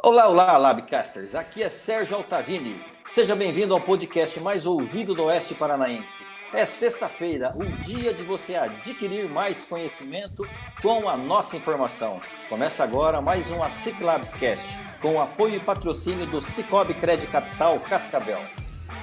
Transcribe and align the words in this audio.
Olá, 0.00 0.28
olá, 0.28 0.56
Labcasters. 0.56 1.34
Aqui 1.34 1.60
é 1.60 1.68
Sérgio 1.68 2.16
Altavini. 2.16 2.80
Seja 3.08 3.34
bem-vindo 3.34 3.74
ao 3.74 3.80
podcast 3.80 4.38
mais 4.38 4.64
ouvido 4.64 5.12
do 5.12 5.24
Oeste 5.24 5.56
Paranaense. 5.56 6.24
É 6.54 6.64
sexta-feira, 6.64 7.52
o 7.56 7.64
dia 7.82 8.14
de 8.14 8.22
você 8.22 8.54
adquirir 8.54 9.28
mais 9.28 9.64
conhecimento 9.64 10.48
com 10.80 11.08
a 11.08 11.16
nossa 11.16 11.56
informação. 11.56 12.20
Começa 12.48 12.84
agora 12.84 13.20
mais 13.20 13.50
um 13.50 13.60
ASIC 13.60 14.00
Labscast, 14.00 14.78
com 15.02 15.16
o 15.16 15.20
apoio 15.20 15.56
e 15.56 15.60
patrocínio 15.60 16.26
do 16.26 16.40
Cicobi 16.40 16.94
Crédito 16.94 17.32
Capital 17.32 17.80
Cascavel. 17.80 18.40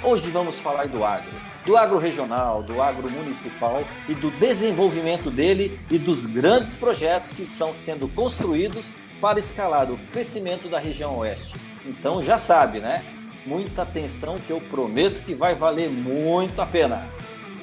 Hoje 0.01 0.29
vamos 0.29 0.61
falar 0.61 0.87
do 0.87 1.03
agro, 1.03 1.33
do 1.65 1.75
agro 1.75 1.97
regional, 1.97 2.63
do 2.63 2.81
agro 2.81 3.09
municipal 3.11 3.83
e 4.07 4.13
do 4.13 4.31
desenvolvimento 4.31 5.29
dele 5.29 5.77
e 5.91 5.97
dos 5.97 6.25
grandes 6.25 6.77
projetos 6.77 7.33
que 7.33 7.41
estão 7.41 7.73
sendo 7.73 8.07
construídos 8.07 8.93
para 9.19 9.39
escalar 9.39 9.91
o 9.91 9.97
crescimento 10.11 10.67
da 10.69 10.79
região 10.79 11.17
oeste. 11.17 11.55
Então 11.85 12.21
já 12.21 12.37
sabe, 12.37 12.79
né? 12.79 13.03
Muita 13.45 13.83
atenção 13.83 14.37
que 14.37 14.51
eu 14.51 14.59
prometo 14.59 15.21
que 15.21 15.35
vai 15.35 15.53
valer 15.53 15.89
muito 15.89 16.61
a 16.61 16.65
pena. 16.65 17.07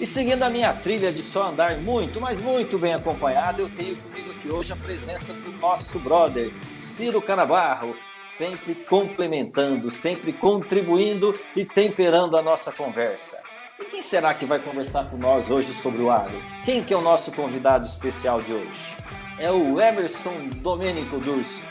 E 0.01 0.07
seguindo 0.07 0.43
a 0.43 0.51
minha 0.51 0.73
trilha 0.73 1.13
de 1.13 1.23
só 1.23 1.49
andar 1.49 1.77
muito, 1.79 2.21
mas 2.21 2.41
muito 2.41 2.79
bem 2.79 2.95
acompanhado, 2.95 3.63
eu 3.63 3.69
tenho 3.69 3.97
comigo 3.97 4.33
aqui 4.33 4.51
hoje 4.51 4.73
a 4.73 4.77
presença 4.77 5.33
do 5.33 5.53
nosso 5.59 5.99
brother, 6.01 6.51
Ciro 6.75 7.23
Canabarro, 7.23 7.95
sempre 8.17 8.75
complementando, 8.75 9.91
sempre 9.91 10.33
contribuindo 10.33 11.39
e 11.55 11.65
temperando 11.65 12.37
a 12.37 12.43
nossa 12.43 12.73
conversa. 12.73 13.41
E 13.79 13.85
quem 13.85 14.03
será 14.03 14.35
que 14.35 14.45
vai 14.45 14.59
conversar 14.59 15.09
com 15.09 15.17
nós 15.17 15.51
hoje 15.51 15.73
sobre 15.73 16.03
o 16.03 16.11
agro? 16.11 16.41
Quem 16.65 16.83
que 16.83 16.93
é 16.93 16.97
o 16.97 17.01
nosso 17.01 17.31
convidado 17.31 17.87
especial 17.87 18.41
de 18.43 18.53
hoje? 18.53 18.97
É 19.39 19.51
o 19.51 19.81
Emerson 19.81 20.49
Domênico 20.57 21.19
Durso. 21.19 21.65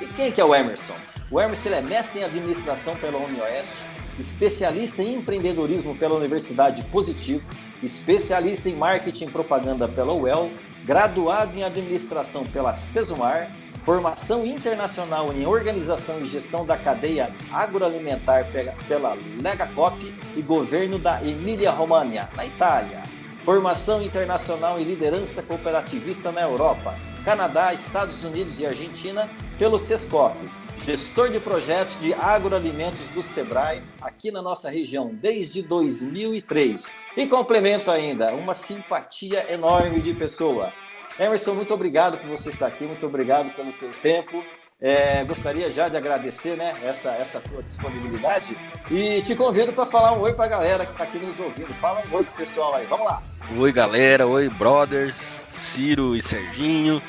E 0.00 0.06
quem 0.06 0.32
que 0.32 0.40
é 0.40 0.44
o 0.44 0.54
Emerson? 0.54 0.94
O 1.30 1.40
Emerson 1.40 1.70
é 1.70 1.80
mestre 1.80 2.20
em 2.20 2.24
administração 2.24 2.96
pela 2.96 3.18
UniOeste, 3.18 3.82
especialista 4.18 5.02
em 5.02 5.14
empreendedorismo 5.14 5.96
pela 5.96 6.14
Universidade 6.16 6.82
Positivo, 6.84 7.42
especialista 7.82 8.68
em 8.68 8.76
marketing 8.76 9.26
e 9.26 9.30
propaganda 9.30 9.86
pela 9.86 10.12
UEL, 10.12 10.50
graduado 10.84 11.56
em 11.56 11.62
administração 11.62 12.44
pela 12.44 12.74
Cesumar, 12.74 13.48
formação 13.82 14.44
internacional 14.44 15.32
em 15.32 15.46
organização 15.46 16.20
e 16.20 16.24
gestão 16.24 16.66
da 16.66 16.76
cadeia 16.76 17.30
agroalimentar 17.52 18.46
pela 18.88 19.16
Legacop 19.40 20.14
e 20.36 20.42
governo 20.42 20.98
da 20.98 21.22
Emília-Romagna, 21.22 22.28
na 22.34 22.44
Itália. 22.44 23.13
Formação 23.44 24.02
internacional 24.02 24.80
em 24.80 24.84
liderança 24.84 25.42
cooperativista 25.42 26.32
na 26.32 26.42
Europa, 26.42 26.94
Canadá, 27.24 27.74
Estados 27.74 28.24
Unidos 28.24 28.58
e 28.58 28.66
Argentina 28.66 29.28
pelo 29.58 29.78
Sescop 29.78 30.36
gestor 30.78 31.30
de 31.30 31.40
projetos 31.40 31.98
de 32.00 32.12
agroalimentos 32.14 33.06
do 33.08 33.22
Sebrae 33.22 33.82
aqui 34.00 34.30
na 34.30 34.42
nossa 34.42 34.68
região 34.68 35.14
desde 35.14 35.62
2003. 35.62 36.90
E 37.16 37.26
complemento 37.26 37.90
ainda, 37.90 38.34
uma 38.34 38.54
simpatia 38.54 39.52
enorme 39.52 40.00
de 40.00 40.12
pessoa. 40.12 40.72
Emerson, 41.18 41.54
muito 41.54 41.72
obrigado 41.72 42.18
por 42.18 42.28
você 42.28 42.50
estar 42.50 42.66
aqui, 42.66 42.84
muito 42.84 43.06
obrigado 43.06 43.54
pelo 43.54 43.72
teu 43.72 43.90
tempo. 44.02 44.44
É, 44.86 45.24
gostaria 45.24 45.70
já 45.70 45.88
de 45.88 45.96
agradecer 45.96 46.58
né, 46.58 46.74
essa, 46.82 47.12
essa 47.12 47.40
tua 47.40 47.62
disponibilidade 47.62 48.54
e 48.90 49.22
te 49.22 49.34
convido 49.34 49.72
para 49.72 49.86
falar 49.86 50.12
um 50.12 50.20
oi 50.20 50.34
para 50.34 50.44
a 50.44 50.48
galera 50.48 50.84
que 50.84 50.92
está 50.92 51.04
aqui 51.04 51.16
nos 51.16 51.40
ouvindo. 51.40 51.72
Fala 51.72 52.02
um 52.06 52.14
oi 52.14 52.22
pro 52.22 52.34
pessoal 52.34 52.74
aí, 52.74 52.84
vamos 52.84 53.06
lá. 53.06 53.22
Oi 53.56 53.72
galera, 53.72 54.26
oi 54.26 54.50
brothers, 54.50 55.40
Ciro 55.48 56.14
e 56.14 56.20
Serginho, 56.20 57.00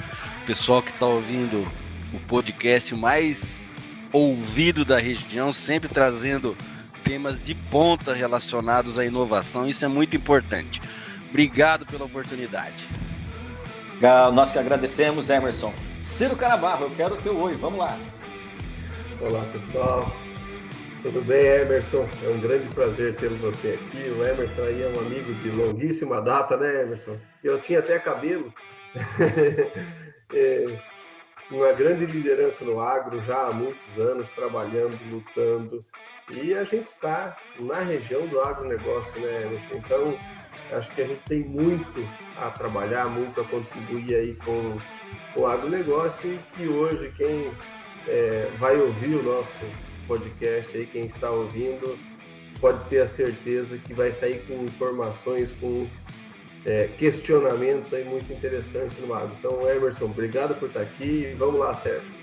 pessoal 0.47 0.81
que 0.81 0.91
está 0.91 1.05
ouvindo 1.05 1.67
o 2.13 2.19
podcast 2.29 2.95
mais 2.95 3.73
ouvido 4.13 4.85
da 4.85 4.97
região, 4.97 5.51
sempre 5.51 5.89
trazendo 5.89 6.55
temas 7.03 7.43
de 7.43 7.53
ponta 7.53 8.13
relacionados 8.13 8.97
à 8.97 9.03
inovação. 9.03 9.67
Isso 9.67 9.83
é 9.83 9.89
muito 9.89 10.15
importante. 10.15 10.81
Obrigado 11.27 11.85
pela 11.85 12.05
oportunidade. 12.05 12.87
Nós 14.33 14.53
que 14.53 14.59
agradecemos, 14.59 15.29
Emerson. 15.29 15.73
Ciro 16.05 16.35
Canabarro, 16.35 16.85
eu 16.85 16.91
quero 16.91 17.15
o 17.15 17.17
teu 17.17 17.35
oi, 17.41 17.55
vamos 17.55 17.79
lá. 17.79 17.97
Olá, 19.19 19.43
pessoal. 19.51 20.05
Tudo 21.01 21.19
bem, 21.23 21.43
Emerson? 21.43 22.07
É 22.23 22.29
um 22.29 22.39
grande 22.39 22.67
prazer 22.75 23.15
ter 23.15 23.29
você 23.29 23.69
aqui. 23.69 24.11
O 24.11 24.23
Emerson 24.23 24.61
aí 24.61 24.83
é 24.83 24.87
um 24.87 24.99
amigo 24.99 25.33
de 25.33 25.49
longuíssima 25.49 26.21
data, 26.21 26.57
né, 26.57 26.83
Emerson? 26.83 27.17
Eu 27.43 27.59
tinha 27.59 27.79
até 27.79 27.97
cabelo. 27.97 28.53
é, 30.31 30.67
uma 31.49 31.73
grande 31.73 32.05
liderança 32.05 32.63
no 32.65 32.79
agro 32.79 33.19
já 33.19 33.47
há 33.47 33.51
muitos 33.51 33.97
anos, 33.97 34.29
trabalhando, 34.29 34.99
lutando. 35.09 35.83
E 36.29 36.53
a 36.53 36.63
gente 36.63 36.85
está 36.85 37.35
na 37.59 37.79
região 37.79 38.27
do 38.27 38.39
agronegócio, 38.41 39.19
né, 39.21 39.41
Emerson? 39.41 39.73
Então, 39.73 40.15
acho 40.71 40.91
que 40.91 41.01
a 41.01 41.07
gente 41.07 41.21
tem 41.21 41.43
muito 41.43 42.07
a 42.37 42.49
trabalhar, 42.49 43.07
muito 43.07 43.41
a 43.41 43.43
contribuir 43.45 44.15
aí 44.15 44.37
com 44.45 44.77
o 45.35 45.45
agronegócio 45.45 46.33
e 46.33 46.39
que 46.55 46.67
hoje 46.67 47.11
quem 47.15 47.51
é, 48.07 48.49
vai 48.57 48.77
ouvir 48.77 49.15
o 49.15 49.23
nosso 49.23 49.61
podcast 50.07 50.77
aí, 50.77 50.85
quem 50.85 51.05
está 51.05 51.29
ouvindo, 51.29 51.97
pode 52.59 52.83
ter 52.89 52.99
a 52.99 53.07
certeza 53.07 53.77
que 53.77 53.93
vai 53.93 54.11
sair 54.11 54.45
com 54.47 54.63
informações, 54.63 55.51
com 55.51 55.87
é, 56.65 56.89
questionamentos 56.97 57.93
aí 57.93 58.03
muito 58.03 58.31
interessantes 58.31 58.97
no 58.97 59.07
Mago. 59.07 59.31
Então, 59.37 59.69
Emerson, 59.69 60.05
obrigado 60.05 60.55
por 60.59 60.69
estar 60.69 60.81
aqui 60.81 61.31
e 61.31 61.35
vamos 61.35 61.59
lá, 61.59 61.73
Sérgio. 61.73 62.13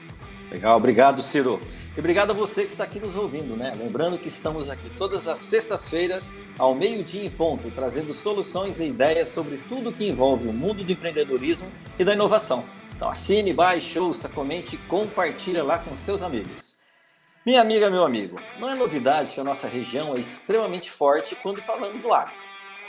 Legal, 0.50 0.76
obrigado, 0.76 1.22
Ciro. 1.22 1.60
E 1.94 2.00
obrigado 2.00 2.30
a 2.30 2.34
você 2.34 2.64
que 2.64 2.70
está 2.70 2.84
aqui 2.84 2.98
nos 2.98 3.16
ouvindo, 3.16 3.54
né? 3.54 3.72
Lembrando 3.76 4.18
que 4.18 4.26
estamos 4.26 4.70
aqui 4.70 4.90
todas 4.96 5.28
as 5.28 5.38
sextas-feiras, 5.38 6.32
ao 6.58 6.74
meio-dia 6.74 7.22
em 7.22 7.28
ponto, 7.28 7.70
trazendo 7.70 8.14
soluções 8.14 8.80
e 8.80 8.86
ideias 8.86 9.28
sobre 9.28 9.58
tudo 9.68 9.92
que 9.92 10.08
envolve 10.08 10.48
o 10.48 10.54
mundo 10.54 10.82
do 10.82 10.90
empreendedorismo 10.90 11.68
e 11.98 12.04
da 12.04 12.14
inovação. 12.14 12.64
Então 12.96 13.10
assine, 13.10 13.52
baixe, 13.52 13.98
ouça, 13.98 14.26
comente 14.26 14.76
e 14.76 14.78
compartilhe 14.78 15.60
lá 15.60 15.78
com 15.78 15.94
seus 15.94 16.22
amigos. 16.22 16.78
Minha 17.44 17.60
amiga, 17.60 17.90
meu 17.90 18.04
amigo, 18.04 18.40
não 18.58 18.70
é 18.70 18.74
novidade 18.74 19.34
que 19.34 19.40
a 19.40 19.44
nossa 19.44 19.68
região 19.68 20.14
é 20.14 20.20
extremamente 20.20 20.90
forte 20.90 21.34
quando 21.34 21.60
falamos 21.60 22.00
do 22.00 22.10
agro. 22.10 22.32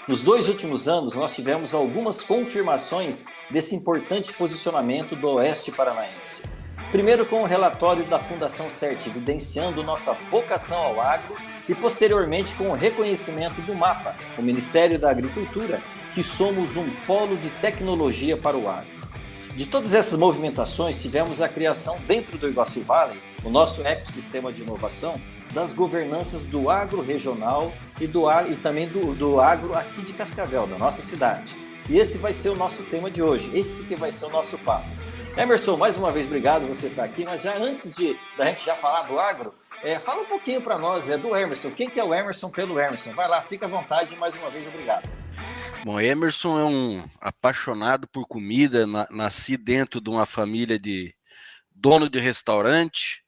Nos 0.07 0.21
dois 0.21 0.47
últimos 0.47 0.87
anos, 0.87 1.13
nós 1.13 1.35
tivemos 1.35 1.73
algumas 1.73 2.21
confirmações 2.21 3.25
desse 3.49 3.75
importante 3.75 4.31
posicionamento 4.31 5.13
do 5.13 5.27
Oeste 5.27 5.71
Paranaense. 5.71 6.62
Primeiro, 6.93 7.25
com 7.25 7.41
o 7.41 7.45
relatório 7.47 8.03
da 8.05 8.19
Fundação 8.19 8.69
CERT, 8.69 9.07
evidenciando 9.07 9.81
nossa 9.81 10.13
vocação 10.29 10.77
ao 10.77 11.01
agro, 11.01 11.35
e 11.67 11.73
posteriormente 11.73 12.53
com 12.53 12.69
o 12.69 12.75
reconhecimento 12.75 13.59
do 13.63 13.73
MAPA, 13.73 14.15
o 14.37 14.43
Ministério 14.43 14.99
da 14.99 15.09
Agricultura, 15.09 15.81
que 16.13 16.21
somos 16.21 16.77
um 16.77 16.87
polo 17.07 17.35
de 17.35 17.49
tecnologia 17.49 18.37
para 18.37 18.55
o 18.55 18.69
agro. 18.69 18.91
De 19.55 19.65
todas 19.65 19.95
essas 19.95 20.19
movimentações, 20.19 21.01
tivemos 21.01 21.41
a 21.41 21.49
criação 21.49 21.97
dentro 22.07 22.37
do 22.37 22.47
Iguaçu 22.47 22.81
Valley, 22.81 23.19
o 23.43 23.49
nosso 23.49 23.81
ecossistema 23.81 24.53
de 24.53 24.61
inovação, 24.61 25.19
das 25.51 25.73
governanças 25.73 26.45
do 26.45 26.69
agro 26.69 27.01
regional 27.01 27.73
e, 27.99 28.05
do, 28.05 28.29
e 28.47 28.55
também 28.57 28.87
do, 28.87 29.15
do 29.15 29.41
agro 29.41 29.75
aqui 29.75 30.03
de 30.03 30.13
Cascavel, 30.13 30.67
da 30.67 30.77
nossa 30.77 31.01
cidade. 31.01 31.55
E 31.89 31.97
esse 31.97 32.19
vai 32.19 32.33
ser 32.33 32.49
o 32.49 32.55
nosso 32.55 32.83
tema 32.83 33.09
de 33.09 33.23
hoje, 33.23 33.49
esse 33.51 33.83
que 33.85 33.95
vai 33.95 34.11
ser 34.11 34.25
o 34.25 34.29
nosso 34.29 34.59
papo. 34.59 35.02
Emerson, 35.35 35.75
mais 35.75 35.97
uma 35.97 36.11
vez, 36.11 36.27
obrigado 36.27 36.67
você 36.67 36.87
estar 36.87 37.03
aqui, 37.03 37.25
mas 37.25 37.41
já 37.41 37.57
antes 37.57 37.95
de 37.95 38.15
da 38.37 38.45
gente 38.45 38.63
já 38.63 38.75
falar 38.75 39.03
do 39.03 39.19
agro, 39.19 39.53
é, 39.81 39.97
fala 39.97 40.21
um 40.21 40.25
pouquinho 40.25 40.61
para 40.61 40.77
nós 40.77 41.09
é 41.09 41.17
do 41.17 41.35
Emerson. 41.35 41.71
Quem 41.71 41.89
que 41.89 41.99
é 41.99 42.03
o 42.03 42.13
Emerson 42.13 42.51
pelo 42.51 42.79
Emerson? 42.79 43.13
Vai 43.13 43.27
lá, 43.27 43.41
fica 43.41 43.65
à 43.65 43.69
vontade 43.69 44.15
mais 44.17 44.35
uma 44.35 44.51
vez, 44.51 44.67
obrigado. 44.67 45.11
Bom, 45.83 45.99
Emerson 45.99 46.59
é 46.59 46.63
um 46.63 47.05
apaixonado 47.19 48.07
por 48.07 48.27
comida, 48.27 48.85
nasci 49.09 49.57
dentro 49.57 49.99
de 49.99 50.09
uma 50.09 50.27
família 50.27 50.77
de 50.77 51.15
dono 51.75 52.07
de 52.07 52.19
restaurante, 52.19 53.22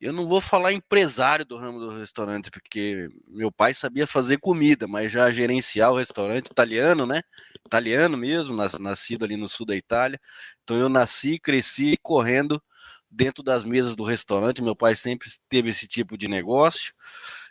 eu 0.00 0.12
não 0.12 0.26
vou 0.26 0.40
falar 0.40 0.72
empresário 0.72 1.44
do 1.44 1.56
ramo 1.56 1.80
do 1.80 1.98
restaurante, 1.98 2.50
porque 2.50 3.08
meu 3.28 3.50
pai 3.50 3.74
sabia 3.74 4.06
fazer 4.06 4.38
comida, 4.38 4.86
mas 4.86 5.10
já 5.12 5.30
gerenciar 5.30 5.92
o 5.92 5.98
restaurante 5.98 6.48
italiano, 6.48 7.06
né? 7.06 7.22
Italiano 7.66 8.16
mesmo, 8.16 8.56
nascido 8.78 9.24
ali 9.24 9.36
no 9.36 9.48
sul 9.48 9.66
da 9.66 9.76
Itália. 9.76 10.20
Então 10.62 10.76
eu 10.76 10.88
nasci, 10.88 11.38
cresci 11.38 11.96
correndo 12.02 12.62
dentro 13.10 13.42
das 13.42 13.64
mesas 13.64 13.96
do 13.96 14.04
restaurante. 14.04 14.62
Meu 14.62 14.76
pai 14.76 14.94
sempre 14.94 15.30
teve 15.48 15.70
esse 15.70 15.86
tipo 15.88 16.16
de 16.16 16.28
negócio. 16.28 16.92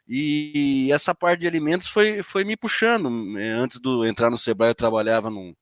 E 0.07 0.89
essa 0.94 1.13
parte 1.13 1.41
de 1.41 1.47
alimentos 1.47 1.89
foi, 1.89 2.23
foi 2.23 2.44
me 2.44 2.55
puxando. 2.55 3.38
É, 3.39 3.51
antes 3.51 3.79
de 3.79 3.89
entrar 4.07 4.29
no 4.29 4.38
Sebrae, 4.38 4.69
eu 4.71 4.75
trabalhava 4.75 5.29
num, 5.29 5.53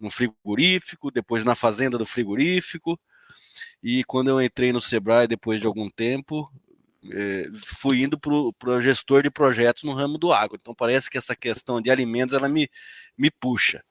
num 0.00 0.10
frigorífico, 0.10 1.10
depois 1.10 1.44
na 1.44 1.54
fazenda 1.54 1.98
do 1.98 2.06
frigorífico. 2.06 2.98
E 3.82 4.02
quando 4.04 4.28
eu 4.28 4.40
entrei 4.40 4.72
no 4.72 4.80
Sebrae, 4.80 5.28
depois 5.28 5.60
de 5.60 5.66
algum 5.66 5.88
tempo, 5.88 6.50
é, 7.12 7.48
fui 7.52 8.02
indo 8.02 8.18
para 8.18 8.70
o 8.70 8.80
gestor 8.80 9.22
de 9.22 9.30
projetos 9.30 9.84
no 9.84 9.92
ramo 9.92 10.18
do 10.18 10.32
agro. 10.32 10.58
Então 10.60 10.74
parece 10.74 11.08
que 11.10 11.18
essa 11.18 11.36
questão 11.36 11.80
de 11.80 11.90
alimentos 11.90 12.34
ela 12.34 12.48
me, 12.48 12.68
me 13.16 13.30
puxa. 13.30 13.82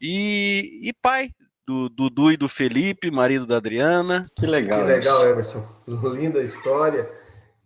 E, 0.00 0.80
e 0.82 0.92
pai 0.92 1.30
do 1.66 1.88
Dudu 1.88 2.32
e 2.32 2.36
do 2.36 2.48
Felipe, 2.48 3.10
marido 3.10 3.46
da 3.46 3.56
Adriana. 3.56 4.30
Que 4.36 4.46
legal. 4.46 4.80
Que 4.80 4.86
legal, 4.86 5.26
Emerson. 5.26 5.66
Linda 6.14 6.42
história. 6.42 7.08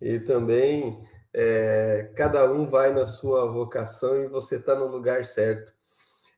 E 0.01 0.19
também 0.19 0.97
é, 1.33 2.11
cada 2.15 2.51
um 2.51 2.65
vai 2.65 2.93
na 2.93 3.05
sua 3.05 3.45
vocação 3.51 4.23
e 4.23 4.27
você 4.27 4.55
está 4.55 4.75
no 4.75 4.87
lugar 4.87 5.25
certo. 5.25 5.73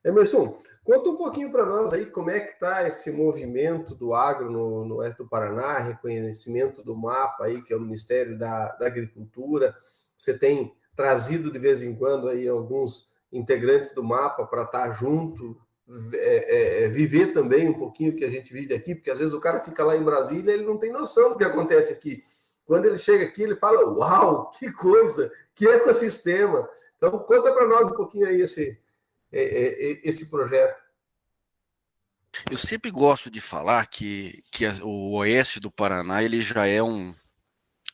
Emerson, 0.04 0.58
conta 0.84 1.08
um 1.08 1.16
pouquinho 1.16 1.50
para 1.50 1.64
nós 1.64 1.92
aí 1.92 2.06
como 2.06 2.30
é 2.30 2.40
que 2.40 2.52
está 2.52 2.86
esse 2.86 3.12
movimento 3.12 3.94
do 3.94 4.14
agro 4.14 4.50
no, 4.50 4.84
no, 4.84 4.96
oeste 4.96 5.18
do 5.18 5.28
Paraná, 5.28 5.78
reconhecimento 5.78 6.82
do 6.82 6.96
mapa 6.96 7.44
aí, 7.44 7.62
que 7.62 7.72
é 7.72 7.76
o 7.76 7.80
Ministério 7.80 8.38
da, 8.38 8.68
da 8.72 8.86
Agricultura. 8.86 9.74
Você 10.16 10.36
tem 10.36 10.72
trazido 10.94 11.50
de 11.50 11.58
vez 11.58 11.82
em 11.82 11.94
quando 11.94 12.28
aí 12.28 12.46
alguns 12.48 13.12
integrantes 13.32 13.94
do 13.94 14.02
mapa 14.02 14.46
para 14.46 14.64
estar 14.64 14.88
tá 14.88 14.90
junto, 14.90 15.56
é, 16.14 16.26
é, 16.26 16.84
é, 16.84 16.88
viver 16.88 17.32
também 17.32 17.68
um 17.68 17.74
pouquinho 17.74 18.12
o 18.12 18.16
que 18.16 18.24
a 18.24 18.30
gente 18.30 18.52
vive 18.52 18.74
aqui, 18.74 18.94
porque 18.94 19.10
às 19.10 19.18
vezes 19.18 19.34
o 19.34 19.40
cara 19.40 19.58
fica 19.58 19.84
lá 19.84 19.96
em 19.96 20.04
Brasília 20.04 20.52
e 20.52 20.54
ele 20.54 20.66
não 20.66 20.78
tem 20.78 20.92
noção 20.92 21.30
do 21.30 21.36
que 21.36 21.44
acontece 21.44 21.92
aqui. 21.92 22.22
Quando 22.64 22.86
ele 22.86 22.98
chega 22.98 23.24
aqui, 23.24 23.42
ele 23.42 23.56
fala: 23.56 23.84
Uau, 23.90 24.50
que 24.50 24.72
coisa, 24.72 25.30
que 25.54 25.66
ecossistema. 25.66 26.68
Então, 26.96 27.10
conta 27.18 27.52
para 27.52 27.66
nós 27.66 27.90
um 27.90 27.94
pouquinho 27.94 28.26
aí 28.26 28.40
esse, 28.40 28.80
esse 29.32 30.30
projeto. 30.30 30.82
Eu 32.50 32.56
sempre 32.56 32.90
gosto 32.90 33.30
de 33.30 33.40
falar 33.40 33.86
que, 33.86 34.42
que 34.50 34.66
o 34.82 35.16
oeste 35.16 35.60
do 35.60 35.70
Paraná 35.70 36.22
ele 36.22 36.40
já 36.40 36.66
é 36.66 36.82
um, 36.82 37.14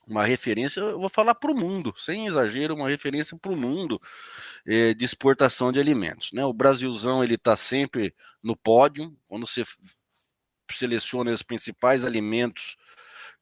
uma 0.07 0.25
referência, 0.25 0.79
eu 0.79 0.99
vou 0.99 1.09
falar 1.09 1.35
para 1.35 1.51
o 1.51 1.55
mundo, 1.55 1.93
sem 1.97 2.25
exagero, 2.25 2.73
uma 2.73 2.89
referência 2.89 3.37
para 3.37 3.51
o 3.51 3.55
mundo 3.55 4.01
é, 4.65 4.93
de 4.93 5.05
exportação 5.05 5.71
de 5.71 5.79
alimentos. 5.79 6.31
Né? 6.31 6.43
O 6.43 6.53
Brasilzão 6.53 7.23
ele 7.23 7.35
está 7.35 7.55
sempre 7.55 8.13
no 8.41 8.55
pódio, 8.55 9.15
quando 9.27 9.45
você 9.45 9.63
seleciona 10.71 11.31
os 11.31 11.43
principais 11.43 12.05
alimentos 12.05 12.77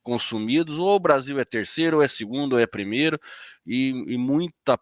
consumidos, 0.01 0.77
ou 0.79 0.95
o 0.95 0.99
Brasil 0.99 1.39
é 1.39 1.45
terceiro, 1.45 1.97
ou 1.97 2.03
é 2.03 2.07
segundo, 2.07 2.53
ou 2.53 2.59
é 2.59 2.65
primeiro, 2.65 3.19
e, 3.65 3.89
e 4.07 4.17
muita 4.17 4.79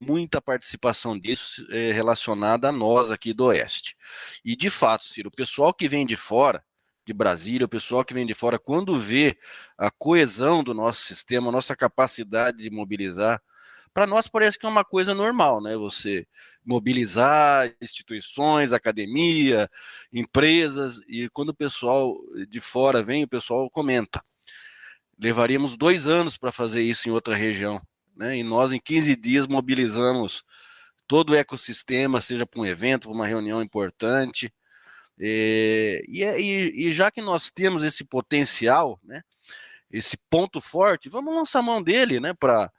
muita 0.00 0.40
participação 0.40 1.18
disso 1.18 1.66
é, 1.70 1.92
relacionada 1.92 2.68
a 2.68 2.72
nós 2.72 3.10
aqui 3.10 3.32
do 3.32 3.46
Oeste. 3.46 3.96
E 4.44 4.56
de 4.56 4.70
fato, 4.70 5.04
Ciro, 5.04 5.28
o 5.28 5.32
pessoal 5.34 5.74
que 5.74 5.88
vem 5.88 6.06
de 6.06 6.16
fora, 6.16 6.64
de 7.06 7.12
Brasília, 7.12 7.66
o 7.66 7.68
pessoal 7.68 8.04
que 8.04 8.14
vem 8.14 8.26
de 8.26 8.34
fora, 8.34 8.58
quando 8.58 8.98
vê 8.98 9.36
a 9.76 9.90
coesão 9.90 10.64
do 10.64 10.72
nosso 10.72 11.02
sistema, 11.02 11.48
a 11.48 11.52
nossa 11.52 11.76
capacidade 11.76 12.58
de 12.58 12.70
mobilizar, 12.70 13.40
para 13.92 14.06
nós 14.06 14.26
parece 14.26 14.58
que 14.58 14.66
é 14.66 14.68
uma 14.68 14.84
coisa 14.84 15.14
normal, 15.14 15.62
né? 15.62 15.76
Você 15.76 16.26
mobilizar 16.64 17.72
instituições, 17.80 18.72
academia, 18.72 19.70
empresas, 20.12 20.98
e 21.08 21.28
quando 21.30 21.50
o 21.50 21.54
pessoal 21.54 22.16
de 22.48 22.60
fora 22.60 23.02
vem, 23.02 23.24
o 23.24 23.28
pessoal 23.28 23.70
comenta 23.70 24.22
levaríamos 25.18 25.76
dois 25.76 26.06
anos 26.06 26.36
para 26.36 26.52
fazer 26.52 26.82
isso 26.82 27.08
em 27.08 27.12
outra 27.12 27.34
região. 27.34 27.80
Né? 28.16 28.38
E 28.38 28.42
nós, 28.44 28.72
em 28.72 28.78
15 28.78 29.16
dias, 29.16 29.46
mobilizamos 29.46 30.44
todo 31.06 31.30
o 31.30 31.34
ecossistema, 31.34 32.20
seja 32.20 32.46
para 32.46 32.60
um 32.60 32.66
evento, 32.66 33.08
para 33.08 33.12
uma 33.16 33.26
reunião 33.26 33.62
importante. 33.62 34.52
É, 35.18 36.02
e, 36.08 36.24
e, 36.24 36.88
e, 36.88 36.92
já 36.92 37.10
que 37.10 37.20
nós 37.20 37.50
temos 37.50 37.84
esse 37.84 38.04
potencial, 38.04 38.98
né, 39.02 39.22
esse 39.90 40.16
ponto 40.28 40.60
forte, 40.60 41.08
vamos 41.08 41.34
lançar 41.34 41.62
mão 41.62 41.82
dele 41.82 42.18
né, 42.18 42.34
para 42.34 42.70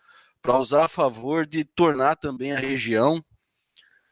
usar 0.60 0.86
a 0.86 0.90
favor 0.90 1.46
de 1.46 1.64
tornar 1.64 2.16
também 2.16 2.52
a 2.52 2.60
região, 2.60 3.24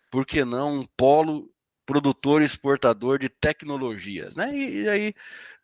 por 0.10 0.26
que 0.26 0.46
não, 0.46 0.80
um 0.80 0.88
polo 0.96 1.53
produtor 1.86 2.42
e 2.42 2.46
exportador 2.46 3.20
de 3.20 3.30
tecnologias, 3.30 4.36
né? 4.36 4.56
E, 4.56 4.84
e 4.84 4.90
aí, 4.90 5.14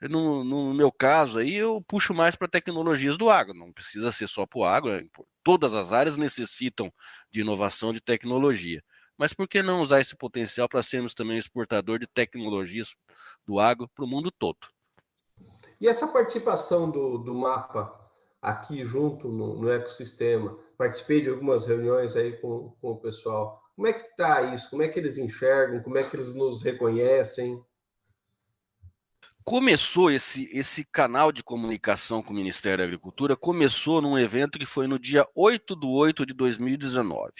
no, 0.01 0.43
no, 0.43 0.73
meu 0.73 0.91
caso 0.91 1.39
aí, 1.39 1.55
eu 1.55 1.81
puxo 1.87 2.13
mais 2.13 2.35
para 2.35 2.47
tecnologias 2.47 3.17
do 3.17 3.29
agro. 3.29 3.53
Não 3.53 3.71
precisa 3.71 4.11
ser 4.11 4.27
só 4.27 4.45
para 4.45 4.59
o 4.59 4.65
agro. 4.65 4.91
É 4.91 5.03
todas 5.43 5.73
as 5.73 5.91
áreas 5.91 6.17
necessitam 6.17 6.91
de 7.31 7.41
inovação 7.41 7.91
de 7.91 8.01
tecnologia. 8.01 8.83
Mas 9.17 9.33
por 9.33 9.47
que 9.47 9.61
não 9.61 9.81
usar 9.81 9.99
esse 9.99 10.15
potencial 10.15 10.69
para 10.69 10.83
sermos 10.83 11.13
também 11.13 11.37
exportador 11.37 11.99
de 11.99 12.07
tecnologias 12.07 12.95
do 13.45 13.59
agro 13.59 13.89
para 13.89 14.05
o 14.05 14.07
mundo 14.07 14.31
todo? 14.31 14.59
E 15.81 15.87
essa 15.87 16.07
participação 16.07 16.89
do, 16.89 17.17
do 17.17 17.33
mapa 17.33 17.99
aqui 18.41 18.85
junto 18.85 19.27
no, 19.29 19.55
no 19.55 19.69
ecossistema, 19.69 20.57
participei 20.77 21.21
de 21.21 21.29
algumas 21.29 21.67
reuniões 21.67 22.15
aí 22.15 22.33
com, 22.37 22.73
com 22.81 22.91
o 22.91 22.97
pessoal. 22.97 23.61
Como 23.79 23.87
é 23.87 23.93
que 23.93 24.07
está 24.07 24.41
isso? 24.53 24.71
Como 24.71 24.83
é 24.83 24.89
que 24.89 24.99
eles 24.99 25.17
enxergam? 25.17 25.81
Como 25.81 25.97
é 25.97 26.03
que 26.03 26.13
eles 26.13 26.35
nos 26.35 26.61
reconhecem? 26.61 27.63
Começou 29.41 30.11
esse, 30.11 30.49
esse 30.51 30.83
canal 30.83 31.31
de 31.31 31.41
comunicação 31.41 32.21
com 32.21 32.33
o 32.33 32.35
Ministério 32.35 32.79
da 32.79 32.83
Agricultura, 32.83 33.37
começou 33.37 34.01
num 34.01 34.19
evento 34.19 34.59
que 34.59 34.65
foi 34.65 34.85
no 34.85 34.99
dia 34.99 35.25
8 35.33 35.77
de 35.77 35.87
8 35.87 36.25
de 36.25 36.33
2019. 36.33 37.31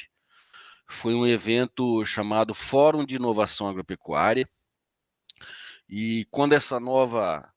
Foi 0.88 1.14
um 1.14 1.28
evento 1.28 2.06
chamado 2.06 2.54
Fórum 2.54 3.04
de 3.04 3.18
Inovação 3.18 3.68
Agropecuária. 3.68 4.50
E 5.90 6.26
quando 6.32 6.54
essa 6.54 6.80
nova, 6.80 7.54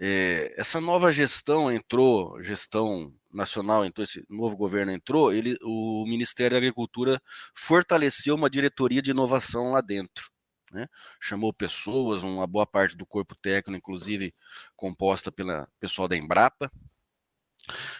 é, 0.00 0.52
essa 0.58 0.80
nova 0.80 1.12
gestão 1.12 1.70
entrou, 1.70 2.42
gestão 2.42 3.14
nacional 3.32 3.84
entrou, 3.84 4.04
esse 4.04 4.24
novo 4.28 4.56
governo 4.56 4.92
entrou, 4.92 5.32
ele, 5.32 5.56
o 5.62 6.04
Ministério 6.06 6.52
da 6.52 6.58
Agricultura 6.58 7.20
fortaleceu 7.54 8.34
uma 8.34 8.50
diretoria 8.50 9.02
de 9.02 9.10
inovação 9.10 9.72
lá 9.72 9.80
dentro. 9.80 10.30
Né? 10.72 10.86
Chamou 11.20 11.52
pessoas, 11.52 12.22
uma 12.22 12.46
boa 12.46 12.66
parte 12.66 12.96
do 12.96 13.06
corpo 13.06 13.34
técnico, 13.36 13.78
inclusive 13.78 14.34
composta 14.74 15.30
pela 15.30 15.68
pessoal 15.78 16.08
da 16.08 16.16
Embrapa, 16.16 16.70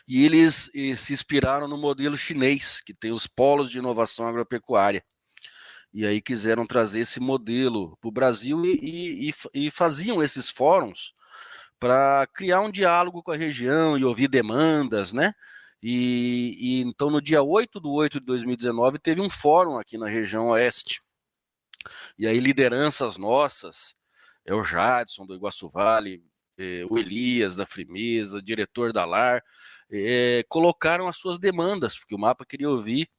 e 0.08 0.24
eles 0.24 0.70
se 0.96 1.12
inspiraram 1.12 1.68
no 1.68 1.78
modelo 1.78 2.16
chinês, 2.16 2.80
que 2.80 2.92
tem 2.92 3.12
os 3.12 3.26
polos 3.26 3.70
de 3.70 3.78
inovação 3.78 4.26
agropecuária. 4.26 5.04
E 5.92 6.06
aí 6.06 6.20
quiseram 6.22 6.66
trazer 6.66 7.00
esse 7.00 7.20
modelo 7.20 7.96
para 8.00 8.08
o 8.08 8.12
Brasil 8.12 8.64
e, 8.64 9.28
e, 9.28 9.66
e 9.66 9.70
faziam 9.70 10.22
esses 10.22 10.48
fóruns 10.48 11.12
para 11.82 12.28
criar 12.32 12.60
um 12.60 12.70
diálogo 12.70 13.24
com 13.24 13.32
a 13.32 13.36
região 13.36 13.98
e 13.98 14.04
ouvir 14.04 14.28
demandas, 14.28 15.12
né? 15.12 15.34
E, 15.82 16.56
e, 16.56 16.80
então 16.82 17.10
no 17.10 17.20
dia 17.20 17.42
8 17.42 17.80
de 17.80 17.88
8 17.88 18.20
de 18.20 18.26
2019 18.26 19.00
teve 19.00 19.20
um 19.20 19.28
fórum 19.28 19.76
aqui 19.76 19.98
na 19.98 20.06
região 20.06 20.46
oeste. 20.50 21.02
E 22.16 22.24
aí 22.24 22.38
lideranças 22.38 23.16
nossas, 23.16 23.96
é 24.46 24.54
o 24.54 24.62
Jadson 24.62 25.26
do 25.26 25.34
Iguaçu 25.34 25.68
Vale, 25.68 26.24
é, 26.56 26.84
o 26.88 26.96
Elias 26.96 27.56
da 27.56 27.66
Frimeza, 27.66 28.40
diretor 28.40 28.92
da 28.92 29.04
LAR, 29.04 29.42
é, 29.90 30.44
colocaram 30.48 31.08
as 31.08 31.16
suas 31.16 31.36
demandas, 31.36 31.98
porque 31.98 32.14
o 32.14 32.18
mapa 32.18 32.46
queria 32.46 32.70
ouvir 32.70 33.10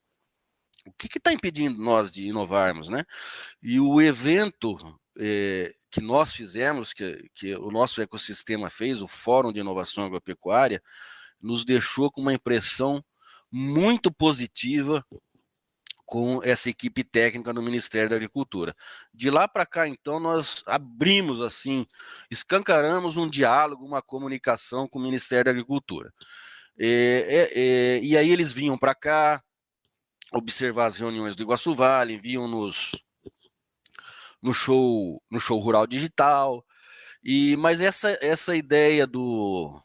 o 0.88 0.94
que 0.94 1.18
está 1.18 1.34
impedindo 1.34 1.82
nós 1.82 2.14
de 2.14 2.28
inovarmos, 2.28 2.88
né? 2.88 3.04
E 3.62 3.78
o 3.78 4.02
evento 4.02 4.78
é, 5.20 5.74
que 5.94 6.02
nós 6.02 6.34
fizemos, 6.34 6.92
que, 6.92 7.30
que 7.36 7.56
o 7.56 7.70
nosso 7.70 8.02
ecossistema 8.02 8.68
fez, 8.68 9.00
o 9.00 9.06
Fórum 9.08 9.54
de 9.54 9.60
Inovação 9.60 10.04
Agropecuária, 10.04 10.82
nos 11.40 11.64
deixou 11.64 12.12
com 12.12 12.20
uma 12.20 12.34
impressão 12.34 13.06
muito 13.52 14.12
positiva 14.12 15.06
com 16.04 16.42
essa 16.44 16.68
equipe 16.68 17.04
técnica 17.04 17.54
do 17.54 17.62
Ministério 17.62 18.10
da 18.10 18.16
Agricultura. 18.16 18.76
De 19.14 19.30
lá 19.30 19.48
para 19.48 19.68
cá, 19.68 19.88
então, 19.88 20.20
nós 20.20 20.64
abrimos 20.66 21.42
assim, 21.42 21.86
escancaramos 22.32 23.16
um 23.16 23.30
diálogo, 23.30 23.86
uma 23.86 24.02
comunicação 24.02 24.88
com 24.88 24.98
o 24.98 25.04
Ministério 25.04 25.46
da 25.46 25.52
Agricultura. 25.52 26.12
E, 26.76 28.02
e, 28.02 28.08
e 28.08 28.18
aí 28.18 28.32
eles 28.32 28.52
vinham 28.52 28.80
para 28.80 28.96
cá 28.96 29.44
observar 30.32 30.88
as 30.88 30.98
reuniões 30.98 31.36
do 31.36 31.44
Iguaçu 31.44 31.76
Vale, 31.76 32.18
vinham 32.18 32.48
nos 32.48 32.94
no 34.44 34.54
show 34.54 35.22
no 35.32 35.40
show 35.40 35.60
rural 35.60 35.88
digital. 35.88 36.66
E 37.24 37.58
mas 37.58 37.82
essa 37.82 38.18
essa 38.22 38.56
ideia 38.56 39.08
do 39.08 39.82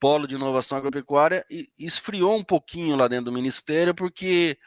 polo 0.00 0.26
de 0.26 0.36
inovação 0.36 0.78
agropecuária 0.78 1.44
esfriou 1.78 2.36
um 2.36 2.44
pouquinho 2.44 2.96
lá 2.96 3.08
dentro 3.08 3.26
do 3.26 3.32
ministério 3.32 3.94
porque 3.94 4.58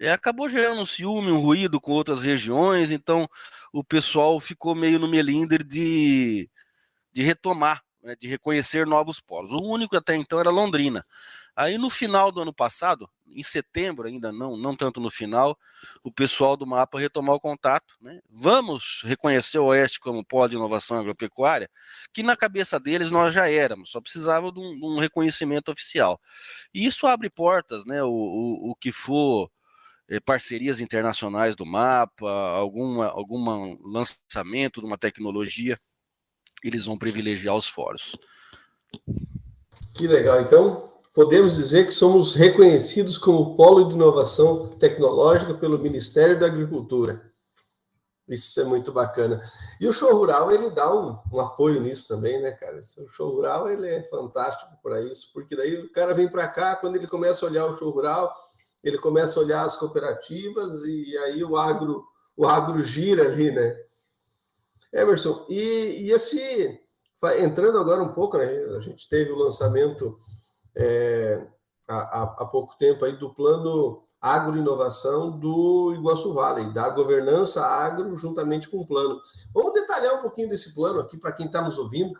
é, 0.00 0.12
acabou 0.12 0.48
gerando 0.48 0.80
um 0.80 0.86
ciúme, 0.86 1.30
um 1.30 1.40
ruído 1.40 1.80
com 1.80 1.92
outras 1.92 2.22
regiões, 2.22 2.90
então 2.90 3.28
o 3.72 3.84
pessoal 3.84 4.40
ficou 4.40 4.74
meio 4.74 4.98
no 4.98 5.08
melindre 5.08 5.62
de, 5.64 6.50
de 7.12 7.22
retomar 7.22 7.82
né, 8.02 8.16
de 8.18 8.26
reconhecer 8.26 8.86
novos 8.86 9.20
polos. 9.20 9.52
O 9.52 9.62
único 9.62 9.96
até 9.96 10.16
então 10.16 10.40
era 10.40 10.50
Londrina. 10.50 11.04
Aí 11.60 11.76
no 11.76 11.90
final 11.90 12.32
do 12.32 12.40
ano 12.40 12.54
passado, 12.54 13.06
em 13.26 13.42
setembro 13.42 14.08
ainda, 14.08 14.32
não, 14.32 14.56
não 14.56 14.74
tanto 14.74 14.98
no 14.98 15.10
final, 15.10 15.58
o 16.02 16.10
pessoal 16.10 16.56
do 16.56 16.66
mapa 16.66 16.98
retomou 16.98 17.34
o 17.34 17.40
contato. 17.40 17.94
Né? 18.00 18.18
Vamos 18.30 19.02
reconhecer 19.04 19.58
o 19.58 19.66
Oeste 19.66 20.00
como 20.00 20.24
polo 20.24 20.48
de 20.48 20.56
inovação 20.56 20.98
agropecuária, 20.98 21.70
que 22.14 22.22
na 22.22 22.34
cabeça 22.34 22.80
deles 22.80 23.10
nós 23.10 23.34
já 23.34 23.50
éramos, 23.50 23.90
só 23.90 24.00
precisava 24.00 24.50
de 24.50 24.58
um, 24.58 24.74
de 24.74 24.84
um 24.84 24.98
reconhecimento 24.98 25.70
oficial. 25.70 26.18
E 26.72 26.86
isso 26.86 27.06
abre 27.06 27.28
portas, 27.28 27.84
né? 27.84 28.02
o, 28.02 28.08
o, 28.08 28.70
o 28.70 28.74
que 28.74 28.90
for 28.90 29.50
eh, 30.08 30.18
parcerias 30.18 30.80
internacionais 30.80 31.54
do 31.54 31.66
mapa, 31.66 32.30
alguma, 32.56 33.08
algum 33.08 33.76
lançamento 33.84 34.80
de 34.80 34.86
uma 34.86 34.96
tecnologia 34.96 35.78
eles 36.62 36.86
vão 36.86 36.96
privilegiar 36.96 37.54
os 37.54 37.66
fóruns. 37.66 38.16
Que 39.94 40.06
legal. 40.06 40.40
Então, 40.40 40.89
podemos 41.14 41.56
dizer 41.56 41.86
que 41.86 41.92
somos 41.92 42.34
reconhecidos 42.34 43.18
como 43.18 43.56
polo 43.56 43.88
de 43.88 43.94
inovação 43.94 44.68
tecnológica 44.78 45.54
pelo 45.54 45.78
Ministério 45.78 46.38
da 46.38 46.46
Agricultura. 46.46 47.30
Isso 48.28 48.60
é 48.60 48.64
muito 48.64 48.92
bacana. 48.92 49.42
E 49.80 49.88
o 49.88 49.92
show 49.92 50.14
rural, 50.14 50.52
ele 50.52 50.70
dá 50.70 50.94
um, 50.94 51.18
um 51.32 51.40
apoio 51.40 51.80
nisso 51.80 52.06
também, 52.06 52.40
né, 52.40 52.52
cara? 52.52 52.78
O 52.78 53.08
show 53.08 53.28
rural, 53.28 53.68
ele 53.68 53.88
é 53.88 54.02
fantástico 54.04 54.70
para 54.80 55.00
isso, 55.00 55.30
porque 55.32 55.56
daí 55.56 55.80
o 55.80 55.90
cara 55.90 56.14
vem 56.14 56.28
para 56.28 56.46
cá, 56.46 56.76
quando 56.76 56.94
ele 56.94 57.08
começa 57.08 57.44
a 57.44 57.48
olhar 57.48 57.66
o 57.66 57.76
show 57.76 57.90
rural, 57.90 58.32
ele 58.84 58.98
começa 58.98 59.38
a 59.38 59.42
olhar 59.42 59.64
as 59.64 59.76
cooperativas 59.76 60.84
e 60.84 61.16
aí 61.18 61.42
o 61.42 61.56
agro, 61.56 62.04
o 62.36 62.46
agro 62.46 62.80
gira 62.84 63.24
ali, 63.24 63.50
né? 63.50 63.76
Emerson, 64.92 65.44
e, 65.48 66.06
e 66.06 66.10
esse, 66.12 66.80
entrando 67.38 67.78
agora 67.78 68.02
um 68.02 68.12
pouco, 68.12 68.38
né, 68.38 68.46
a 68.76 68.80
gente 68.80 69.08
teve 69.08 69.30
o 69.32 69.38
lançamento 69.38 70.16
é, 70.74 71.46
há, 71.88 72.22
há, 72.22 72.46
pouco 72.46 72.76
tempo 72.76 73.04
aí 73.04 73.16
do 73.16 73.34
plano 73.34 74.04
agroinovação 74.20 75.38
do 75.38 75.94
Iguaçu 75.94 76.34
Vale, 76.34 76.72
da 76.72 76.90
governança 76.90 77.64
agro 77.64 78.14
juntamente 78.16 78.68
com 78.68 78.78
o 78.78 78.86
plano. 78.86 79.20
Vamos 79.54 79.72
detalhar 79.72 80.14
um 80.16 80.22
pouquinho 80.22 80.48
desse 80.48 80.74
plano 80.74 81.00
aqui 81.00 81.16
para 81.16 81.32
quem 81.32 81.46
está 81.46 81.62
nos 81.62 81.78
ouvindo, 81.78 82.12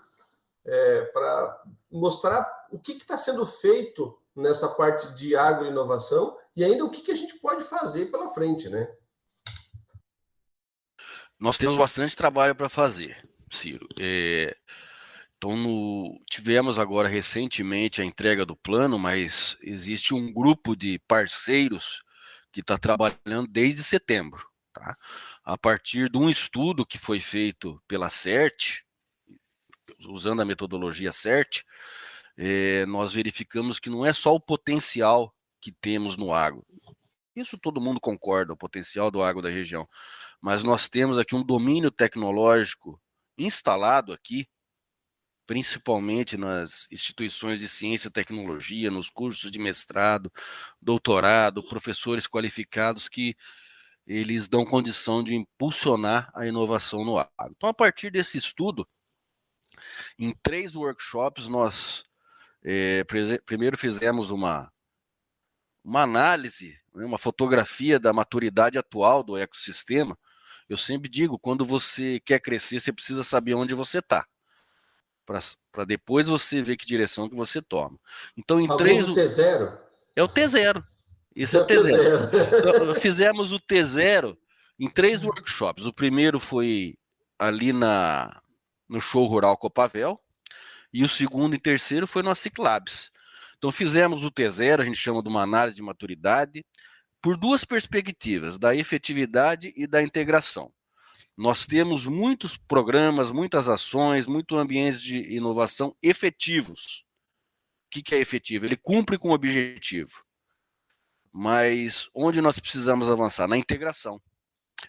é, 0.64 1.02
para 1.12 1.62
mostrar 1.90 2.66
o 2.70 2.78
que 2.78 2.92
está 2.92 3.18
sendo 3.18 3.44
feito 3.44 4.18
nessa 4.34 4.68
parte 4.70 5.12
de 5.14 5.36
agroinovação 5.36 6.36
e 6.56 6.64
ainda 6.64 6.84
o 6.84 6.90
que, 6.90 7.02
que 7.02 7.12
a 7.12 7.16
gente 7.16 7.38
pode 7.38 7.64
fazer 7.64 8.06
pela 8.06 8.28
frente, 8.28 8.68
né? 8.68 8.88
nós 11.40 11.56
temos 11.56 11.76
bastante 11.78 12.14
trabalho 12.14 12.54
para 12.54 12.68
fazer, 12.68 13.26
Ciro. 13.50 13.88
É, 13.98 14.54
então, 15.40 15.56
no, 15.56 16.20
tivemos 16.26 16.78
agora 16.78 17.08
recentemente 17.08 18.02
a 18.02 18.04
entrega 18.04 18.44
do 18.44 18.54
plano, 18.54 18.98
mas 18.98 19.56
existe 19.62 20.12
um 20.12 20.30
grupo 20.30 20.76
de 20.76 20.98
parceiros 21.08 22.02
que 22.52 22.60
está 22.60 22.76
trabalhando 22.76 23.48
desde 23.48 23.82
setembro. 23.82 24.46
Tá? 24.70 24.94
A 25.42 25.56
partir 25.56 26.10
de 26.10 26.18
um 26.18 26.28
estudo 26.28 26.84
que 26.84 26.98
foi 26.98 27.22
feito 27.22 27.82
pela 27.88 28.10
CERT, 28.10 28.82
usando 30.10 30.42
a 30.42 30.44
metodologia 30.44 31.10
CERT, 31.10 31.62
é, 32.36 32.84
nós 32.84 33.14
verificamos 33.14 33.78
que 33.78 33.88
não 33.88 34.04
é 34.04 34.12
só 34.12 34.34
o 34.34 34.40
potencial 34.40 35.34
que 35.58 35.72
temos 35.72 36.18
no 36.18 36.34
agro, 36.34 36.66
isso 37.34 37.56
todo 37.56 37.80
mundo 37.80 37.98
concorda, 37.98 38.52
o 38.52 38.58
potencial 38.58 39.10
do 39.10 39.22
agro 39.22 39.40
da 39.40 39.48
região. 39.48 39.88
Mas 40.38 40.62
nós 40.62 40.86
temos 40.86 41.16
aqui 41.18 41.34
um 41.34 41.42
domínio 41.42 41.90
tecnológico 41.90 43.00
instalado 43.38 44.12
aqui, 44.12 44.46
principalmente 45.50 46.36
nas 46.36 46.86
instituições 46.92 47.58
de 47.58 47.68
ciência 47.68 48.06
e 48.06 48.12
tecnologia, 48.12 48.88
nos 48.88 49.10
cursos 49.10 49.50
de 49.50 49.58
mestrado, 49.58 50.32
doutorado, 50.80 51.66
professores 51.68 52.24
qualificados 52.24 53.08
que 53.08 53.34
eles 54.06 54.46
dão 54.46 54.64
condição 54.64 55.24
de 55.24 55.34
impulsionar 55.34 56.30
a 56.36 56.46
inovação 56.46 57.04
no 57.04 57.18
agro. 57.18 57.52
Então, 57.56 57.68
a 57.68 57.74
partir 57.74 58.12
desse 58.12 58.38
estudo, 58.38 58.88
em 60.16 60.32
três 60.40 60.76
workshops, 60.76 61.48
nós 61.48 62.04
é, 62.62 63.02
primeiro 63.44 63.76
fizemos 63.76 64.30
uma, 64.30 64.72
uma 65.82 66.02
análise 66.02 66.78
né, 66.94 67.04
uma 67.04 67.18
fotografia 67.18 67.98
da 67.98 68.12
maturidade 68.12 68.78
atual 68.78 69.24
do 69.24 69.36
ecossistema, 69.36 70.16
eu 70.68 70.76
sempre 70.76 71.10
digo, 71.10 71.40
quando 71.40 71.64
você 71.64 72.20
quer 72.20 72.38
crescer, 72.38 72.78
você 72.78 72.92
precisa 72.92 73.24
saber 73.24 73.54
onde 73.54 73.74
você 73.74 73.98
está. 73.98 74.24
Para 75.70 75.84
depois 75.84 76.26
você 76.26 76.60
ver 76.60 76.76
que 76.76 76.86
direção 76.86 77.28
que 77.28 77.36
você 77.36 77.62
toma. 77.62 77.98
Então, 78.36 78.60
em 78.60 78.66
três. 78.76 79.08
O 79.08 79.14
T0? 79.14 79.78
É 80.16 80.22
o 80.22 80.28
T0. 80.28 80.82
Isso 81.34 81.56
é, 81.56 81.60
é 81.60 81.62
o 81.62 81.66
T0. 81.66 82.30
Então, 82.58 82.94
fizemos 82.96 83.52
o 83.52 83.60
T0 83.60 84.36
em 84.78 84.90
três 84.90 85.24
workshops. 85.24 85.86
O 85.86 85.92
primeiro 85.92 86.40
foi 86.40 86.96
ali 87.38 87.72
na, 87.72 88.40
no 88.88 89.00
show 89.00 89.26
rural 89.26 89.56
Copavel. 89.56 90.20
E 90.92 91.04
o 91.04 91.08
segundo 91.08 91.54
e 91.54 91.58
terceiro 91.58 92.06
foi 92.06 92.22
no 92.22 92.34
Ciclabs. 92.34 93.10
Então 93.60 93.70
fizemos 93.70 94.24
o 94.24 94.30
T0, 94.30 94.80
a 94.80 94.84
gente 94.84 94.96
chama 94.96 95.22
de 95.22 95.28
uma 95.28 95.42
análise 95.42 95.76
de 95.76 95.82
maturidade, 95.82 96.64
por 97.22 97.36
duas 97.36 97.62
perspectivas, 97.62 98.58
da 98.58 98.74
efetividade 98.74 99.72
e 99.76 99.86
da 99.86 100.02
integração. 100.02 100.72
Nós 101.40 101.66
temos 101.66 102.04
muitos 102.04 102.58
programas, 102.58 103.30
muitas 103.30 103.66
ações, 103.66 104.26
muitos 104.26 104.58
ambientes 104.58 105.00
de 105.00 105.20
inovação 105.32 105.96
efetivos. 106.02 107.06
O 107.86 108.02
que, 108.02 108.14
é 108.14 108.18
efetivo? 108.18 108.66
Ele 108.66 108.76
cumpre 108.76 109.16
com 109.16 109.30
o 109.30 109.32
objetivo. 109.32 110.22
Mas 111.32 112.10
onde 112.14 112.42
nós 112.42 112.58
precisamos 112.58 113.08
avançar? 113.08 113.48
Na 113.48 113.56
integração. 113.56 114.20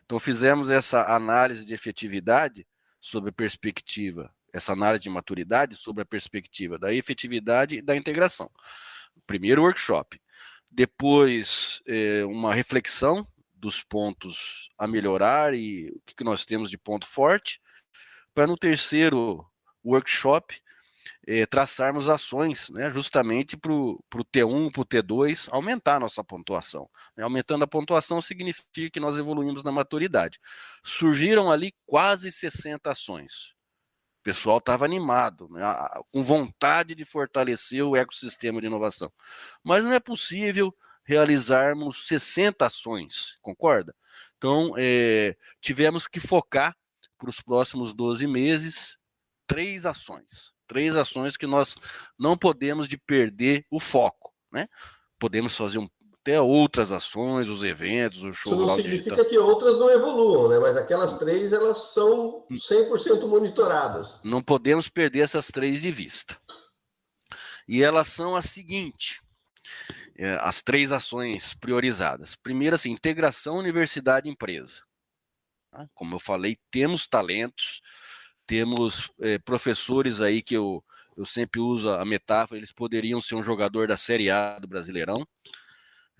Então 0.03 0.19
fizemos 0.19 0.69
essa 0.69 1.15
análise 1.15 1.65
de 1.65 1.73
efetividade 1.73 2.67
sobre 2.99 3.29
a 3.29 3.33
perspectiva 3.33 4.29
essa 4.51 4.73
análise 4.73 5.03
de 5.03 5.09
maturidade 5.09 5.77
sobre 5.77 6.03
a 6.03 6.05
perspectiva 6.05 6.77
da 6.77 6.93
efetividade 6.93 7.77
e 7.77 7.81
da 7.81 7.95
integração. 7.95 8.51
Primeiro 9.25 9.61
workshop. 9.61 10.19
Depois, 10.69 11.81
é, 11.87 12.25
uma 12.25 12.53
reflexão 12.53 13.25
dos 13.61 13.83
pontos 13.83 14.69
a 14.77 14.87
melhorar 14.87 15.53
e 15.53 15.91
o 15.91 16.01
que, 16.05 16.15
que 16.15 16.23
nós 16.23 16.43
temos 16.45 16.69
de 16.69 16.77
ponto 16.77 17.05
forte, 17.05 17.61
para 18.33 18.47
no 18.47 18.57
terceiro 18.57 19.45
workshop 19.85 20.59
é, 21.27 21.45
traçarmos 21.45 22.09
ações 22.09 22.69
né, 22.71 22.89
justamente 22.89 23.55
para 23.55 23.71
o 23.71 24.03
T1, 24.33 24.71
para 24.71 24.81
o 24.81 24.85
T2, 24.85 25.47
aumentar 25.51 25.97
a 25.97 25.99
nossa 25.99 26.23
pontuação. 26.23 26.89
Né, 27.15 27.23
aumentando 27.23 27.63
a 27.63 27.67
pontuação 27.67 28.21
significa 28.21 28.89
que 28.91 28.99
nós 28.99 29.17
evoluímos 29.17 29.63
na 29.63 29.71
maturidade. 29.71 30.39
Surgiram 30.83 31.51
ali 31.51 31.73
quase 31.85 32.31
60 32.31 32.91
ações. 32.91 33.53
O 34.19 34.23
pessoal 34.23 34.57
estava 34.57 34.85
animado, 34.85 35.47
né, 35.49 35.61
com 36.11 36.21
vontade 36.23 36.95
de 36.95 37.05
fortalecer 37.05 37.83
o 37.83 37.95
ecossistema 37.95 38.59
de 38.59 38.67
inovação. 38.67 39.11
Mas 39.63 39.83
não 39.83 39.93
é 39.93 39.99
possível 39.99 40.75
realizarmos 41.11 42.07
60 42.07 42.65
ações, 42.65 43.37
concorda? 43.41 43.93
Então, 44.37 44.73
é, 44.77 45.35
tivemos 45.59 46.07
que 46.07 46.21
focar 46.21 46.73
para 47.17 47.29
os 47.29 47.41
próximos 47.41 47.93
12 47.93 48.25
meses 48.27 48.97
três 49.45 49.85
ações. 49.85 50.53
Três 50.65 50.95
ações 50.95 51.35
que 51.35 51.45
nós 51.45 51.75
não 52.17 52.37
podemos 52.37 52.87
de 52.87 52.97
perder 52.97 53.65
o 53.69 53.77
foco. 53.77 54.33
Né? 54.49 54.69
Podemos 55.19 55.55
fazer 55.55 55.79
um 55.79 55.89
até 56.21 56.39
outras 56.39 56.91
ações, 56.91 57.49
os 57.49 57.63
eventos, 57.63 58.23
o 58.23 58.31
show. 58.31 58.53
Isso 58.53 58.61
não 58.61 58.75
significa 58.75 59.15
digital. 59.15 59.25
que 59.25 59.37
outras 59.39 59.79
não 59.79 59.89
evoluam, 59.89 60.49
né? 60.49 60.59
Mas 60.59 60.77
aquelas 60.77 61.17
três, 61.17 61.51
elas 61.51 61.93
são 61.93 62.45
100% 62.51 63.27
monitoradas. 63.27 64.19
Não 64.23 64.39
podemos 64.39 64.87
perder 64.87 65.21
essas 65.21 65.47
três 65.47 65.81
de 65.81 65.89
vista. 65.89 66.37
E 67.67 67.81
elas 67.81 68.07
são 68.07 68.35
as 68.35 68.45
seguintes, 68.45 69.21
é, 70.17 70.37
as 70.41 70.61
três 70.61 70.91
ações 70.91 71.53
priorizadas. 71.55 72.35
Primeiro, 72.35 72.75
assim, 72.75 72.91
integração 72.91 73.57
universidade-empresa. 73.57 74.81
Tá? 75.71 75.87
Como 75.93 76.15
eu 76.15 76.19
falei, 76.19 76.57
temos 76.69 77.07
talentos, 77.07 77.81
temos 78.45 79.11
é, 79.19 79.37
professores 79.39 80.21
aí 80.21 80.41
que 80.41 80.55
eu, 80.55 80.83
eu 81.15 81.25
sempre 81.25 81.59
uso 81.59 81.89
a 81.89 82.05
metáfora, 82.05 82.57
eles 82.57 82.71
poderiam 82.71 83.21
ser 83.21 83.35
um 83.35 83.43
jogador 83.43 83.87
da 83.87 83.97
Série 83.97 84.29
A 84.29 84.59
do 84.59 84.67
Brasileirão 84.67 85.25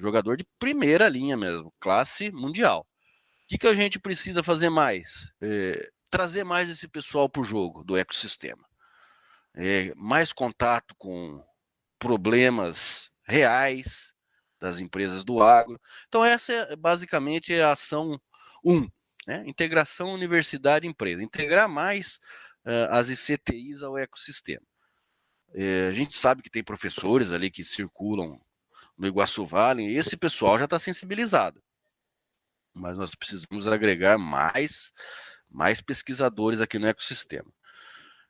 jogador 0.01 0.35
de 0.35 0.45
primeira 0.57 1.07
linha 1.07 1.37
mesmo, 1.37 1.71
classe 1.79 2.31
mundial. 2.31 2.81
O 2.81 3.47
que, 3.47 3.57
que 3.57 3.67
a 3.67 3.75
gente 3.75 3.99
precisa 3.99 4.41
fazer 4.41 4.69
mais? 4.69 5.31
É, 5.39 5.89
trazer 6.09 6.43
mais 6.43 6.69
esse 6.69 6.87
pessoal 6.87 7.29
para 7.29 7.41
o 7.41 7.45
jogo 7.45 7.83
do 7.83 7.95
ecossistema. 7.95 8.65
É, 9.53 9.93
mais 9.95 10.33
contato 10.33 10.95
com 10.97 11.43
problemas 11.99 13.10
reais 13.31 14.13
das 14.59 14.79
empresas 14.79 15.23
do 15.23 15.41
agro. 15.41 15.79
Então, 16.07 16.23
essa 16.23 16.53
é 16.53 16.75
basicamente 16.75 17.53
a 17.55 17.71
ação 17.71 18.19
1, 18.63 18.73
um, 18.73 18.87
né? 19.25 19.43
integração 19.47 20.13
universidade-empresa. 20.13 21.23
Integrar 21.23 21.67
mais 21.67 22.19
uh, 22.65 22.91
as 22.91 23.09
ICTIs 23.09 23.81
ao 23.81 23.97
ecossistema. 23.97 24.65
É, 25.53 25.87
a 25.89 25.93
gente 25.93 26.15
sabe 26.15 26.41
que 26.41 26.49
tem 26.49 26.63
professores 26.63 27.31
ali 27.31 27.49
que 27.49 27.63
circulam 27.63 28.39
no 28.97 29.07
Iguaçu 29.07 29.45
Vale, 29.45 29.83
e 29.83 29.97
esse 29.97 30.15
pessoal 30.15 30.59
já 30.59 30.65
está 30.65 30.77
sensibilizado. 30.77 31.61
Mas 32.73 32.97
nós 32.97 33.15
precisamos 33.15 33.67
agregar 33.67 34.17
mais, 34.17 34.93
mais 35.49 35.81
pesquisadores 35.81 36.61
aqui 36.61 36.77
no 36.77 36.87
ecossistema. 36.87 37.51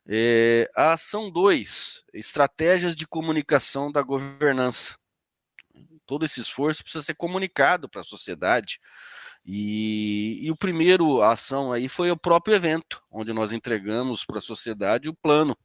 É, 0.08 0.67
a 0.75 0.93
ação 0.93 1.29
2, 1.29 2.03
estratégias 2.13 2.96
de 2.96 3.08
comunicação 3.08 3.91
da 3.91 4.01
governança. 4.01 4.98
Todo 6.05 6.25
esse 6.25 6.41
esforço 6.41 6.84
precisa 6.84 7.03
ser 7.03 7.15
comunicado 7.15 7.88
para 7.89 8.01
a 8.01 8.03
sociedade. 8.03 8.79
E, 9.46 10.39
e 10.41 10.51
o 10.51 10.55
primeiro 10.55 11.22
ação 11.22 11.72
aí 11.72 11.88
foi 11.88 12.12
o 12.12 12.17
próprio 12.17 12.55
evento, 12.55 13.01
onde 13.10 13.34
nós 13.34 13.51
entregamos 13.51 14.25
para 14.25 14.39
a 14.39 14.41
sociedade 14.41 15.10
o 15.10 15.15
plano, 15.15 15.58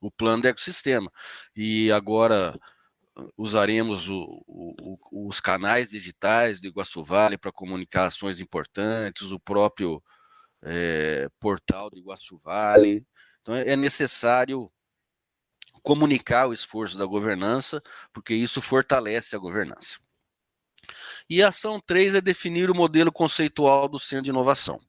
o 0.00 0.10
plano 0.10 0.42
do 0.42 0.48
ecossistema. 0.48 1.10
E 1.56 1.90
agora 1.90 2.58
usaremos 3.36 4.08
o, 4.08 4.42
o, 4.46 5.28
os 5.28 5.40
canais 5.40 5.90
digitais 5.90 6.60
do 6.60 6.68
Iguaçu 6.68 7.02
Vale 7.02 7.36
para 7.36 7.52
comunicações 7.52 8.40
importantes, 8.40 9.32
o 9.32 9.40
próprio 9.40 10.02
é, 10.62 11.28
portal 11.38 11.90
do 11.90 11.98
Iguaçu 11.98 12.38
Vale. 12.38 13.06
Então 13.42 13.54
é 13.54 13.76
necessário 13.76 14.70
comunicar 15.82 16.46
o 16.46 16.52
esforço 16.52 16.98
da 16.98 17.06
governança, 17.06 17.82
porque 18.12 18.34
isso 18.34 18.60
fortalece 18.60 19.34
a 19.34 19.38
governança. 19.38 19.98
E 21.28 21.42
a 21.42 21.48
ação 21.48 21.80
3 21.80 22.16
é 22.16 22.20
definir 22.20 22.70
o 22.70 22.74
modelo 22.74 23.12
conceitual 23.12 23.88
do 23.88 23.98
Centro 23.98 24.24
de 24.24 24.30
Inovação. 24.30 24.80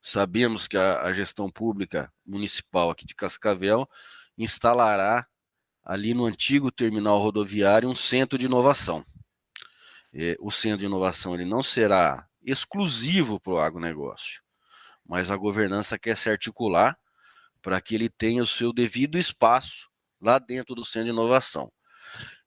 Sabemos 0.00 0.66
que 0.66 0.76
a, 0.76 1.02
a 1.02 1.12
gestão 1.12 1.50
pública 1.50 2.12
municipal 2.26 2.90
aqui 2.90 3.06
de 3.06 3.14
Cascavel 3.14 3.88
instalará 4.36 5.26
ali 5.82 6.14
no 6.14 6.24
antigo 6.24 6.70
terminal 6.70 7.18
rodoviário 7.18 7.88
um 7.88 7.94
centro 7.94 8.38
de 8.38 8.46
inovação. 8.46 9.04
É, 10.12 10.36
o 10.40 10.50
centro 10.50 10.78
de 10.78 10.86
inovação 10.86 11.34
ele 11.34 11.44
não 11.44 11.62
será 11.62 12.28
exclusivo 12.44 13.40
para 13.40 13.52
o 13.52 13.58
agronegócio, 13.58 14.42
mas 15.04 15.30
a 15.30 15.36
governança 15.36 15.98
quer 15.98 16.16
se 16.16 16.28
articular 16.28 16.98
para 17.62 17.80
que 17.80 17.94
ele 17.94 18.10
tenha 18.10 18.42
o 18.42 18.46
seu 18.46 18.72
devido 18.72 19.18
espaço 19.18 19.88
lá 20.20 20.38
dentro 20.38 20.74
do 20.74 20.84
centro 20.84 21.06
de 21.06 21.10
inovação. 21.10 21.72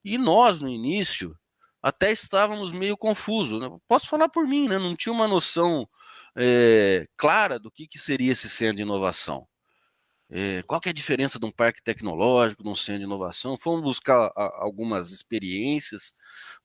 E 0.04 0.18
nós, 0.18 0.62
no 0.62 0.70
início, 0.70 1.38
até 1.82 2.12
estávamos 2.12 2.72
meio 2.72 2.98
confusos. 2.98 3.60
Né? 3.60 3.70
Posso 3.88 4.08
falar 4.08 4.30
por 4.30 4.48
mim, 4.48 4.68
né? 4.68 4.77
não 4.77 4.96
tinha 4.96 5.12
uma 5.12 5.27
noção 5.27 5.88
é, 6.36 7.08
clara 7.18 7.60
do 7.60 7.72
que, 7.72 7.88
que 7.88 7.98
seria 7.98 8.32
esse 8.32 8.50
centro 8.50 8.77
de 8.77 8.82
inovação. 8.84 9.48
É, 10.30 10.62
qual 10.63 10.82
que 10.82 10.89
é 10.89 10.92
a 10.92 10.94
diferença 10.94 11.39
de 11.39 11.46
um 11.46 11.51
parque 11.51 11.82
tecnológico, 11.82 12.62
de 12.62 12.70
um 12.70 12.75
centro 12.75 13.00
de 13.00 13.06
inovação? 13.06 13.58
Fomos 13.58 13.82
buscar 13.82 14.32
a, 14.36 14.63
algumas 14.63 15.12
experiências 15.12 16.13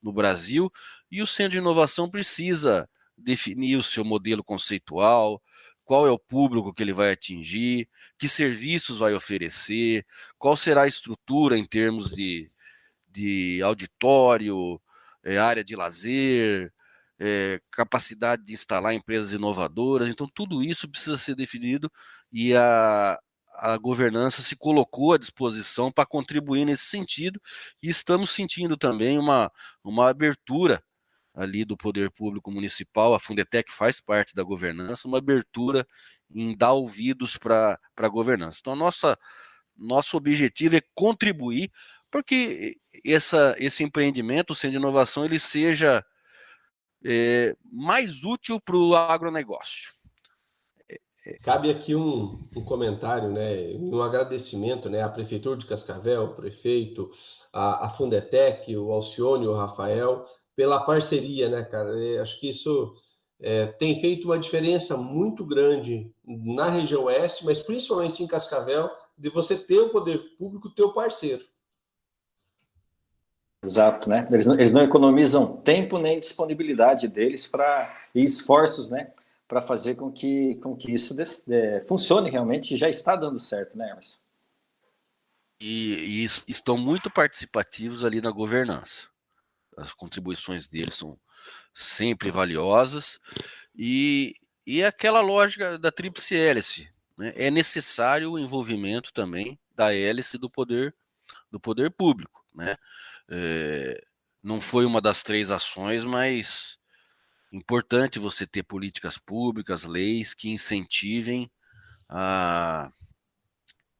no 0.02 0.12
Brasil 0.12 0.70
e 1.10 1.22
o 1.22 1.26
centro 1.26 1.52
de 1.52 1.58
inovação 1.58 2.10
precisa 2.10 2.88
definir 3.16 3.76
o 3.76 3.82
seu 3.82 4.04
modelo 4.04 4.42
conceitual, 4.44 5.42
qual 5.84 6.06
é 6.06 6.10
o 6.10 6.18
público 6.18 6.72
que 6.72 6.82
ele 6.82 6.92
vai 6.92 7.12
atingir, 7.12 7.88
que 8.18 8.28
serviços 8.28 8.98
vai 8.98 9.14
oferecer, 9.14 10.06
qual 10.38 10.56
será 10.56 10.82
a 10.82 10.88
estrutura 10.88 11.58
em 11.58 11.64
termos 11.64 12.10
de, 12.10 12.50
de 13.08 13.60
auditório, 13.62 14.80
é, 15.24 15.38
área 15.38 15.64
de 15.64 15.76
lazer, 15.76 16.72
é, 17.18 17.60
capacidade 17.70 18.44
de 18.44 18.52
instalar 18.54 18.94
empresas 18.94 19.32
inovadoras. 19.32 20.08
Então, 20.08 20.28
tudo 20.34 20.62
isso 20.62 20.88
precisa 20.88 21.18
ser 21.18 21.34
definido 21.34 21.90
e 22.32 22.54
a, 22.54 23.18
a 23.56 23.76
governança 23.76 24.42
se 24.42 24.56
colocou 24.56 25.12
à 25.12 25.18
disposição 25.18 25.90
para 25.90 26.06
contribuir 26.06 26.64
nesse 26.64 26.84
sentido 26.86 27.40
e 27.82 27.88
estamos 27.88 28.30
sentindo 28.30 28.76
também 28.76 29.18
uma, 29.18 29.50
uma 29.84 30.08
abertura 30.08 30.82
ali 31.34 31.64
do 31.64 31.76
poder 31.76 32.10
público 32.10 32.50
municipal, 32.50 33.14
a 33.14 33.20
Fundetec 33.20 33.70
faz 33.72 34.00
parte 34.00 34.34
da 34.34 34.42
governança, 34.42 35.08
uma 35.08 35.18
abertura 35.18 35.86
em 36.30 36.56
dar 36.56 36.72
ouvidos 36.72 37.36
para 37.36 37.78
a 37.96 38.08
governança. 38.08 38.58
Então, 38.60 38.76
nossa, 38.76 39.16
nosso 39.76 40.16
objetivo 40.16 40.76
é 40.76 40.82
contribuir 40.94 41.70
para 42.10 42.22
que 42.22 42.76
essa, 43.06 43.54
esse 43.58 43.82
empreendimento, 43.82 44.50
o 44.50 44.54
Centro 44.54 44.72
de 44.72 44.76
Inovação, 44.76 45.24
ele 45.24 45.38
seja 45.38 46.04
é, 47.04 47.56
mais 47.64 48.22
útil 48.22 48.60
para 48.60 48.76
o 48.76 48.94
agronegócio. 48.94 49.92
Cabe 51.42 51.70
aqui 51.70 51.94
um, 51.94 52.32
um, 52.56 52.64
comentário, 52.64 53.30
né, 53.30 53.76
um 53.78 54.02
agradecimento 54.02 54.90
né, 54.90 55.02
à 55.02 55.08
Prefeitura 55.08 55.56
de 55.56 55.66
Cascavel, 55.66 56.24
o 56.24 56.34
prefeito, 56.34 57.10
a, 57.52 57.86
a 57.86 57.88
Fundetec, 57.88 58.76
o 58.76 58.90
Alcione, 58.90 59.46
o 59.46 59.54
Rafael, 59.54 60.26
pela 60.54 60.84
parceria, 60.84 61.48
né, 61.48 61.62
cara? 61.62 61.90
acho 62.20 62.38
que 62.38 62.48
isso 62.48 62.94
é, 63.40 63.66
tem 63.66 64.00
feito 64.00 64.26
uma 64.26 64.38
diferença 64.38 64.96
muito 64.96 65.44
grande 65.44 66.12
na 66.24 66.68
região 66.68 67.04
oeste, 67.04 67.44
mas 67.44 67.60
principalmente 67.60 68.22
em 68.22 68.26
Cascavel, 68.26 68.90
de 69.16 69.28
você 69.28 69.56
ter 69.56 69.78
o 69.78 69.90
poder 69.90 70.18
público 70.36 70.70
teu 70.70 70.92
parceiro. 70.92 71.44
Exato, 73.64 74.08
né? 74.08 74.28
Eles 74.32 74.46
não, 74.46 74.54
eles 74.54 74.72
não 74.72 74.82
economizam 74.82 75.56
tempo 75.58 75.96
nem 75.96 76.18
disponibilidade 76.18 77.06
deles 77.06 77.46
para 77.46 77.96
e 78.14 78.24
esforços, 78.24 78.90
né? 78.90 79.12
para 79.52 79.60
fazer 79.60 79.96
com 79.96 80.10
que, 80.10 80.54
com 80.62 80.74
que 80.74 80.90
isso 80.90 81.12
des, 81.12 81.46
é, 81.46 81.82
funcione 81.82 82.30
realmente 82.30 82.72
e 82.72 82.76
já 82.78 82.88
está 82.88 83.14
dando 83.14 83.38
certo, 83.38 83.76
né, 83.76 83.90
Emerson? 83.90 84.16
E, 85.60 86.22
e, 86.22 86.24
estão 86.48 86.78
muito 86.78 87.10
participativos 87.10 88.02
ali 88.02 88.22
na 88.22 88.30
governança. 88.30 89.08
As 89.76 89.92
contribuições 89.92 90.68
deles 90.68 90.94
são 90.94 91.18
sempre 91.74 92.30
valiosas 92.30 93.18
e, 93.74 94.36
e 94.66 94.82
é 94.82 94.86
aquela 94.86 95.20
lógica 95.20 95.78
da 95.78 95.90
tríplice 95.90 96.36
hélice. 96.36 96.90
Né? 97.16 97.32
É 97.36 97.50
necessário 97.50 98.32
o 98.32 98.38
envolvimento 98.38 99.12
também 99.12 99.58
da 99.74 99.94
hélice 99.94 100.36
do 100.38 100.50
poder 100.50 100.94
do 101.50 101.60
poder 101.60 101.90
público. 101.90 102.44
Né? 102.54 102.76
É, 103.28 104.02
não 104.42 104.60
foi 104.60 104.84
uma 104.84 105.00
das 105.00 105.22
três 105.22 105.50
ações, 105.50 106.04
mas 106.04 106.78
importante 107.52 108.18
você 108.18 108.46
ter 108.46 108.62
políticas 108.62 109.18
públicas, 109.18 109.84
leis 109.84 110.32
que 110.34 110.50
incentivem 110.50 111.50
a, 112.08 112.90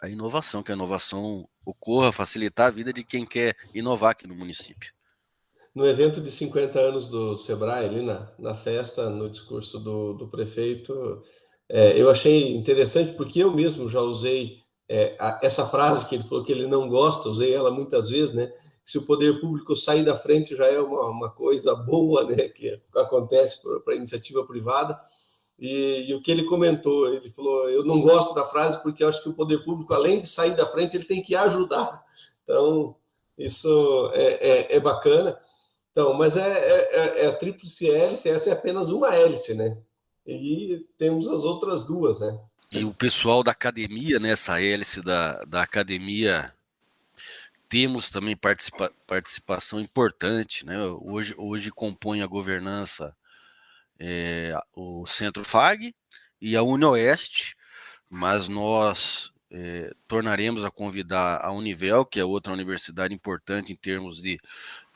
a 0.01 0.09
inovação, 0.09 0.63
que 0.63 0.73
a 0.73 0.75
inovação 0.75 1.49
ocorra, 1.65 2.11
facilitar 2.11 2.69
a 2.69 2.71
vida 2.71 2.93
de 2.93 3.05
quem 3.05 3.27
quer 3.27 3.57
inovar 3.75 4.13
aqui 4.13 4.27
no 4.27 4.35
município. 4.35 4.93
No 5.75 5.87
evento 5.87 6.21
de 6.21 6.31
50 6.31 6.79
anos 6.79 7.09
do 7.09 7.37
Sebrae, 7.37 7.87
ali 7.87 8.03
na, 8.03 8.31
na 8.39 8.55
festa, 8.55 9.09
no 9.09 9.31
discurso 9.31 9.79
do, 9.79 10.13
do 10.15 10.29
prefeito, 10.29 11.23
é, 11.69 12.01
eu 12.01 12.11
achei 12.11 12.55
interessante 12.55 13.15
porque 13.15 13.43
eu 13.43 13.51
mesmo 13.51 13.89
já 13.89 14.01
usei 14.01 14.59
é, 14.89 15.17
a, 15.19 15.41
essa 15.43 15.67
frase 15.67 16.07
que 16.07 16.15
ele 16.15 16.25
falou 16.25 16.45
que 16.45 16.53
ele 16.53 16.67
não 16.67 16.89
gosta, 16.89 17.29
usei 17.29 17.55
ela 17.55 17.71
muitas 17.71 18.11
vezes, 18.11 18.35
né? 18.35 18.53
se 18.85 18.99
o 18.99 19.07
poder 19.07 19.41
público 19.41 19.77
sair 19.77 20.05
da 20.05 20.17
frente 20.17 20.57
já 20.57 20.67
é 20.67 20.81
uma, 20.81 21.07
uma 21.07 21.31
coisa 21.31 21.75
boa, 21.75 22.25
né, 22.25 22.49
que 22.49 22.81
acontece 22.97 23.61
para 23.85 23.95
a 23.95 23.97
iniciativa 23.97 24.45
privada. 24.45 24.99
E, 25.59 26.07
e, 26.09 26.15
o 26.15 26.21
que 26.21 26.31
ele 26.31 26.45
comentou, 26.45 27.09
ele 27.09 27.31
falou: 27.31 27.69
eu 27.69 27.85
não 27.85 28.01
gosto 28.01 28.35
da 28.35 28.45
frase 28.45 28.83
porque 28.83 29.05
acho 29.05 29.23
que 29.23 29.29
o 29.29 29.35
poder 29.35 29.65
público, 29.65 29.95
além 29.95 30.19
de 30.19 30.27
sair 30.27 30.57
da 30.57 30.67
frente, 30.67 30.97
ele 30.97 31.05
tem 31.05 31.23
que 31.23 31.37
ajudar. 31.37 32.03
Então, 32.43 32.97
isso 33.39 34.11
é, 34.13 34.75
é, 34.75 34.77
é 34.77 34.81
bacana. 34.81 35.39
Então, 35.93 36.15
mas 36.15 36.37
é, 36.37 36.51
é, 36.51 36.97
é, 36.97 37.25
é 37.25 37.27
a 37.27 37.37
tríplice 37.37 37.89
hélice, 37.89 38.29
essa 38.29 38.51
é 38.51 38.53
apenas 38.55 38.89
uma 38.91 39.15
hélice, 39.15 39.55
né? 39.55 39.77
E 40.27 40.87
temos 40.97 41.29
as 41.29 41.45
outras 41.45 41.85
duas, 41.85 42.21
né? 42.21 42.39
E 42.73 42.85
o 42.85 42.95
pessoal 42.95 43.43
da 43.43 43.51
academia, 43.51 44.19
nessa 44.19 44.55
né, 44.55 44.65
hélice 44.65 45.01
da, 45.03 45.45
da 45.45 45.63
academia 45.63 46.53
temos 47.69 48.11
também 48.11 48.37
participa 48.37 48.93
participação 49.07 49.81
importante, 49.81 50.65
né? 50.67 50.77
Hoje, 51.01 51.35
hoje 51.39 51.71
compõe 51.71 52.21
a 52.21 52.27
governança 52.27 53.17
é, 53.99 54.55
o 54.75 55.07
Centro 55.07 55.45
FAG 55.45 55.95
e 56.41 56.57
a 56.57 56.63
UniOeste, 56.63 57.57
mas 58.11 58.47
nós 58.49 59.32
é, 59.55 59.95
tornaremos 60.09 60.65
a 60.65 60.71
convidar 60.71 61.45
a 61.45 61.53
Univel, 61.53 62.07
que 62.07 62.19
é 62.19 62.25
outra 62.25 62.55
universidade 62.55 63.13
importante 63.13 63.71
em 63.71 63.77
termos 63.77 64.23
de, 64.23 64.41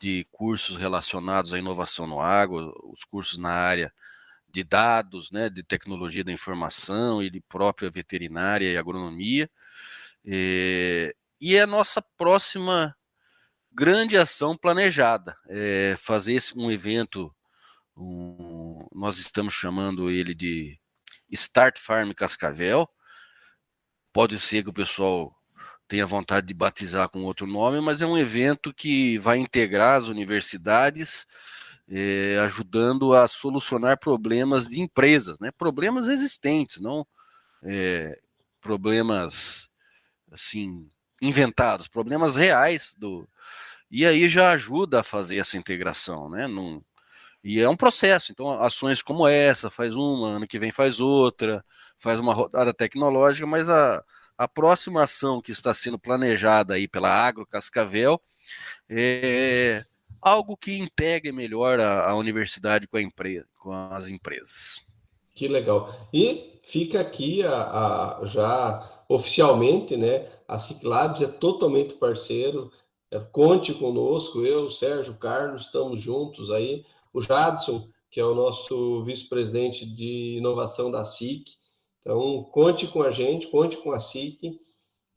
de 0.01 0.27
cursos 0.33 0.79
relacionados 0.79 1.53
à 1.53 1.59
inovação 1.59 2.07
no 2.07 2.21
agro, 2.21 2.75
os 2.90 3.05
cursos 3.05 3.37
na 3.37 3.53
área 3.53 3.92
de 4.49 4.64
dados, 4.64 5.31
né, 5.31 5.51
de 5.51 5.62
tecnologia 5.62 6.25
da 6.25 6.33
informação 6.33 7.23
e 7.23 7.29
de 7.29 7.40
própria 7.40 7.90
veterinária 7.90 8.73
e 8.73 8.79
agronomia. 8.79 9.51
É, 10.25 11.14
e 11.38 11.55
é 11.55 11.61
a 11.61 11.66
nossa 11.66 12.01
próxima 12.01 12.97
grande 13.71 14.16
ação 14.16 14.57
planejada 14.57 15.37
é 15.51 15.95
fazer 15.99 16.42
um 16.57 16.71
evento, 16.71 17.31
um, 17.95 18.88
nós 18.90 19.19
estamos 19.19 19.53
chamando 19.53 20.11
ele 20.11 20.35
de 20.35 20.81
Start 21.31 21.79
Farm 21.79 22.12
Cascavel. 22.12 22.88
Pode 24.16 24.40
ser 24.40 24.62
que 24.62 24.70
o 24.70 24.72
pessoal 24.72 25.31
tenha 25.87 26.07
vontade 26.07 26.46
de 26.46 26.55
batizar 26.55 27.07
com 27.07 27.24
outro 27.24 27.46
nome, 27.46 27.83
mas 27.83 28.00
é 28.00 28.07
um 28.07 28.16
evento 28.16 28.72
que 28.72 29.18
vai 29.18 29.37
integrar 29.37 29.98
as 29.98 30.07
universidades, 30.07 31.26
é, 31.87 32.38
ajudando 32.40 33.12
a 33.12 33.29
solucionar 33.29 33.98
problemas 33.98 34.66
de 34.66 34.81
empresas, 34.81 35.38
né? 35.38 35.50
problemas 35.50 36.09
existentes, 36.09 36.81
não 36.81 37.07
é, 37.62 38.18
problemas 38.59 39.68
assim 40.33 40.90
inventados, 41.20 41.87
problemas 41.87 42.37
reais 42.37 42.94
do 42.96 43.29
e 43.90 44.07
aí 44.07 44.31
já 44.31 44.50
ajuda 44.52 45.00
a 45.00 45.05
fazer 45.05 45.37
essa 45.37 45.59
integração, 45.59 46.31
né? 46.31 46.46
Num, 46.46 46.83
e 47.46 47.61
é 47.61 47.68
um 47.68 47.76
processo. 47.76 48.32
Então, 48.32 48.50
ações 48.61 49.00
como 49.00 49.24
essa, 49.28 49.70
faz 49.70 49.94
uma, 49.94 50.30
ano 50.30 50.48
que 50.48 50.59
vem 50.59 50.72
faz 50.72 50.98
outra, 50.98 51.64
faz 51.96 52.18
uma 52.18 52.35
rodada 52.35 52.74
tecnológica, 52.74 53.46
mas 53.46 53.68
a, 53.68 54.02
a 54.37 54.48
próxima 54.48 55.04
ação 55.04 55.40
que 55.40 55.52
está 55.52 55.72
sendo 55.72 55.96
planejada 55.96 56.74
aí 56.74 56.88
pela 56.88 57.09
Agro 57.09 57.46
Cascavel 57.46 58.20
é 58.90 59.85
algo 60.20 60.56
que 60.56 60.76
integre 60.76 61.30
melhor 61.30 61.78
a, 61.78 62.11
a 62.11 62.16
universidade 62.16 62.88
com, 62.88 62.96
a 62.96 63.02
empresa, 63.02 63.46
com 63.61 63.72
as 63.72 64.09
empresas. 64.09 64.85
Que 65.32 65.46
legal. 65.46 65.94
E 66.12 66.59
fica 66.64 67.00
aqui 67.00 67.44
a, 67.44 68.18
a, 68.18 68.20
já 68.24 69.04
oficialmente, 69.09 69.96
né? 69.96 70.26
A 70.48 70.59
Ciclabs 70.59 71.22
é 71.22 71.28
totalmente 71.28 71.94
parceiro. 71.94 72.72
É, 73.09 73.20
conte 73.20 73.72
conosco, 73.72 74.44
eu, 74.44 74.68
Sérgio, 74.68 75.14
Carlos, 75.14 75.66
estamos 75.66 76.00
juntos 76.02 76.50
aí. 76.50 76.85
O 77.16 77.22
Jadson, 77.22 77.88
que 78.11 78.20
é 78.20 78.24
o 78.24 78.35
nosso 78.35 79.02
vice-presidente 79.05 79.87
de 79.87 80.37
inovação 80.37 80.90
da 80.90 81.05
SIC. 81.05 81.44
Então, 82.00 82.44
conte 82.44 82.87
com 82.87 83.02
a 83.02 83.11
gente, 83.11 83.46
conte 83.46 83.79
com 83.79 83.90
a 83.90 83.98
SIC, 83.98 84.59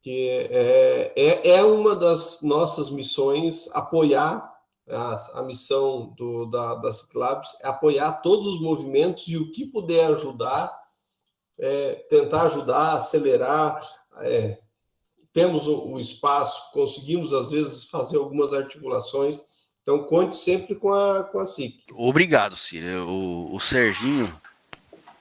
que 0.02 0.30
é, 0.30 1.14
é, 1.16 1.50
é 1.50 1.64
uma 1.64 1.96
das 1.96 2.42
nossas 2.42 2.90
missões 2.90 3.70
apoiar 3.74 4.50
a, 4.90 5.40
a 5.40 5.44
missão 5.44 6.14
do, 6.18 6.46
da, 6.46 6.76
da 6.76 6.92
Ciclabs, 6.92 7.50
é 7.62 7.68
apoiar 7.68 8.22
todos 8.22 8.48
os 8.48 8.62
movimentos 8.62 9.28
e 9.28 9.36
o 9.38 9.52
que 9.52 9.66
puder 9.66 10.12
ajudar, 10.14 10.74
é, 11.60 11.96
tentar 12.10 12.44
ajudar, 12.44 12.94
acelerar, 12.94 13.82
é, 14.22 14.58
temos 15.34 15.68
o, 15.68 15.86
o, 15.90 16.00
espaço, 16.00 16.72
conseguimos 16.72 17.34
às 17.34 17.52
vezes 17.52 17.86
fazer 17.86 18.18
algumas 18.18 18.54
articulações. 18.54 19.49
Então 19.82 20.04
conte 20.04 20.36
sempre 20.36 20.76
com 20.76 20.94
a, 20.94 21.24
com 21.24 21.40
a 21.40 21.46
SIC. 21.46 21.86
Obrigado, 21.92 22.56
Ciro. 22.56 23.08
O, 23.08 23.56
o 23.56 23.60
Serginho 23.60 24.32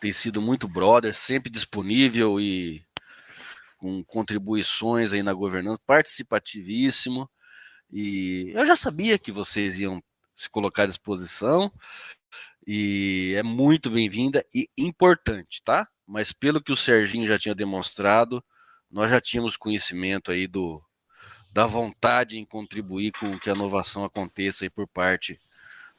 tem 0.01 0.13
sido 0.13 0.41
muito 0.41 0.69
brother, 0.69 1.15
sempre 1.15 1.51
disponível 1.51 2.41
e 2.41 2.85
com 3.79 4.03
contribuições 4.05 5.13
aí 5.13 5.23
na 5.23 5.33
governança, 5.33 5.81
participativíssimo. 5.87 7.31
E 7.91 8.53
eu 8.55 8.67
já 8.67 8.77
sabia 8.77 9.19
que 9.19 9.33
vocês 9.33 9.79
iam 9.79 10.03
se 10.35 10.51
colocar 10.51 10.83
à 10.83 10.87
disposição 10.87 11.73
e 12.67 13.35
é 13.37 13.43
muito 13.43 13.89
bem-vinda 13.89 14.45
e 14.55 14.69
importante, 14.77 15.63
tá? 15.65 15.89
Mas 16.07 16.33
pelo 16.33 16.63
que 16.63 16.73
o 16.73 16.77
Serginho 16.77 17.27
já 17.27 17.39
tinha 17.39 17.55
demonstrado, 17.55 18.45
nós 18.91 19.11
já 19.11 19.21
tínhamos 19.21 19.57
conhecimento 19.57 20.31
aí 20.31 20.47
do, 20.47 20.83
da 21.59 21.67
vontade 21.67 22.39
em 22.39 22.45
contribuir 22.45 23.11
com 23.11 23.37
que 23.37 23.51
a 23.51 23.53
inovação 23.53 24.05
aconteça 24.05 24.65
aí 24.65 24.71
por 24.71 24.87
parte 24.87 25.37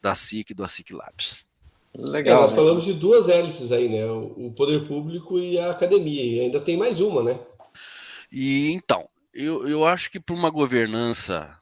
da 0.01 0.15
SIC 0.15 0.51
e 0.51 0.53
do 0.53 0.63
ASIC 0.63 0.93
Labs. 0.93 1.45
Legal. 1.93 2.37
É, 2.37 2.41
nós 2.41 2.51
né? 2.51 2.55
falamos 2.55 2.85
de 2.85 2.93
duas 2.93 3.27
hélices 3.27 3.73
aí, 3.73 3.89
né? 3.89 4.05
O 4.09 4.53
poder 4.55 4.87
público 4.87 5.37
e 5.37 5.59
a 5.59 5.71
academia, 5.71 6.23
e 6.23 6.39
ainda 6.39 6.61
tem 6.61 6.77
mais 6.77 7.01
uma, 7.01 7.21
né? 7.21 7.37
E 8.31 8.71
então, 8.71 9.09
eu, 9.33 9.67
eu 9.67 9.83
acho 9.83 10.09
que 10.09 10.17
para 10.17 10.33
uma 10.33 10.49
governança 10.49 11.59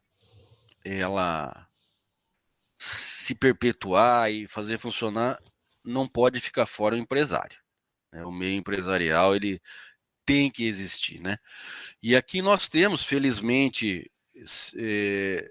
ela 0.86 1.68
se 2.78 3.34
perpetuar 3.34 4.32
e 4.32 4.46
fazer 4.46 4.78
funcionar, 4.78 5.42
não 5.84 6.08
pode 6.08 6.40
ficar 6.40 6.68
fora 6.68 6.94
o 6.94 7.00
empresário. 7.00 7.58
Né? 8.14 8.24
O 8.24 8.32
meio 8.32 8.60
empresarial 8.60 9.36
ele 9.36 9.60
tem 10.28 10.52
que 10.52 10.68
existir, 10.68 11.22
né? 11.22 11.38
E 12.04 12.14
aqui 12.14 12.42
nós 12.42 12.68
temos, 12.68 13.06
felizmente, 13.06 14.12
é, 14.76 15.50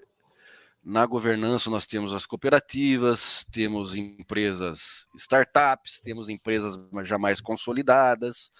na 0.84 1.06
governança 1.06 1.70
nós 1.70 1.86
temos 1.86 2.12
as 2.12 2.26
cooperativas, 2.26 3.46
temos 3.50 3.96
empresas 3.96 5.08
startups, 5.16 5.98
temos 5.98 6.28
empresas 6.28 6.78
já 7.04 7.16
mais 7.16 7.40
consolidadas 7.40 8.50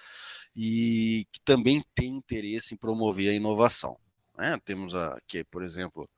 e 0.57 1.29
que 1.31 1.39
também 1.45 1.85
têm 1.95 2.17
interesse 2.17 2.75
em 2.75 2.79
promover 2.79 3.29
a 3.29 3.35
inovação. 3.35 3.99
Né? 4.39 4.59
Temos 4.65 4.95
aqui, 4.95 5.45
por 5.45 5.63
exemplo, 5.63 6.09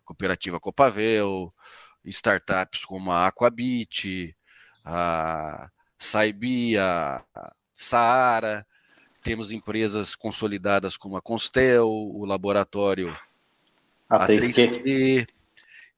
a 0.00 0.06
cooperativa 0.06 0.60
Copavel, 0.60 1.52
startups 2.04 2.84
como 2.84 3.10
a 3.10 3.26
Aquabit, 3.26 4.36
a 4.84 5.68
Saibi, 5.98 6.78
a 6.78 7.24
Saara, 7.74 8.64
temos 9.28 9.52
empresas 9.52 10.16
consolidadas 10.16 10.96
como 10.96 11.14
a 11.14 11.20
Constel, 11.20 11.86
o 11.86 12.24
laboratório 12.24 13.14
A3Q. 14.10 15.28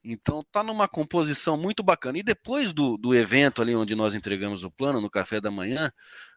Então 0.02 0.44
tá 0.50 0.64
numa 0.64 0.88
composição 0.88 1.56
muito 1.56 1.80
bacana. 1.80 2.18
E 2.18 2.24
depois 2.24 2.72
do, 2.72 2.96
do 2.96 3.14
evento 3.14 3.62
ali 3.62 3.72
onde 3.72 3.94
nós 3.94 4.16
entregamos 4.16 4.64
o 4.64 4.70
plano, 4.70 5.00
no 5.00 5.08
café 5.08 5.40
da 5.40 5.48
manhã, 5.48 5.92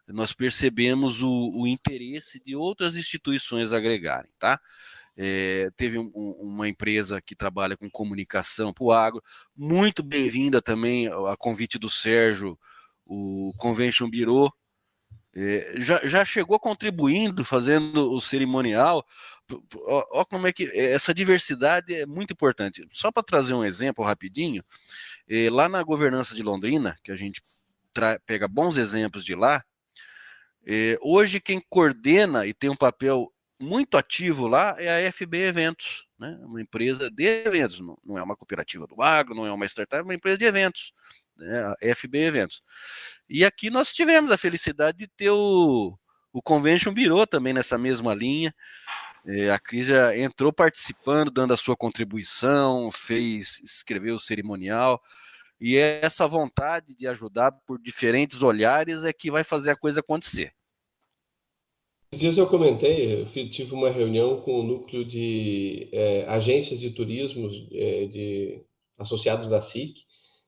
nós 0.06 0.32
percebemos 0.32 1.20
o, 1.20 1.50
o 1.56 1.66
interesse 1.66 2.38
de 2.38 2.54
outras 2.54 2.94
instituições 2.94 3.72
agregarem, 3.72 4.30
tá? 4.38 4.60
É, 5.16 5.72
teve 5.76 5.98
um, 5.98 6.12
uma 6.14 6.68
empresa 6.68 7.20
que 7.20 7.34
trabalha 7.34 7.76
com 7.76 7.90
comunicação 7.90 8.72
para 8.72 8.84
o 8.84 8.92
agro, 8.92 9.22
muito 9.56 10.00
bem-vinda 10.00 10.62
também 10.62 11.08
a 11.08 11.36
convite 11.36 11.76
do 11.76 11.90
Sérgio, 11.90 12.56
o 13.04 13.52
Convention 13.58 14.08
Bureau, 14.08 14.52
é, 15.36 15.74
já, 15.76 16.00
já 16.04 16.24
chegou 16.24 16.58
contribuindo, 16.60 17.44
fazendo 17.44 18.12
o 18.12 18.20
cerimonial. 18.20 19.04
Olha 19.86 20.24
como 20.24 20.46
é 20.46 20.52
que 20.52 20.70
essa 20.78 21.12
diversidade 21.12 21.92
é 21.92 22.06
muito 22.06 22.32
importante. 22.32 22.86
Só 22.90 23.10
para 23.10 23.22
trazer 23.22 23.54
um 23.54 23.64
exemplo 23.64 24.04
rapidinho, 24.04 24.62
é, 25.28 25.50
lá 25.50 25.68
na 25.68 25.82
governança 25.82 26.34
de 26.34 26.42
Londrina, 26.42 26.96
que 27.02 27.10
a 27.10 27.16
gente 27.16 27.42
pega 28.26 28.48
bons 28.48 28.76
exemplos 28.76 29.24
de 29.24 29.34
lá, 29.34 29.64
é, 30.66 30.98
hoje 31.02 31.40
quem 31.40 31.60
coordena 31.68 32.46
e 32.46 32.54
tem 32.54 32.70
um 32.70 32.76
papel 32.76 33.30
muito 33.60 33.96
ativo 33.96 34.46
lá 34.46 34.74
é 34.78 35.06
a 35.06 35.12
FB 35.12 35.38
Eventos, 35.38 36.06
né? 36.18 36.38
uma 36.42 36.60
empresa 36.60 37.10
de 37.10 37.24
eventos, 37.46 37.80
não, 37.80 37.96
não 38.04 38.18
é 38.18 38.22
uma 38.22 38.36
cooperativa 38.36 38.86
do 38.86 39.00
agro, 39.00 39.34
não 39.34 39.46
é 39.46 39.52
uma 39.52 39.64
startup, 39.66 40.00
é 40.00 40.02
uma 40.02 40.14
empresa 40.14 40.38
de 40.38 40.44
eventos, 40.44 40.92
né? 41.36 41.74
FB 41.94 42.18
Eventos. 42.18 42.62
E 43.28 43.44
aqui 43.44 43.70
nós 43.70 43.94
tivemos 43.94 44.30
a 44.30 44.38
felicidade 44.38 44.98
de 44.98 45.06
ter 45.06 45.30
o, 45.30 45.96
o 46.32 46.42
Convention 46.42 46.92
Bureau 46.92 47.26
também 47.26 47.52
nessa 47.52 47.78
mesma 47.78 48.14
linha. 48.14 48.54
É, 49.26 49.50
a 49.50 49.58
Cris 49.58 49.86
já 49.86 50.16
entrou 50.16 50.52
participando, 50.52 51.30
dando 51.30 51.54
a 51.54 51.56
sua 51.56 51.76
contribuição, 51.76 52.90
fez, 52.90 53.60
escreveu 53.64 54.16
o 54.16 54.20
cerimonial. 54.20 55.00
E 55.60 55.76
é 55.76 56.00
essa 56.04 56.28
vontade 56.28 56.94
de 56.94 57.06
ajudar 57.06 57.52
por 57.66 57.80
diferentes 57.80 58.42
olhares 58.42 59.04
é 59.04 59.12
que 59.12 59.30
vai 59.30 59.42
fazer 59.42 59.70
a 59.70 59.76
coisa 59.76 60.00
acontecer. 60.00 60.52
Esses 62.12 62.20
dias 62.20 62.38
eu 62.38 62.46
comentei, 62.46 63.22
eu 63.22 63.50
tive 63.50 63.74
uma 63.74 63.90
reunião 63.90 64.40
com 64.42 64.60
o 64.60 64.62
núcleo 64.62 65.04
de 65.04 65.88
é, 65.90 66.26
agências 66.28 66.78
de 66.78 66.90
turismo 66.90 67.48
é, 67.72 68.06
de, 68.06 68.62
associados 68.98 69.48
da 69.48 69.60
SIC, 69.60 70.04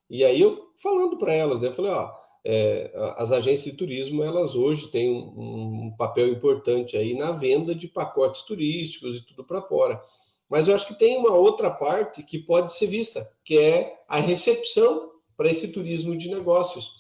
e 0.09 0.25
aí 0.25 0.41
eu 0.41 0.71
falando 0.77 1.17
para 1.17 1.33
elas, 1.33 1.63
né, 1.63 1.69
eu 1.69 1.73
falei, 1.73 1.91
ó, 1.91 2.13
é, 2.45 2.93
as 3.17 3.33
agências 3.33 3.73
de 3.73 3.77
turismo 3.77 4.23
elas 4.23 4.55
hoje 4.55 4.89
têm 4.89 5.11
um, 5.11 5.87
um, 5.87 5.97
papel 5.97 6.29
importante 6.29 6.97
aí 6.97 7.13
na 7.13 7.33
venda 7.33 7.75
de 7.75 7.89
pacotes 7.89 8.43
turísticos 8.43 9.17
e 9.17 9.27
tudo 9.27 9.45
para 9.45 9.63
fora. 9.63 10.01
Mas 10.49 10.69
eu 10.69 10.75
acho 10.77 10.87
que 10.87 10.97
tem 10.97 11.17
uma 11.19 11.33
outra 11.33 11.71
parte 11.71 12.23
que 12.23 12.39
pode 12.39 12.73
ser 12.73 12.87
vista, 12.87 13.29
que 13.45 13.59
é 13.59 14.01
a 14.07 14.21
recepção 14.21 15.11
para 15.37 15.51
esse 15.51 15.73
turismo 15.73 16.17
de 16.17 16.31
negócios, 16.31 16.93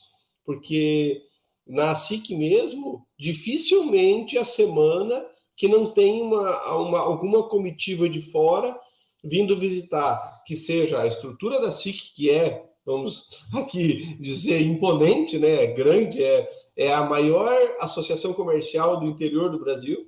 porque 0.44 1.22
na 1.64 1.94
SIC 1.94 2.30
mesmo, 2.36 3.06
dificilmente 3.16 4.36
a 4.36 4.44
semana 4.44 5.24
que 5.56 5.68
não 5.68 5.92
tem 5.92 6.20
uma, 6.22 6.74
uma, 6.74 6.98
alguma 6.98 7.48
comitiva 7.48 8.08
de 8.08 8.20
fora 8.20 8.76
vindo 9.24 9.56
visitar, 9.56 10.42
que 10.44 10.54
seja 10.54 11.00
a 11.00 11.06
estrutura 11.06 11.60
da 11.60 11.70
SIC, 11.70 12.14
que 12.14 12.30
é 12.30 12.64
vamos 12.86 13.44
aqui 13.52 14.16
dizer, 14.20 14.62
imponente, 14.62 15.38
né? 15.38 15.64
É 15.64 15.66
grande, 15.66 16.22
é, 16.22 16.48
é 16.76 16.94
a 16.94 17.02
maior 17.02 17.52
associação 17.80 18.32
comercial 18.32 19.00
do 19.00 19.06
interior 19.06 19.50
do 19.50 19.58
Brasil. 19.58 20.06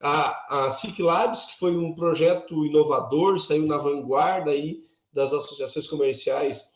A, 0.00 0.68
a 0.68 0.78
Labs, 0.98 1.44
que 1.44 1.58
foi 1.58 1.76
um 1.76 1.94
projeto 1.94 2.64
inovador, 2.64 3.38
saiu 3.38 3.66
na 3.66 3.76
vanguarda 3.76 4.50
aí 4.50 4.80
das 5.12 5.32
associações 5.32 5.86
comerciais, 5.86 6.66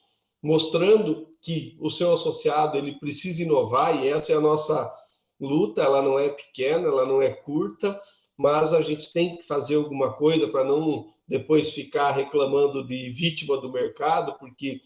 mostrando 0.43 1.29
que 1.41 1.77
o 1.81 1.89
seu 1.89 2.13
associado 2.13 2.77
ele 2.77 2.99
precisa 2.99 3.43
inovar, 3.43 4.03
e 4.03 4.09
essa 4.09 4.33
é 4.33 4.37
a 4.37 4.41
nossa 4.41 4.93
luta, 5.41 5.83
ela 5.83 6.03
não 6.03 6.19
é 6.19 6.29
pequena, 6.29 6.89
ela 6.89 7.07
não 7.07 7.23
é 7.23 7.31
curta, 7.31 8.01
mas 8.37 8.73
a 8.73 8.83
gente 8.83 9.13
tem 9.13 9.37
que 9.37 9.45
fazer 9.45 9.77
alguma 9.77 10.13
coisa 10.15 10.49
para 10.49 10.65
não 10.65 11.07
depois 11.29 11.73
ficar 11.73 12.11
reclamando 12.11 12.85
de 12.85 13.11
vítima 13.11 13.57
do 13.61 13.71
mercado, 13.71 14.37
porque 14.39 14.81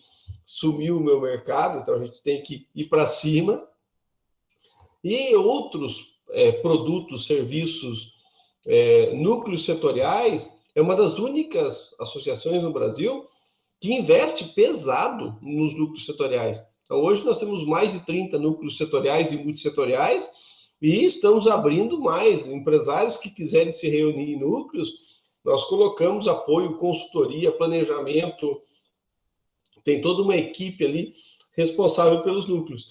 sumiu 0.47 0.99
o 0.99 1.03
meu 1.03 1.21
mercado, 1.21 1.81
então 1.81 1.97
a 1.97 1.99
gente 1.99 2.23
tem 2.23 2.41
que 2.41 2.69
ir 2.73 2.85
para 2.85 3.05
cima. 3.05 3.67
E 5.03 5.35
outros 5.35 6.21
é, 6.31 6.53
produtos, 6.53 7.27
serviços, 7.27 8.15
é, 8.65 9.13
núcleos 9.15 9.65
setoriais, 9.65 10.61
é 10.75 10.81
uma 10.81 10.95
das 10.95 11.19
únicas 11.19 11.95
associações 11.99 12.63
no 12.63 12.73
Brasil 12.73 13.27
que 13.81 13.93
investe 13.93 14.45
pesado 14.55 15.37
nos 15.43 15.77
núcleos 15.77 16.07
setoriais. 16.07 16.65
Então, 16.85 17.03
hoje 17.03 17.25
nós 17.25 17.39
temos 17.39 17.65
mais 17.65 17.93
de 17.93 18.01
30 18.01 18.39
núcleos 18.39 18.77
setoriais 18.77 19.33
e 19.33 19.37
multissetoriais 19.37 20.31
e 20.81 21.05
estamos 21.05 21.49
abrindo 21.49 22.01
mais 22.01 22.47
empresários 22.47 23.17
que 23.17 23.31
quiserem 23.31 23.73
se 23.73 23.89
reunir 23.89 24.35
em 24.35 24.39
núcleos. 24.39 24.91
Nós 25.45 25.65
colocamos 25.65 26.29
apoio, 26.29 26.77
consultoria, 26.77 27.51
planejamento, 27.51 28.61
tem 29.87 30.01
toda 30.01 30.23
uma 30.23 30.37
equipe 30.37 30.85
ali 30.85 31.13
responsável 31.57 32.21
pelos 32.23 32.49
núcleos. 32.49 32.89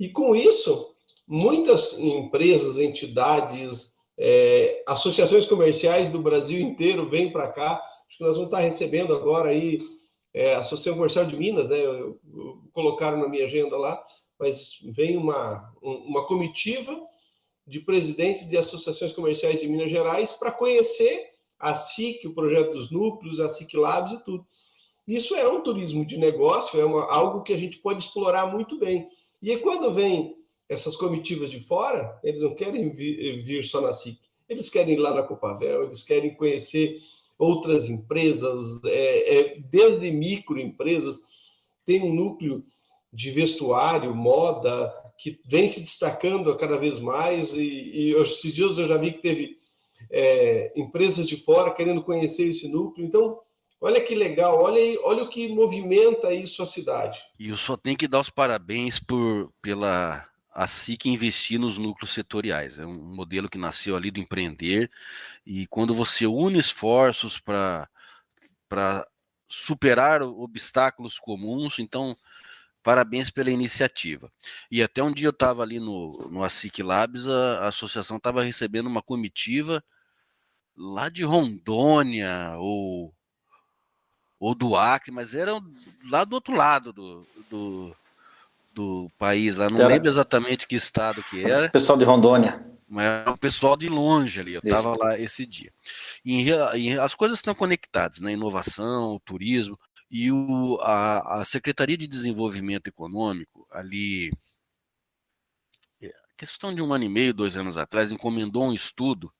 E 0.00 0.08
com 0.08 0.34
isso, 0.34 0.94
muitas 1.26 1.98
empresas, 1.98 2.78
entidades, 2.78 3.98
é, 4.16 4.82
associações 4.86 5.44
comerciais 5.44 6.10
do 6.10 6.22
Brasil 6.22 6.58
inteiro 6.58 7.06
vêm 7.06 7.30
para 7.30 7.48
cá. 7.48 7.74
Acho 8.08 8.16
que 8.16 8.24
nós 8.24 8.36
vamos 8.36 8.46
estar 8.46 8.60
recebendo 8.60 9.14
agora 9.14 9.50
aí 9.50 9.78
é, 10.32 10.54
a 10.54 10.60
Associação 10.60 10.94
Comercial 10.94 11.26
de 11.26 11.36
Minas, 11.36 11.68
né? 11.68 11.76
Colocaram 12.72 13.18
na 13.18 13.28
minha 13.28 13.44
agenda 13.44 13.76
lá, 13.76 14.02
mas 14.40 14.78
vem 14.84 15.18
uma, 15.18 15.70
uma 15.82 16.24
comitiva 16.26 16.98
de 17.66 17.80
presidentes 17.80 18.48
de 18.48 18.56
associações 18.56 19.12
comerciais 19.12 19.60
de 19.60 19.68
Minas 19.68 19.90
Gerais 19.90 20.32
para 20.32 20.50
conhecer 20.50 21.28
a 21.58 21.74
SIC, 21.74 22.26
o 22.26 22.34
projeto 22.34 22.72
dos 22.72 22.90
núcleos, 22.90 23.38
a 23.38 23.50
SIC 23.50 23.74
Labs 23.74 24.12
e 24.12 24.24
tudo. 24.24 24.46
Isso 25.08 25.34
é 25.34 25.48
um 25.48 25.62
turismo 25.62 26.04
de 26.04 26.18
negócio, 26.18 26.78
é 26.78 26.84
uma, 26.84 27.10
algo 27.10 27.42
que 27.42 27.54
a 27.54 27.56
gente 27.56 27.78
pode 27.78 28.02
explorar 28.02 28.46
muito 28.52 28.78
bem. 28.78 29.06
E 29.40 29.56
quando 29.56 29.90
vem 29.90 30.36
essas 30.68 30.96
comitivas 30.96 31.50
de 31.50 31.58
fora, 31.58 32.20
eles 32.22 32.42
não 32.42 32.54
querem 32.54 32.90
vir, 32.90 33.42
vir 33.42 33.64
só 33.64 33.80
na 33.80 33.94
SIC, 33.94 34.18
eles 34.46 34.68
querem 34.68 34.94
ir 34.94 34.98
lá 34.98 35.14
na 35.14 35.22
Copavel, 35.22 35.84
eles 35.84 36.02
querem 36.02 36.34
conhecer 36.34 36.98
outras 37.38 37.88
empresas, 37.88 38.84
é, 38.84 39.38
é, 39.38 39.60
desde 39.70 40.10
microempresas, 40.10 41.22
tem 41.86 42.02
um 42.02 42.12
núcleo 42.12 42.62
de 43.10 43.30
vestuário, 43.30 44.14
moda, 44.14 44.92
que 45.16 45.40
vem 45.46 45.66
se 45.66 45.80
destacando 45.80 46.54
cada 46.56 46.76
vez 46.76 47.00
mais, 47.00 47.54
e, 47.54 47.62
e 47.62 48.14
esses 48.16 48.54
dias 48.54 48.78
eu 48.78 48.86
já 48.86 48.98
vi 48.98 49.12
que 49.12 49.22
teve 49.22 49.56
é, 50.10 50.70
empresas 50.78 51.26
de 51.26 51.36
fora 51.36 51.72
querendo 51.72 52.02
conhecer 52.02 52.48
esse 52.48 52.68
núcleo, 52.68 53.06
então 53.06 53.40
Olha 53.80 54.00
que 54.00 54.14
legal, 54.14 54.60
olha, 54.60 54.78
aí, 54.78 54.98
olha 55.04 55.22
o 55.22 55.28
que 55.28 55.48
movimenta 55.48 56.32
isso 56.32 56.62
a 56.62 56.66
cidade. 56.66 57.20
E 57.38 57.48
eu 57.48 57.56
só 57.56 57.76
tenho 57.76 57.96
que 57.96 58.08
dar 58.08 58.18
os 58.18 58.30
parabéns 58.30 58.98
por, 58.98 59.52
pela 59.62 60.26
a 60.58 60.66
SIC 60.66 61.06
investir 61.06 61.60
nos 61.60 61.78
núcleos 61.78 62.10
setoriais. 62.10 62.80
É 62.80 62.84
um 62.84 63.14
modelo 63.14 63.48
que 63.48 63.56
nasceu 63.56 63.94
ali 63.94 64.10
do 64.10 64.18
empreender, 64.18 64.90
e 65.46 65.68
quando 65.68 65.94
você 65.94 66.26
une 66.26 66.58
esforços 66.58 67.38
para 67.38 67.88
superar 69.48 70.22
obstáculos 70.22 71.16
comuns, 71.16 71.78
então 71.78 72.16
parabéns 72.82 73.30
pela 73.30 73.52
iniciativa. 73.52 74.32
E 74.68 74.82
até 74.82 75.00
um 75.00 75.12
dia 75.12 75.28
eu 75.28 75.30
estava 75.30 75.62
ali 75.62 75.78
no, 75.78 76.28
no 76.28 76.42
ASIC 76.42 76.82
Labs, 76.82 77.28
a, 77.28 77.60
a 77.60 77.68
associação 77.68 78.16
estava 78.16 78.42
recebendo 78.42 78.88
uma 78.88 79.02
comitiva 79.02 79.84
lá 80.76 81.08
de 81.08 81.22
Rondônia 81.22 82.54
ou, 82.56 83.14
ou 84.38 84.54
do 84.54 84.76
Acre, 84.76 85.10
mas 85.10 85.34
era 85.34 85.52
lá 86.10 86.24
do 86.24 86.34
outro 86.34 86.54
lado 86.54 86.92
do, 86.92 87.26
do, 87.50 87.96
do 88.72 89.10
país 89.18 89.56
lá, 89.56 89.68
não 89.68 89.80
era... 89.80 89.88
lembro 89.88 90.08
exatamente 90.08 90.66
que 90.66 90.76
estado 90.76 91.22
que 91.24 91.44
era. 91.44 91.70
Pessoal 91.70 91.98
de 91.98 92.04
Rondônia. 92.04 92.64
Mas 92.88 93.04
é 93.04 93.30
o 93.30 93.36
pessoal 93.36 93.76
de 93.76 93.88
longe 93.88 94.40
ali, 94.40 94.54
eu 94.54 94.62
estava 94.64 94.96
lá 94.96 95.18
esse 95.18 95.44
dia. 95.44 95.70
E, 96.24 96.48
e, 96.76 96.98
as 96.98 97.14
coisas 97.14 97.38
estão 97.38 97.54
conectadas, 97.54 98.20
né? 98.20 98.32
Inovação, 98.32 99.20
turismo. 99.26 99.78
E 100.10 100.32
o, 100.32 100.78
a, 100.80 101.40
a 101.40 101.44
Secretaria 101.44 101.98
de 101.98 102.06
Desenvolvimento 102.06 102.86
Econômico, 102.88 103.66
ali, 103.70 104.32
é, 106.00 106.10
questão 106.34 106.74
de 106.74 106.80
um 106.80 106.94
ano 106.94 107.04
e 107.04 107.10
meio, 107.10 107.34
dois 107.34 107.58
anos 107.58 107.76
atrás, 107.76 108.10
encomendou 108.10 108.64
um 108.64 108.72
estudo 108.72 109.30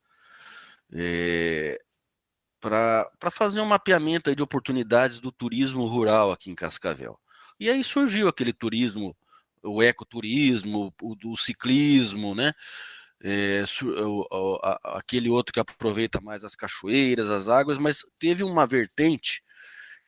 é, 0.92 1.78
para 2.60 3.30
fazer 3.30 3.60
um 3.60 3.66
mapeamento 3.66 4.34
de 4.34 4.42
oportunidades 4.42 5.20
do 5.20 5.30
turismo 5.30 5.86
rural 5.86 6.32
aqui 6.32 6.50
em 6.50 6.54
Cascavel. 6.54 7.18
E 7.58 7.68
aí 7.68 7.82
surgiu 7.82 8.28
aquele 8.28 8.52
turismo, 8.52 9.16
o 9.62 9.82
ecoturismo, 9.82 10.94
o, 11.02 11.16
o 11.24 11.36
ciclismo, 11.36 12.34
né? 12.34 12.52
É, 13.20 13.64
o, 13.84 14.60
a, 14.62 14.98
aquele 14.98 15.28
outro 15.28 15.52
que 15.52 15.58
aproveita 15.58 16.20
mais 16.20 16.44
as 16.44 16.54
cachoeiras, 16.54 17.28
as 17.30 17.48
águas, 17.48 17.76
mas 17.76 18.04
teve 18.18 18.44
uma 18.44 18.64
vertente 18.64 19.42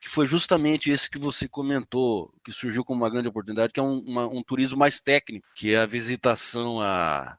que 0.01 0.09
foi 0.09 0.25
justamente 0.25 0.89
esse 0.89 1.09
que 1.09 1.19
você 1.19 1.47
comentou, 1.47 2.33
que 2.43 2.51
surgiu 2.51 2.83
como 2.83 3.03
uma 3.03 3.09
grande 3.09 3.27
oportunidade, 3.27 3.71
que 3.71 3.79
é 3.79 3.83
um, 3.83 3.99
uma, 3.99 4.25
um 4.27 4.41
turismo 4.41 4.79
mais 4.79 4.99
técnico, 4.99 5.47
que 5.55 5.75
é 5.75 5.77
a 5.79 5.85
visitação 5.85 6.81
a, 6.81 7.37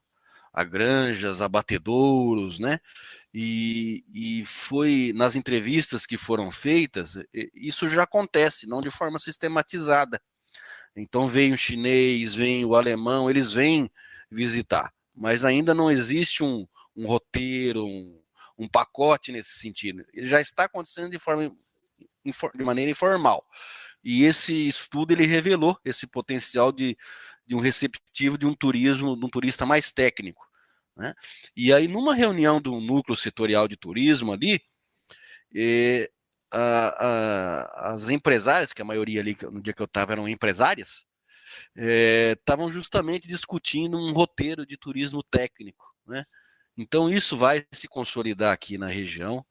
a 0.52 0.62
granjas, 0.62 1.40
abatedouros, 1.40 2.60
né? 2.60 2.78
E, 3.34 4.04
e 4.12 4.44
foi 4.44 5.12
nas 5.14 5.36
entrevistas 5.36 6.04
que 6.04 6.18
foram 6.18 6.50
feitas, 6.50 7.16
isso 7.54 7.88
já 7.88 8.02
acontece, 8.02 8.66
não 8.66 8.82
de 8.82 8.90
forma 8.90 9.18
sistematizada. 9.18 10.20
Então 10.94 11.26
vem 11.26 11.52
o 11.52 11.56
chinês, 11.56 12.34
vem 12.34 12.64
o 12.64 12.74
alemão, 12.74 13.30
eles 13.30 13.52
vêm 13.52 13.90
visitar, 14.30 14.92
mas 15.14 15.44
ainda 15.44 15.72
não 15.72 15.90
existe 15.90 16.44
um, 16.44 16.66
um 16.94 17.06
roteiro, 17.06 17.86
um, 17.86 18.20
um 18.58 18.68
pacote 18.68 19.32
nesse 19.32 19.58
sentido. 19.58 20.04
Ele 20.12 20.26
já 20.26 20.40
está 20.40 20.64
acontecendo 20.64 21.10
de 21.10 21.18
forma 21.18 21.50
de 22.54 22.64
maneira 22.64 22.90
informal. 22.90 23.44
E 24.04 24.24
esse 24.24 24.68
estudo 24.68 25.12
ele 25.12 25.26
revelou 25.26 25.78
esse 25.84 26.06
potencial 26.06 26.72
de, 26.72 26.96
de 27.46 27.54
um 27.54 27.60
receptivo 27.60 28.36
de 28.36 28.46
um 28.46 28.54
turismo, 28.54 29.16
de 29.16 29.24
um 29.24 29.28
turista 29.28 29.64
mais 29.64 29.92
técnico. 29.92 30.46
Né? 31.02 31.14
E 31.56 31.72
aí, 31.72 31.88
numa 31.88 32.14
reunião 32.14 32.60
do 32.60 32.80
núcleo 32.80 33.16
setorial 33.16 33.66
de 33.66 33.76
turismo 33.76 34.32
ali, 34.32 34.62
eh, 35.52 36.08
a, 36.48 37.88
a, 37.88 37.92
as 37.92 38.08
empresárias, 38.08 38.72
que 38.72 38.80
a 38.80 38.84
maioria 38.84 39.20
ali, 39.20 39.36
no 39.50 39.60
dia 39.60 39.74
que 39.74 39.82
eu 39.82 39.86
estava, 39.86 40.12
eram 40.12 40.28
empresárias, 40.28 41.04
estavam 42.38 42.68
eh, 42.68 42.70
justamente 42.70 43.26
discutindo 43.26 43.98
um 43.98 44.12
roteiro 44.12 44.64
de 44.64 44.76
turismo 44.76 45.24
técnico. 45.24 45.92
Né? 46.06 46.24
Então, 46.78 47.10
isso 47.12 47.36
vai 47.36 47.66
se 47.72 47.88
consolidar 47.88 48.52
aqui 48.52 48.78
na 48.78 48.86
região 48.86 49.44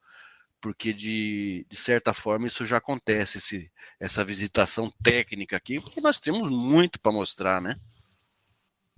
porque 0.62 0.94
de, 0.94 1.66
de 1.68 1.76
certa 1.76 2.14
forma 2.14 2.46
isso 2.46 2.64
já 2.66 2.78
acontece, 2.78 3.40
esse, 3.40 3.70
essa 4.00 4.24
visitação 4.24 4.92
técnica 5.04 5.58
aqui, 5.58 5.82
porque 5.82 6.00
nós 6.00 6.20
temos 6.20 6.52
muito 6.52 7.02
para 7.02 7.12
mostrar, 7.12 7.60
né? 7.60 7.76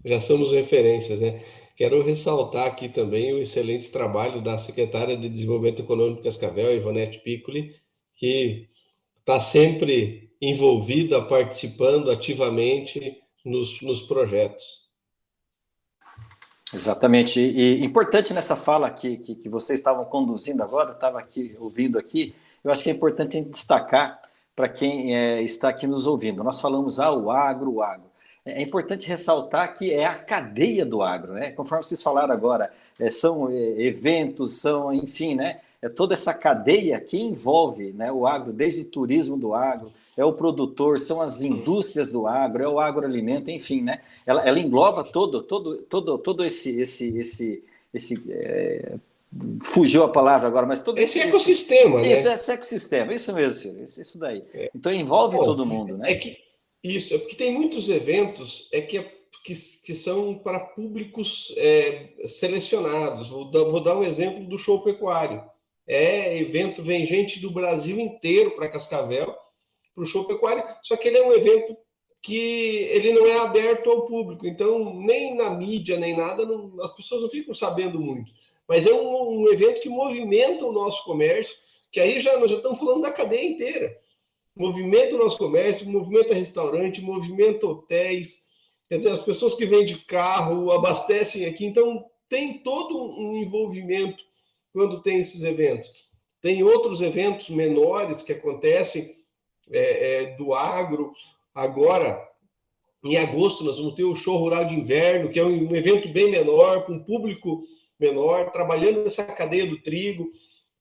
Já 0.03 0.19
somos 0.19 0.51
referências, 0.51 1.21
né? 1.21 1.41
Quero 1.75 2.03
ressaltar 2.03 2.67
aqui 2.67 2.87
também 2.87 3.33
o 3.33 3.39
excelente 3.39 3.91
trabalho 3.91 4.41
da 4.41 4.57
secretária 4.57 5.17
de 5.17 5.27
Desenvolvimento 5.27 5.81
Econômico 5.81 6.23
Cascavel, 6.23 6.75
Ivonete 6.75 7.19
Piccoli, 7.19 7.75
que 8.15 8.69
está 9.15 9.39
sempre 9.39 10.31
envolvida, 10.39 11.23
participando 11.25 12.11
ativamente 12.11 13.21
nos, 13.43 13.81
nos 13.81 14.03
projetos. 14.03 14.83
Exatamente. 16.73 17.39
E, 17.39 17.83
importante 17.83 18.33
nessa 18.33 18.55
fala 18.55 18.91
que, 18.91 19.17
que, 19.17 19.35
que 19.35 19.49
vocês 19.49 19.79
estavam 19.79 20.05
conduzindo 20.05 20.61
agora, 20.61 20.91
estava 20.91 21.19
aqui 21.19 21.55
ouvindo 21.59 21.97
aqui, 21.97 22.35
eu 22.63 22.71
acho 22.71 22.83
que 22.83 22.89
é 22.89 22.93
importante 22.93 23.41
destacar 23.41 24.21
para 24.55 24.69
quem 24.69 25.15
é, 25.15 25.41
está 25.41 25.69
aqui 25.69 25.87
nos 25.87 26.05
ouvindo. 26.05 26.43
Nós 26.43 26.61
falamos 26.61 26.99
ah, 26.99 27.11
o 27.11 27.31
agro, 27.31 27.81
agro. 27.81 28.12
É, 28.45 28.61
importante 28.61 29.07
ressaltar 29.07 29.73
que 29.77 29.93
é 29.93 30.05
a 30.05 30.15
cadeia 30.15 30.85
do 30.85 31.01
agro, 31.01 31.33
né? 31.33 31.51
Conforme 31.51 31.83
vocês 31.83 32.03
falaram 32.03 32.33
agora, 32.33 32.69
é, 32.99 33.09
são 33.09 33.49
é, 33.49 33.53
eventos, 33.81 34.59
são, 34.59 34.93
enfim, 34.93 35.35
né? 35.35 35.61
É 35.81 35.87
toda 35.87 36.13
essa 36.13 36.33
cadeia 36.33 36.99
que 36.99 37.17
envolve 37.17 37.93
né, 37.93 38.11
o 38.11 38.25
agro, 38.27 38.51
desde 38.51 38.83
turismo 38.83 39.37
do 39.37 39.53
agro, 39.53 39.91
é 40.17 40.23
o 40.23 40.33
produtor, 40.33 40.99
são 40.99 41.21
as 41.21 41.41
indústrias 41.41 42.09
do 42.09 42.27
agro, 42.27 42.63
é 42.63 42.67
o 42.67 42.79
agroalimento, 42.79 43.49
enfim, 43.49 43.81
né? 43.81 44.01
Ela, 44.25 44.45
ela 44.45 44.59
engloba 44.59 45.03
todo, 45.03 45.41
todo, 45.41 45.77
todo, 45.77 46.17
todo 46.17 46.43
esse, 46.43 46.79
esse, 46.79 47.17
esse, 47.17 47.63
esse 47.93 48.23
é, 48.29 48.95
fugiu 49.61 50.03
a 50.03 50.09
palavra 50.09 50.47
agora, 50.47 50.65
mas 50.65 50.79
todo 50.79 50.99
esse, 50.99 51.19
esse 51.19 51.27
ecossistema, 51.29 52.01
esse, 52.01 52.07
né? 52.07 52.13
Isso, 52.13 52.29
esse 52.29 52.51
ecossistema, 52.51 53.13
isso 53.13 53.33
mesmo, 53.33 53.83
isso, 53.83 54.01
isso 54.01 54.19
daí. 54.19 54.43
É. 54.53 54.69
Então 54.75 54.91
envolve 54.91 55.37
todo 55.37 55.65
mundo, 55.65 55.97
né? 55.97 56.11
É 56.11 56.15
que 56.15 56.37
isso, 56.83 57.13
é 57.13 57.17
porque 57.17 57.35
tem 57.35 57.53
muitos 57.53 57.89
eventos, 57.89 58.67
é 58.71 58.81
que 58.81 58.97
que, 59.43 59.53
que 59.53 59.93
são 59.93 60.35
para 60.35 60.59
públicos 60.59 61.53
é, 61.57 62.13
selecionados. 62.25 63.29
Vou 63.29 63.51
dar, 63.51 63.63
vou 63.65 63.81
dar 63.81 63.97
um 63.97 64.03
exemplo 64.03 64.45
do 64.45 64.57
show 64.57 64.81
pecuário. 64.81 65.43
É 65.85 66.37
evento, 66.37 66.81
vem 66.81 67.05
gente 67.05 67.41
do 67.41 67.51
Brasil 67.51 67.99
inteiro 67.99 68.51
para 68.51 68.69
Cascavel 68.69 69.35
para 69.93 70.03
o 70.03 70.07
show 70.07 70.25
pecuário, 70.25 70.63
só 70.81 70.95
que 70.95 71.07
ele 71.07 71.17
é 71.17 71.27
um 71.27 71.33
evento 71.33 71.77
que 72.19 72.87
ele 72.89 73.11
não 73.13 73.27
é 73.27 73.37
aberto 73.39 73.91
ao 73.91 74.07
público, 74.07 74.47
então 74.47 74.95
nem 75.01 75.35
na 75.35 75.51
mídia 75.51 75.99
nem 75.99 76.15
nada, 76.15 76.45
não, 76.45 76.81
as 76.81 76.95
pessoas 76.95 77.21
não 77.21 77.29
ficam 77.29 77.53
sabendo 77.53 77.99
muito. 77.99 78.31
Mas 78.67 78.87
é 78.87 78.93
um, 78.93 79.41
um, 79.41 79.49
evento 79.51 79.81
que 79.81 79.89
movimenta 79.89 80.65
o 80.65 80.71
nosso 80.71 81.03
comércio, 81.03 81.55
que 81.91 81.99
aí 81.99 82.19
já 82.19 82.39
nós 82.39 82.49
já 82.49 82.55
estamos 82.55 82.79
falando 82.79 83.01
da 83.01 83.11
cadeia 83.11 83.45
inteira. 83.45 83.95
Movimenta 84.55 85.15
o 85.15 85.19
nosso 85.19 85.37
comércio, 85.37 85.89
movimenta 85.89 86.33
restaurante, 86.33 87.01
movimenta 87.01 87.65
hotéis, 87.65 88.51
quer 88.87 88.97
dizer, 88.97 89.09
as 89.09 89.23
pessoas 89.23 89.55
que 89.55 89.65
vêm 89.65 89.83
de 89.83 90.05
carro 90.05 90.71
abastecem 90.71 91.45
aqui, 91.45 91.65
então 91.65 92.05
tem 92.29 92.59
todo 92.59 92.97
um 93.19 93.37
envolvimento 93.37 94.23
quando 94.71 95.01
tem 95.01 95.19
esses 95.19 95.43
eventos. 95.43 96.11
Tem 96.41 96.63
outros 96.63 97.01
eventos 97.01 97.49
menores 97.49 98.21
que 98.21 98.33
acontecem 98.33 99.15
é, 99.71 100.23
é, 100.23 100.35
do 100.35 100.53
agro, 100.53 101.13
Agora, 101.53 102.19
em 103.03 103.15
agosto, 103.17 103.63
nós 103.63 103.77
vamos 103.77 103.93
ter 103.93 104.03
o 104.03 104.15
show 104.15 104.37
rural 104.37 104.65
de 104.65 104.73
inverno, 104.73 105.29
que 105.29 105.39
é 105.39 105.45
um 105.45 105.75
evento 105.75 106.09
bem 106.09 106.31
menor, 106.31 106.85
com 106.85 107.03
público 107.03 107.61
menor, 107.99 108.51
trabalhando 108.51 109.03
nessa 109.03 109.23
cadeia 109.23 109.67
do 109.67 109.79
trigo. 109.79 110.31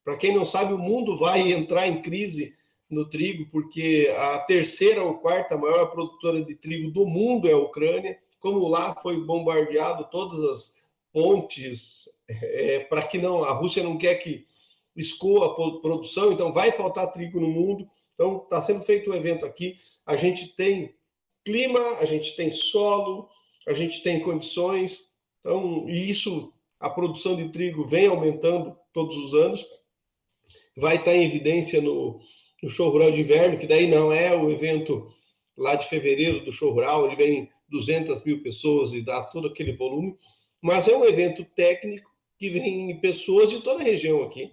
Para 0.03 0.17
quem 0.17 0.33
não 0.33 0.43
sabe, 0.43 0.73
o 0.73 0.79
mundo 0.79 1.15
vai 1.15 1.51
entrar 1.51 1.87
em 1.87 2.01
crise 2.01 2.53
no 2.93 3.09
trigo, 3.09 3.49
porque 3.51 4.13
a 4.17 4.39
terceira 4.39 5.03
ou 5.03 5.15
quarta 5.15 5.57
maior 5.57 5.87
produtora 5.87 6.43
de 6.43 6.55
trigo 6.55 6.91
do 6.91 7.05
mundo 7.05 7.47
é 7.47 7.53
a 7.53 7.57
Ucrânia. 7.57 8.17
Como 8.39 8.67
lá 8.67 8.95
foi 9.01 9.19
bombardeado 9.23 10.09
todas 10.11 10.41
as 10.41 10.83
pontes, 11.11 12.09
é, 12.29 12.79
para 12.79 13.03
que 13.03 13.17
não 13.17 13.43
a 13.43 13.51
Rússia 13.51 13.83
não 13.83 13.97
quer 13.97 14.15
que 14.15 14.45
escoa 14.95 15.47
a 15.47 15.81
produção, 15.81 16.31
então 16.31 16.51
vai 16.51 16.71
faltar 16.71 17.11
trigo 17.11 17.39
no 17.39 17.47
mundo. 17.47 17.87
Então, 18.13 18.37
está 18.43 18.61
sendo 18.61 18.81
feito 18.81 19.09
um 19.09 19.15
evento 19.15 19.45
aqui. 19.45 19.75
A 20.05 20.15
gente 20.15 20.55
tem 20.55 20.95
clima, 21.43 21.79
a 21.99 22.05
gente 22.05 22.35
tem 22.35 22.51
solo, 22.51 23.27
a 23.67 23.73
gente 23.73 24.03
tem 24.03 24.19
condições. 24.19 25.13
Então, 25.39 25.89
e 25.89 26.09
isso, 26.09 26.53
a 26.79 26.89
produção 26.89 27.35
de 27.35 27.49
trigo 27.49 27.85
vem 27.85 28.07
aumentando 28.07 28.77
todos 28.93 29.17
os 29.17 29.33
anos. 29.33 29.65
Vai 30.77 30.97
estar 30.97 31.15
em 31.15 31.23
evidência 31.23 31.81
no, 31.81 32.19
no 32.63 32.69
show 32.69 32.89
rural 32.89 33.11
de 33.11 33.19
inverno, 33.19 33.59
que 33.59 33.67
daí 33.67 33.87
não 33.87 34.11
é 34.11 34.33
o 34.33 34.49
evento 34.49 35.11
lá 35.57 35.75
de 35.75 35.87
fevereiro 35.87 36.45
do 36.45 36.51
show 36.51 36.71
rural, 36.71 37.05
ele 37.05 37.15
vem 37.17 37.49
200 37.69 38.23
mil 38.23 38.41
pessoas 38.41 38.93
e 38.93 39.01
dá 39.01 39.21
todo 39.25 39.49
aquele 39.49 39.73
volume, 39.73 40.17
mas 40.61 40.87
é 40.87 40.95
um 40.95 41.03
evento 41.03 41.43
técnico 41.43 42.09
que 42.37 42.49
vem 42.49 42.97
pessoas 43.01 43.49
de 43.49 43.61
toda 43.61 43.81
a 43.81 43.83
região 43.83 44.23
aqui. 44.23 44.49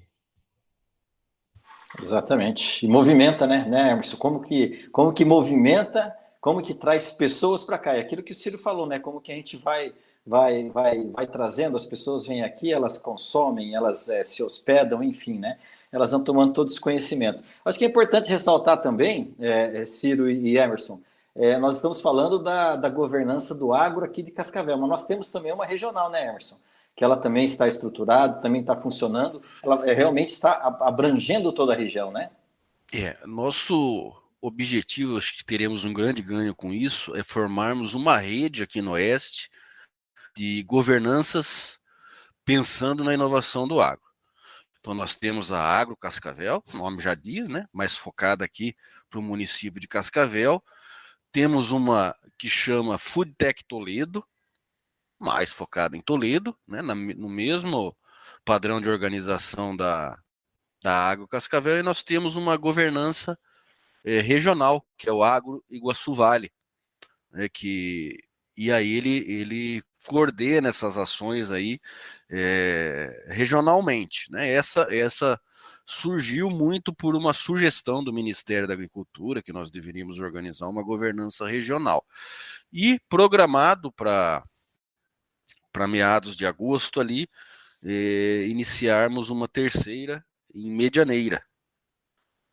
Exatamente. 2.03 2.85
E 2.85 2.89
movimenta, 2.89 3.47
né, 3.47 3.65
né, 3.69 3.93
Emerson? 3.93 4.17
Como 4.17 4.41
que, 4.41 4.89
como 4.91 5.13
que 5.13 5.25
movimenta, 5.25 6.15
como 6.41 6.63
que 6.63 6.75
traz 6.75 7.13
pessoas 7.13 7.63
para 7.63 7.79
cá? 7.79 7.97
É 7.97 8.01
aquilo 8.01 8.23
que 8.23 8.33
o 8.33 8.35
Ciro 8.35 8.59
falou, 8.59 8.87
né? 8.87 8.99
Como 8.99 9.21
que 9.21 9.31
a 9.31 9.35
gente 9.35 9.57
vai, 9.57 9.93
vai, 10.27 10.69
vai, 10.71 11.07
vai 11.07 11.27
trazendo, 11.27 11.77
as 11.77 11.87
pessoas 11.87 12.27
vêm 12.27 12.43
aqui, 12.43 12.73
elas 12.73 12.99
consomem, 12.99 13.75
elas 13.75 14.09
é, 14.09 14.25
se 14.25 14.43
hospedam, 14.43 15.03
enfim, 15.03 15.39
né? 15.39 15.59
Elas 15.93 16.13
vão 16.13 16.23
tomando 16.23 16.53
todo 16.53 16.69
esse 16.69 16.81
conhecimento. 16.81 17.43
Acho 17.65 17.79
que 17.79 17.85
é 17.85 17.89
importante 17.89 18.31
ressaltar 18.31 18.81
também, 18.81 19.35
é, 19.39 19.85
Ciro 19.85 20.31
e 20.31 20.57
Emerson, 20.57 21.01
é, 21.35 21.59
nós 21.59 21.77
estamos 21.77 22.01
falando 22.01 22.39
da, 22.39 22.77
da 22.77 22.89
governança 22.89 23.55
do 23.55 23.73
agro 23.73 24.05
aqui 24.05 24.23
de 24.23 24.31
Cascavel, 24.31 24.77
mas 24.77 24.89
nós 24.89 25.07
temos 25.07 25.31
também 25.31 25.53
uma 25.53 25.65
regional, 25.65 26.11
né, 26.11 26.29
Emerson? 26.29 26.57
que 27.01 27.05
ela 27.05 27.17
também 27.17 27.47
está 27.47 27.67
estruturada, 27.67 28.43
também 28.43 28.61
está 28.61 28.77
funcionando, 28.77 29.43
ela 29.63 29.89
é, 29.89 29.95
realmente 29.95 30.29
está 30.29 30.53
abrangendo 30.83 31.51
toda 31.51 31.73
a 31.73 31.77
região, 31.77 32.13
né? 32.13 32.31
É, 32.93 33.17
nosso 33.25 34.13
objetivo, 34.39 35.17
acho 35.17 35.35
que 35.35 35.45
teremos 35.45 35.87
um 35.87 35.95
grande 35.95 36.21
ganho 36.21 36.55
com 36.55 36.71
isso, 36.71 37.17
é 37.17 37.23
formarmos 37.23 37.95
uma 37.95 38.19
rede 38.19 38.63
aqui 38.63 38.83
no 38.83 38.93
Oeste 38.93 39.51
de 40.37 40.63
governanças 40.65 41.81
pensando 42.45 43.03
na 43.03 43.15
inovação 43.15 43.67
do 43.67 43.81
agro. 43.81 44.10
Então 44.81 44.95
nós 44.95 45.15
temos 45.15 45.53
a 45.53 45.61
Agro 45.61 45.97
Cascavel, 45.97 46.63
o 46.73 46.79
nome 46.79 47.01
já 47.01 47.15
diz, 47.15 47.49
né? 47.49 47.67
Mais 47.73 47.97
focada 47.97 48.45
aqui 48.45 48.75
para 49.11 49.19
o 49.19 49.23
município 49.23 49.81
de 49.81 49.87
Cascavel. 49.87 50.63
Temos 51.31 51.71
uma 51.71 52.17
que 52.39 52.49
chama 52.49 52.99
Food 52.99 53.35
Tech 53.37 53.63
Toledo, 53.69 54.25
mais 55.19 55.53
focada 55.53 55.97
em 55.97 56.01
Toledo, 56.01 56.57
né, 56.67 56.81
no 56.81 57.29
mesmo 57.29 57.95
padrão 58.45 58.81
de 58.81 58.89
organização 58.89 59.77
da, 59.77 60.19
da 60.83 60.95
Agro 61.11 61.29
Cascavel, 61.29 61.79
e 61.79 61.83
nós 61.83 62.03
temos 62.03 62.37
uma 62.37 62.57
governança 62.57 63.39
é, 64.03 64.21
regional, 64.21 64.85
que 64.97 65.09
é 65.09 65.13
o 65.13 65.23
Agro 65.23 65.63
Iguaçu 65.69 66.15
Vale, 66.15 66.51
né, 67.31 67.49
que, 67.51 68.19
e 68.57 68.73
aí 68.73 68.91
ele, 68.93 69.19
ele 69.31 69.83
coordena 70.07 70.69
essas 70.69 70.97
ações 70.97 71.51
aí 71.51 71.79
é, 72.29 73.27
regionalmente. 73.29 74.31
Né, 74.31 74.51
essa, 74.53 74.87
essa 74.91 75.41
surgiu 75.87 76.49
muito 76.51 76.95
por 76.95 77.17
uma 77.17 77.33
sugestão 77.33 78.03
do 78.03 78.13
Ministério 78.13 78.69
da 78.69 78.75
Agricultura, 78.75 79.43
que 79.43 79.53
nós 79.53 79.71
deveríamos 79.71 80.21
organizar 80.21 80.69
uma 80.69 80.83
governança 80.83 81.47
regional. 81.49 82.07
E 82.73 83.01
programado 83.09 83.93
para 83.93 84.45
meados 85.89 86.37
de 86.37 86.47
agosto 86.47 87.01
ali, 87.01 87.29
eh, 87.83 88.47
iniciarmos 88.49 89.31
uma 89.31 89.49
terceira 89.49 90.25
em 90.55 90.71
Medianeira. 90.71 91.43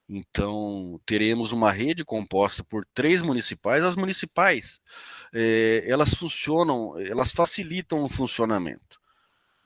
Então, 0.10 1.00
teremos 1.06 1.52
uma 1.52 1.72
rede 1.72 2.06
composta 2.06 2.63
por 2.63 2.86
três 2.93 3.22
municipais. 3.22 3.84
As 3.84 3.96
municipais, 3.98 4.80
eh, 5.34 5.84
elas 5.86 6.13
funcionam, 6.13 6.98
elas 7.00 7.32
facilitam 7.34 8.02
o 8.04 8.10
funcionamento. 8.10 9.00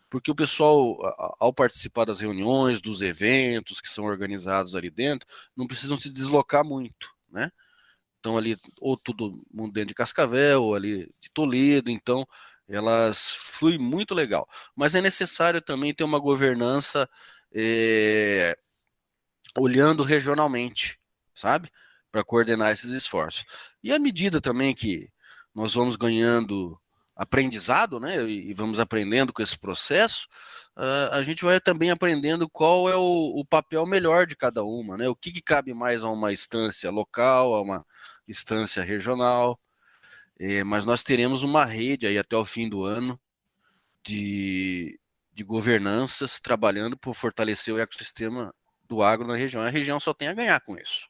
Porque 0.09 0.31
o 0.31 0.35
pessoal, 0.35 0.97
ao 1.39 1.53
participar 1.53 2.05
das 2.05 2.19
reuniões, 2.21 2.81
dos 2.81 3.01
eventos 3.01 3.81
que 3.81 3.89
são 3.89 4.05
organizados 4.05 4.75
ali 4.75 4.89
dentro, 4.89 5.27
não 5.55 5.67
precisam 5.67 5.97
se 5.97 6.11
deslocar 6.11 6.65
muito, 6.65 7.09
né? 7.31 7.51
Então, 8.19 8.37
ali, 8.37 8.57
ou 8.79 8.97
todo 8.97 9.43
mundo 9.53 9.73
dentro 9.73 9.89
de 9.89 9.93
Cascavel, 9.95 10.63
ou 10.63 10.75
ali 10.75 11.09
de 11.21 11.31
Toledo, 11.33 11.89
então 11.91 12.27
elas 12.67 13.31
fluem 13.31 13.77
muito 13.79 14.13
legal. 14.13 14.47
Mas 14.75 14.95
é 14.95 15.01
necessário 15.01 15.61
também 15.61 15.93
ter 15.93 16.03
uma 16.03 16.19
governança 16.19 17.09
é, 17.53 18.55
olhando 19.57 20.03
regionalmente, 20.03 20.99
sabe? 21.35 21.69
Para 22.11 22.23
coordenar 22.23 22.71
esses 22.71 22.91
esforços. 22.91 23.45
E 23.83 23.91
à 23.91 23.99
medida 23.99 24.41
também 24.41 24.73
que 24.73 25.09
nós 25.53 25.73
vamos 25.73 25.95
ganhando 25.95 26.79
aprendizado, 27.15 27.99
né? 27.99 28.23
E 28.29 28.53
vamos 28.53 28.79
aprendendo 28.79 29.31
com 29.33 29.41
esse 29.41 29.57
processo, 29.57 30.27
uh, 30.77 31.13
a 31.13 31.23
gente 31.23 31.43
vai 31.43 31.59
também 31.59 31.91
aprendendo 31.91 32.49
qual 32.49 32.89
é 32.89 32.95
o, 32.95 33.39
o, 33.39 33.45
papel 33.45 33.85
melhor 33.85 34.25
de 34.25 34.35
cada 34.35 34.63
uma, 34.63 34.97
né? 34.97 35.07
O 35.07 35.15
que, 35.15 35.31
que 35.31 35.41
cabe 35.41 35.73
mais 35.73 36.03
a 36.03 36.09
uma 36.09 36.33
instância 36.33 36.89
local, 36.89 37.53
a 37.53 37.61
uma 37.61 37.85
instância 38.27 38.83
regional. 38.83 39.59
É, 40.39 40.63
mas 40.63 40.85
nós 40.85 41.03
teremos 41.03 41.43
uma 41.43 41.65
rede 41.65 42.07
aí 42.07 42.17
até 42.17 42.35
o 42.35 42.45
fim 42.45 42.67
do 42.67 42.83
ano 42.83 43.19
de, 44.03 44.99
de 45.33 45.43
governanças 45.43 46.39
trabalhando 46.39 46.97
por 46.97 47.13
fortalecer 47.13 47.73
o 47.73 47.79
ecossistema 47.79 48.53
do 48.91 49.01
agro 49.01 49.25
na 49.25 49.37
região. 49.37 49.61
A 49.61 49.69
região 49.69 50.01
só 50.01 50.13
tem 50.13 50.27
a 50.27 50.33
ganhar 50.33 50.59
com 50.59 50.77
isso. 50.77 51.07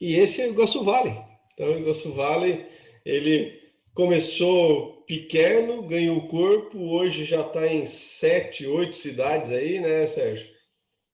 E 0.00 0.14
esse 0.14 0.40
é 0.40 0.46
o 0.46 0.50
Iguaçu 0.50 0.84
Vale. 0.84 1.12
Então, 1.52 1.66
o 1.66 1.78
Iguaçu 1.78 2.12
Vale, 2.12 2.64
ele 3.04 3.60
começou 3.92 5.02
pequeno, 5.04 5.82
ganhou 5.82 6.28
corpo, 6.28 6.78
hoje 6.78 7.24
já 7.24 7.40
está 7.40 7.66
em 7.66 7.84
sete, 7.84 8.64
oito 8.64 8.94
cidades 8.94 9.50
aí, 9.50 9.80
né, 9.80 10.06
Sérgio? 10.06 10.48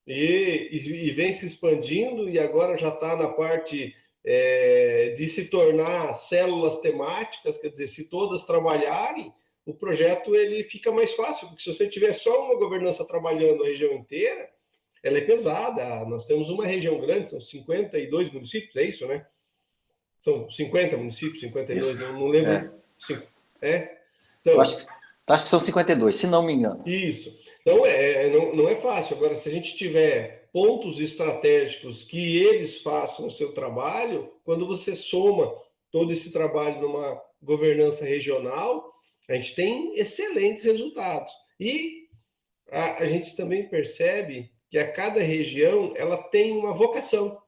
E, 0.06 0.68
e, 0.70 1.08
e 1.08 1.10
vem 1.12 1.32
se 1.32 1.46
expandindo 1.46 2.28
e 2.28 2.38
agora 2.38 2.76
já 2.76 2.88
está 2.88 3.16
na 3.16 3.28
parte 3.28 3.94
é, 4.24 5.14
de 5.16 5.28
se 5.28 5.48
tornar 5.48 6.12
células 6.12 6.76
temáticas, 6.80 7.56
quer 7.56 7.70
dizer, 7.70 7.86
se 7.86 8.10
todas 8.10 8.44
trabalharem, 8.44 9.32
o 9.64 9.74
projeto 9.74 10.36
ele 10.36 10.62
fica 10.62 10.92
mais 10.92 11.12
fácil, 11.14 11.48
porque 11.48 11.62
se 11.62 11.74
você 11.74 11.88
tiver 11.88 12.12
só 12.12 12.46
uma 12.46 12.58
governança 12.58 13.06
trabalhando 13.06 13.62
a 13.62 13.66
região 13.66 13.92
inteira, 13.92 14.50
ela 15.02 15.18
é 15.18 15.22
pesada. 15.22 16.04
Nós 16.06 16.24
temos 16.24 16.48
uma 16.48 16.66
região 16.66 16.98
grande, 16.98 17.30
são 17.30 17.40
52 17.40 18.32
municípios, 18.32 18.76
é 18.76 18.84
isso, 18.84 19.06
né? 19.06 19.26
São 20.20 20.48
50 20.48 20.96
municípios, 20.96 21.40
52, 21.40 21.86
isso. 21.86 22.04
eu 22.04 22.12
não 22.12 22.26
lembro. 22.26 22.52
É? 23.62 23.70
é? 23.70 24.00
Então, 24.40 24.60
acho, 24.60 24.76
que, 24.76 24.92
acho 25.28 25.44
que 25.44 25.50
são 25.50 25.60
52, 25.60 26.14
se 26.14 26.26
não 26.26 26.44
me 26.44 26.52
engano. 26.52 26.82
Isso. 26.86 27.38
Então, 27.62 27.84
é, 27.86 28.28
não, 28.28 28.54
não 28.54 28.68
é 28.68 28.74
fácil. 28.74 29.16
Agora, 29.16 29.34
se 29.34 29.48
a 29.48 29.52
gente 29.52 29.76
tiver 29.76 30.48
pontos 30.52 30.98
estratégicos 30.98 32.04
que 32.04 32.42
eles 32.42 32.82
façam 32.82 33.26
o 33.26 33.30
seu 33.30 33.52
trabalho, 33.52 34.32
quando 34.44 34.66
você 34.66 34.94
soma 34.94 35.52
todo 35.90 36.12
esse 36.12 36.32
trabalho 36.32 36.80
numa 36.80 37.20
governança 37.42 38.04
regional, 38.04 38.92
a 39.28 39.34
gente 39.34 39.54
tem 39.54 39.96
excelentes 39.96 40.64
resultados. 40.64 41.32
E 41.58 42.08
a, 42.70 43.02
a 43.02 43.06
gente 43.06 43.34
também 43.36 43.68
percebe 43.68 44.50
que 44.70 44.78
a 44.78 44.90
cada 44.90 45.20
região 45.20 45.92
ela 45.96 46.16
tem 46.30 46.56
uma 46.56 46.72
vocação. 46.72 47.42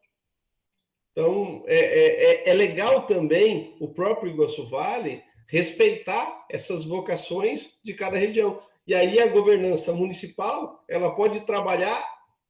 Então, 1.12 1.62
é, 1.66 1.76
é, 1.76 2.24
é, 2.24 2.48
é 2.50 2.54
legal 2.54 3.06
também 3.06 3.76
o 3.80 3.88
próprio 3.88 4.32
Iguaçu 4.32 4.68
Vale 4.68 5.22
respeitar 5.46 6.46
essas 6.50 6.84
vocações 6.84 7.78
de 7.84 7.94
cada 7.94 8.16
região. 8.16 8.58
E 8.86 8.94
aí 8.94 9.20
a 9.20 9.28
governança 9.28 9.92
municipal, 9.92 10.82
ela 10.88 11.14
pode 11.14 11.40
trabalhar 11.40 12.02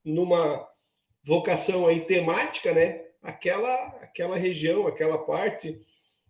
numa 0.04 0.66
vocação 1.22 1.86
aí 1.86 2.00
temática, 2.02 2.72
né? 2.72 3.04
Aquela, 3.20 3.74
aquela 4.00 4.36
região, 4.36 4.86
aquela 4.86 5.18
parte. 5.26 5.78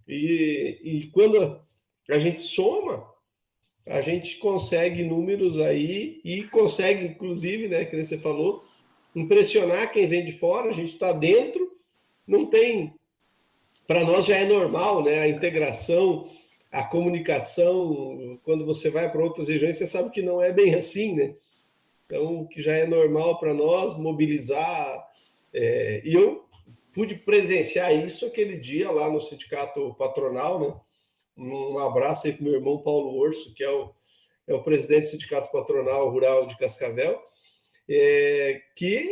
E, 0.08 0.80
e 0.82 1.10
quando 1.12 1.60
a 2.10 2.18
gente 2.18 2.42
soma, 2.42 3.11
a 3.86 4.00
gente 4.00 4.38
consegue 4.38 5.04
números 5.04 5.60
aí 5.60 6.20
e 6.24 6.44
consegue, 6.44 7.06
inclusive, 7.06 7.68
né, 7.68 7.84
que 7.84 8.02
você 8.02 8.16
falou, 8.18 8.64
impressionar 9.14 9.92
quem 9.92 10.06
vem 10.06 10.24
de 10.24 10.32
fora. 10.32 10.70
A 10.70 10.72
gente 10.72 10.92
está 10.92 11.12
dentro, 11.12 11.72
não 12.26 12.46
tem. 12.46 12.94
Para 13.86 14.04
nós 14.04 14.26
já 14.26 14.36
é 14.36 14.44
normal, 14.44 15.02
né? 15.02 15.18
A 15.20 15.28
integração 15.28 16.26
a 16.72 16.82
comunicação, 16.82 18.40
quando 18.42 18.64
você 18.64 18.88
vai 18.88 19.12
para 19.12 19.22
outras 19.22 19.48
regiões, 19.48 19.76
você 19.76 19.86
sabe 19.86 20.10
que 20.10 20.22
não 20.22 20.40
é 20.40 20.50
bem 20.50 20.74
assim, 20.74 21.14
né? 21.14 21.34
Então, 22.06 22.46
que 22.46 22.62
já 22.62 22.72
é 22.74 22.86
normal 22.86 23.38
para 23.38 23.52
nós 23.52 23.98
mobilizar. 23.98 25.06
É, 25.52 26.00
e 26.02 26.14
eu 26.14 26.46
pude 26.94 27.14
presenciar 27.14 27.94
isso 27.94 28.24
aquele 28.24 28.56
dia 28.56 28.90
lá 28.90 29.10
no 29.10 29.20
sindicato 29.20 29.94
patronal, 29.98 30.60
né? 30.60 30.74
Um 31.36 31.78
abraço 31.78 32.26
aí 32.26 32.32
para 32.32 32.44
meu 32.44 32.54
irmão 32.54 32.82
Paulo 32.82 33.16
Orso, 33.18 33.54
que 33.54 33.64
é 33.64 33.70
o, 33.70 33.90
é 34.46 34.54
o 34.54 34.62
presidente 34.62 35.04
do 35.04 35.08
Sindicato 35.08 35.50
Patronal 35.50 36.10
Rural 36.10 36.46
de 36.46 36.56
Cascavel, 36.58 37.20
é, 37.88 38.60
que 38.76 39.06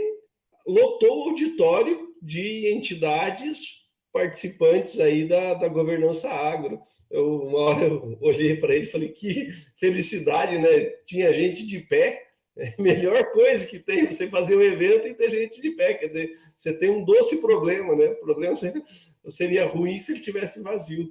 lotou 0.66 1.18
o 1.18 1.30
auditório 1.30 2.14
de 2.22 2.72
entidades 2.72 3.80
participantes 4.12 4.98
aí 5.00 5.26
da, 5.26 5.54
da 5.54 5.68
governança 5.68 6.28
agro. 6.28 6.80
Eu, 7.10 7.42
uma 7.42 7.58
hora 7.60 7.84
eu 7.84 8.18
olhei 8.20 8.56
para 8.56 8.74
ele 8.74 8.84
e 8.84 8.90
falei, 8.90 9.08
que 9.10 9.48
felicidade, 9.78 10.58
né? 10.58 10.90
Tinha 11.06 11.32
gente 11.32 11.66
de 11.66 11.80
pé, 11.80 12.30
é 12.56 12.74
a 12.78 12.82
melhor 12.82 13.32
coisa 13.32 13.66
que 13.66 13.78
tem 13.78 14.06
você 14.06 14.28
fazer 14.28 14.56
um 14.56 14.62
evento 14.62 15.06
e 15.06 15.14
ter 15.14 15.30
gente 15.30 15.62
de 15.62 15.70
pé. 15.70 15.94
Quer 15.94 16.08
dizer, 16.08 16.36
você 16.56 16.72
tem 16.76 16.90
um 16.90 17.04
doce 17.04 17.40
problema, 17.40 17.94
né? 17.94 18.06
O 18.06 18.20
problema 18.20 18.54
seria 19.28 19.66
ruim 19.66 19.98
se 19.98 20.12
ele 20.12 20.20
tivesse 20.20 20.62
vazio. 20.62 21.08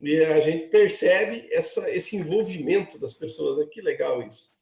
E 0.00 0.24
a 0.24 0.40
gente 0.40 0.68
percebe 0.68 1.46
essa, 1.52 1.90
esse 1.90 2.16
envolvimento 2.16 2.98
das 2.98 3.12
pessoas. 3.12 3.58
Né? 3.58 3.66
Que 3.70 3.80
legal 3.80 4.22
isso. 4.22 4.58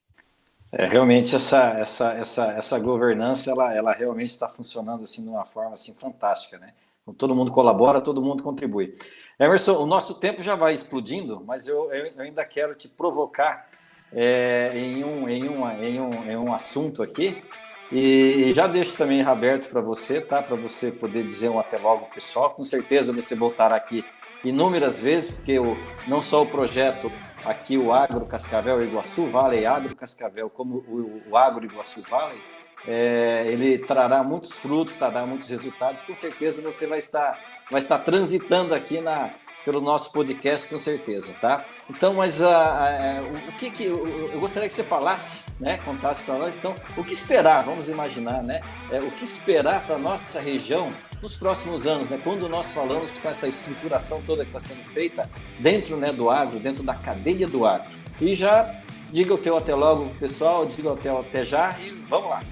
É, 0.71 0.87
realmente 0.87 1.35
essa, 1.35 1.79
essa, 1.79 2.13
essa, 2.15 2.53
essa 2.53 2.79
governança 2.79 3.51
ela, 3.51 3.75
ela 3.75 3.93
realmente 3.93 4.29
está 4.29 4.49
funcionando 4.49 5.03
assim 5.03 5.23
de 5.23 5.29
uma 5.29 5.47
forma 5.47 5.73
assim 5.73 5.95
fantástica, 5.95 6.59
né? 6.59 6.75
Todo 7.17 7.35
mundo 7.35 7.51
colabora, 7.51 8.03
todo 8.03 8.21
mundo 8.21 8.43
contribui. 8.43 8.93
Emerson, 9.39 9.79
o 9.79 9.87
nosso 9.87 10.21
tempo 10.21 10.43
já 10.43 10.55
vai 10.55 10.75
explodindo, 10.75 11.43
mas 11.47 11.67
eu, 11.67 11.91
eu 11.91 12.21
ainda 12.21 12.45
quero 12.45 12.75
te 12.75 12.87
provocar 12.87 13.67
é, 14.13 14.73
em, 14.75 15.03
um, 15.05 15.27
em, 15.27 15.49
uma, 15.49 15.75
em, 15.75 15.99
um, 15.99 16.31
em 16.31 16.37
um 16.37 16.53
assunto 16.53 17.03
aqui. 17.03 17.43
E, 17.91 18.49
e 18.49 18.53
já 18.53 18.67
deixo 18.67 18.95
também 18.99 19.23
aberto 19.23 19.71
para 19.71 19.81
você, 19.81 20.21
tá? 20.21 20.43
Para 20.43 20.57
você 20.57 20.93
poder 20.93 21.25
dizer 21.25 21.49
um 21.49 21.59
até 21.59 21.79
logo, 21.79 22.11
pessoal. 22.13 22.51
Com 22.51 22.63
certeza 22.63 23.11
você 23.11 23.35
voltará 23.35 23.77
aqui 23.77 24.05
inúmeras 24.45 25.01
vezes, 25.01 25.31
porque 25.31 25.59
o, 25.59 25.77
não 26.07 26.23
só 26.23 26.43
o 26.43 26.47
projeto 26.47 27.11
aqui, 27.45 27.77
o 27.77 27.93
Agro 27.93 28.27
Cascavel 28.27 28.83
Iguaçu 28.83 29.27
Valley, 29.27 29.67
Agro 29.67 29.95
Cascavel, 29.95 30.51
como 30.51 30.77
o, 30.89 31.23
o 31.31 31.37
Agro 31.37 31.65
Iguaçu 31.65 32.03
Valley, 32.09 32.41
é, 32.87 33.45
ele 33.49 33.79
trará 33.79 34.23
muitos 34.23 34.59
frutos, 34.59 34.95
trará 34.95 35.27
muitos 35.27 35.49
resultados. 35.49 36.03
Com 36.03 36.15
certeza 36.15 36.63
você 36.63 36.87
vai 36.87 36.99
estar, 36.99 37.39
vai 37.71 37.81
estar 37.81 37.99
transitando 37.99 38.75
aqui 38.75 39.01
na, 39.01 39.31
pelo 39.65 39.81
nosso 39.81 40.13
podcast, 40.13 40.69
com 40.69 40.79
certeza, 40.79 41.35
tá? 41.41 41.65
Então, 41.91 42.15
mas 42.15 42.41
uh, 42.41 42.45
uh, 42.45 43.49
o 43.49 43.53
que, 43.59 43.71
que 43.71 43.85
eu, 43.85 44.31
eu, 44.33 44.41
gostaria 44.41 44.69
que 44.69 44.75
você 44.75 44.85
falasse, 44.85 45.41
né? 45.61 45.79
Contasse 45.85 46.23
para 46.23 46.39
nós, 46.39 46.57
então, 46.57 46.75
o 46.97 47.05
que 47.05 47.13
esperar? 47.13 47.65
Vamos 47.65 47.89
imaginar, 47.89 48.43
né? 48.43 48.63
É, 48.91 48.99
o 49.01 49.11
que 49.11 49.25
esperar 49.25 49.85
para 49.87 49.99
nossa 49.99 50.41
região 50.41 50.93
nos 51.23 51.35
próximos 51.35 51.87
anos, 51.87 52.09
né? 52.09 52.21
Quando 52.23 52.49
nós 52.49 52.73
falamos 52.73 53.13
com 53.13 53.29
essa 53.29 53.49
estruturação 53.49 54.23
toda 54.23 54.45
que 54.45 54.51
está 54.51 54.61
sendo 54.61 54.85
feita 54.93 55.29
dentro, 55.59 55.97
né, 55.97 56.13
do 56.13 56.31
agro, 56.31 56.59
dentro 56.59 56.83
da 56.83 56.95
cadeia 56.95 57.47
do 57.47 57.67
agro. 57.67 57.89
E 58.21 58.35
já 58.35 58.73
diga 59.11 59.35
o 59.35 59.39
teu 59.39 59.57
até 59.57 59.75
logo, 59.75 60.11
pessoal. 60.19 60.67
Diga 60.67 60.93
o 60.93 60.97
teu 60.97 61.19
até 61.19 61.45
já 61.45 61.77
e 61.81 61.91
vamos 61.91 62.31
lá. 62.31 62.43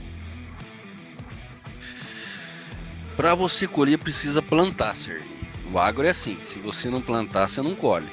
Para 3.16 3.34
você 3.34 3.66
colher, 3.66 3.98
precisa 3.98 4.42
plantar, 4.42 4.94
Sérgio. 4.94 5.26
O 5.72 5.78
agro 5.78 6.06
é 6.06 6.10
assim: 6.10 6.38
se 6.40 6.58
você 6.58 6.90
não 6.90 7.00
plantar, 7.00 7.48
você 7.48 7.62
não 7.62 7.74
colhe. 7.74 8.08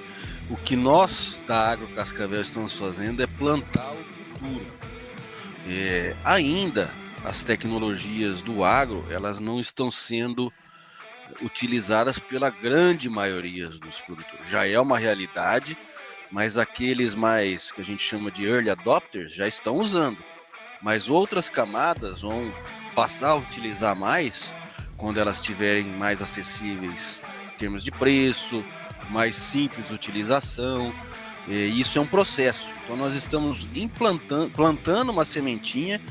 O 0.49 0.58
que 0.58 0.76
nós 0.76 1.41
da 1.47 1.72
Agro 1.72 1.88
Cascavel 1.88 2.41
estamos 2.41 2.74
fazendo 2.74 3.22
é 3.24 3.28
plantar 3.28 3.91
o 3.91 4.04
futuro. 4.04 4.66
É, 5.68 6.14
ainda 6.24 6.91
as 7.24 7.43
tecnologias 7.43 8.41
do 8.41 8.63
agro 8.63 9.05
elas 9.09 9.39
não 9.39 9.59
estão 9.59 9.89
sendo 9.89 10.51
utilizadas 11.41 12.19
pela 12.19 12.49
grande 12.49 13.09
maioria 13.09 13.69
dos 13.69 14.01
produtores. 14.01 14.49
Já 14.49 14.67
é 14.67 14.80
uma 14.80 14.99
realidade, 14.99 15.78
mas 16.30 16.57
aqueles 16.57 17.15
mais 17.15 17.71
que 17.71 17.82
a 17.82 17.84
gente 17.84 18.03
chama 18.03 18.30
de 18.30 18.45
early 18.45 18.69
adopters 18.69 19.34
já 19.34 19.47
estão 19.47 19.78
usando. 19.78 20.17
Mas 20.82 21.09
outras 21.09 21.49
camadas 21.49 22.21
vão 22.21 22.51
passar 22.93 23.30
a 23.30 23.36
utilizar 23.36 23.95
mais 23.95 24.53
quando 24.97 25.19
elas 25.19 25.38
estiverem 25.38 25.86
mais 25.86 26.21
acessíveis 26.21 27.21
em 27.53 27.57
termos 27.57 27.84
de 27.84 27.91
preço, 27.91 28.63
mais 29.09 29.36
simples 29.36 29.91
utilização. 29.91 30.93
Isso 31.47 31.97
é 31.97 32.01
um 32.01 32.05
processo. 32.05 32.74
Então 32.84 32.97
nós 32.97 33.15
estamos 33.15 33.65
implantando, 33.74 34.49
plantando 34.49 35.11
uma 35.11 35.26
sementinha 35.26 36.01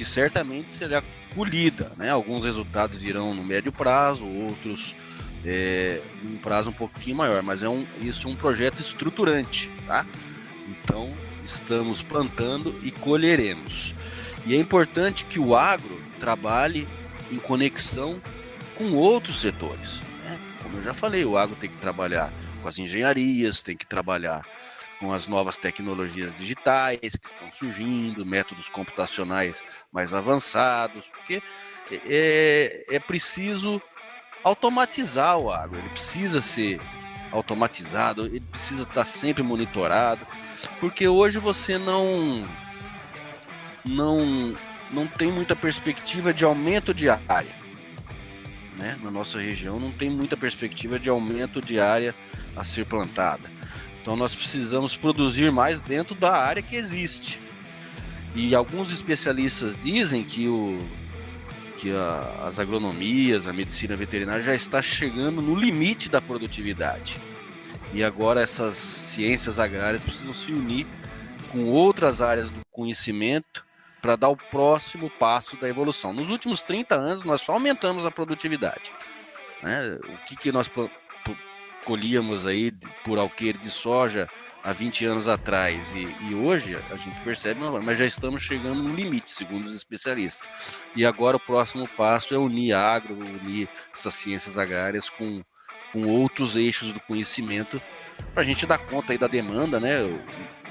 que 0.00 0.04
certamente 0.06 0.72
será 0.72 1.02
colhida. 1.34 1.92
Né? 1.98 2.08
Alguns 2.08 2.46
resultados 2.46 2.96
virão 2.96 3.34
no 3.34 3.44
médio 3.44 3.70
prazo, 3.70 4.24
outros 4.24 4.96
é, 5.44 6.00
um 6.24 6.38
prazo 6.38 6.70
um 6.70 6.72
pouquinho 6.72 7.16
maior, 7.16 7.42
mas 7.42 7.62
é 7.62 7.68
um, 7.68 7.84
isso 8.00 8.26
é 8.26 8.30
um 8.30 8.34
projeto 8.34 8.80
estruturante. 8.80 9.70
Tá? 9.86 10.06
Então 10.66 11.12
estamos 11.44 12.02
plantando 12.02 12.74
e 12.82 12.90
colheremos. 12.90 13.94
E 14.46 14.54
é 14.54 14.58
importante 14.58 15.26
que 15.26 15.38
o 15.38 15.54
agro 15.54 16.02
trabalhe 16.18 16.88
em 17.30 17.36
conexão 17.36 18.22
com 18.76 18.94
outros 18.94 19.38
setores. 19.38 20.00
Né? 20.24 20.38
Como 20.62 20.76
eu 20.76 20.82
já 20.82 20.94
falei, 20.94 21.26
o 21.26 21.36
agro 21.36 21.54
tem 21.56 21.68
que 21.68 21.76
trabalhar 21.76 22.32
com 22.62 22.68
as 22.70 22.78
engenharias, 22.78 23.60
tem 23.60 23.76
que 23.76 23.86
trabalhar 23.86 24.46
com 25.00 25.12
as 25.12 25.26
novas 25.26 25.58
tecnologias 25.58 26.36
digitais 26.36 27.16
que 27.16 27.28
estão 27.28 27.50
surgindo, 27.50 28.24
métodos 28.24 28.68
computacionais 28.68 29.64
mais 29.90 30.14
avançados, 30.14 31.08
porque 31.08 31.42
é, 32.06 32.84
é 32.88 33.00
preciso 33.00 33.82
automatizar 34.44 35.36
o 35.38 35.50
agro, 35.50 35.78
ele 35.78 35.88
precisa 35.88 36.40
ser 36.40 36.80
automatizado, 37.32 38.26
ele 38.26 38.40
precisa 38.40 38.84
estar 38.84 39.04
sempre 39.04 39.42
monitorado, 39.42 40.24
porque 40.78 41.08
hoje 41.08 41.38
você 41.38 41.78
não 41.78 42.46
não 43.84 44.54
não 44.90 45.06
tem 45.06 45.32
muita 45.32 45.56
perspectiva 45.56 46.32
de 46.32 46.44
aumento 46.44 46.92
de 46.92 47.08
área 47.08 47.60
né, 48.80 48.96
na 49.02 49.10
nossa 49.10 49.38
região 49.38 49.78
não 49.78 49.92
tem 49.92 50.08
muita 50.08 50.36
perspectiva 50.36 50.98
de 50.98 51.10
aumento 51.10 51.60
de 51.60 51.78
área 51.78 52.14
a 52.56 52.64
ser 52.64 52.86
plantada. 52.86 53.59
Então 54.00 54.16
nós 54.16 54.34
precisamos 54.34 54.96
produzir 54.96 55.52
mais 55.52 55.82
dentro 55.82 56.14
da 56.14 56.32
área 56.32 56.62
que 56.62 56.76
existe. 56.76 57.40
E 58.34 58.54
alguns 58.54 58.92
especialistas 58.92 59.78
dizem 59.78 60.22
que, 60.22 60.48
o, 60.48 60.78
que 61.76 61.90
a, 61.90 62.46
as 62.46 62.58
agronomias, 62.58 63.46
a 63.46 63.52
medicina 63.52 63.96
veterinária 63.96 64.42
já 64.42 64.54
está 64.54 64.80
chegando 64.80 65.42
no 65.42 65.54
limite 65.54 66.08
da 66.08 66.20
produtividade. 66.20 67.20
E 67.92 68.04
agora 68.04 68.40
essas 68.40 68.76
ciências 68.76 69.58
agrárias 69.58 70.02
precisam 70.02 70.32
se 70.32 70.52
unir 70.52 70.86
com 71.50 71.64
outras 71.64 72.20
áreas 72.22 72.48
do 72.50 72.60
conhecimento 72.70 73.64
para 74.00 74.16
dar 74.16 74.28
o 74.28 74.36
próximo 74.36 75.10
passo 75.10 75.56
da 75.56 75.68
evolução. 75.68 76.12
Nos 76.12 76.30
últimos 76.30 76.62
30 76.62 76.94
anos, 76.94 77.24
nós 77.24 77.40
só 77.40 77.52
aumentamos 77.52 78.06
a 78.06 78.10
produtividade. 78.10 78.92
Né? 79.62 79.98
O 80.08 80.24
que, 80.24 80.36
que 80.36 80.52
nós 80.52 80.70
colhíamos 81.84 82.46
aí 82.46 82.72
por 83.04 83.18
alqueire 83.18 83.58
de 83.58 83.70
soja 83.70 84.28
há 84.62 84.72
20 84.72 85.06
anos 85.06 85.28
atrás 85.28 85.92
e, 85.94 86.06
e, 86.28 86.34
hoje 86.34 86.78
a 86.90 86.96
gente 86.96 87.20
percebe, 87.22 87.60
mas 87.82 87.98
já 87.98 88.04
estamos 88.04 88.42
chegando 88.42 88.82
no 88.82 88.94
limite, 88.94 89.30
segundo 89.30 89.66
os 89.66 89.74
especialistas. 89.74 90.78
E 90.94 91.04
agora 91.04 91.36
o 91.36 91.40
próximo 91.40 91.88
passo 91.88 92.34
é 92.34 92.38
unir 92.38 92.74
agro, 92.74 93.14
unir 93.14 93.68
essas 93.92 94.14
ciências 94.14 94.58
agrárias 94.58 95.08
com, 95.08 95.42
com 95.92 96.06
outros 96.06 96.56
eixos 96.56 96.92
do 96.92 97.00
conhecimento 97.00 97.80
para 98.34 98.42
a 98.42 98.46
gente 98.46 98.66
dar 98.66 98.78
conta 98.78 99.12
aí 99.12 99.18
da 99.18 99.26
demanda, 99.26 99.80
né? 99.80 100.02
O, 100.02 100.14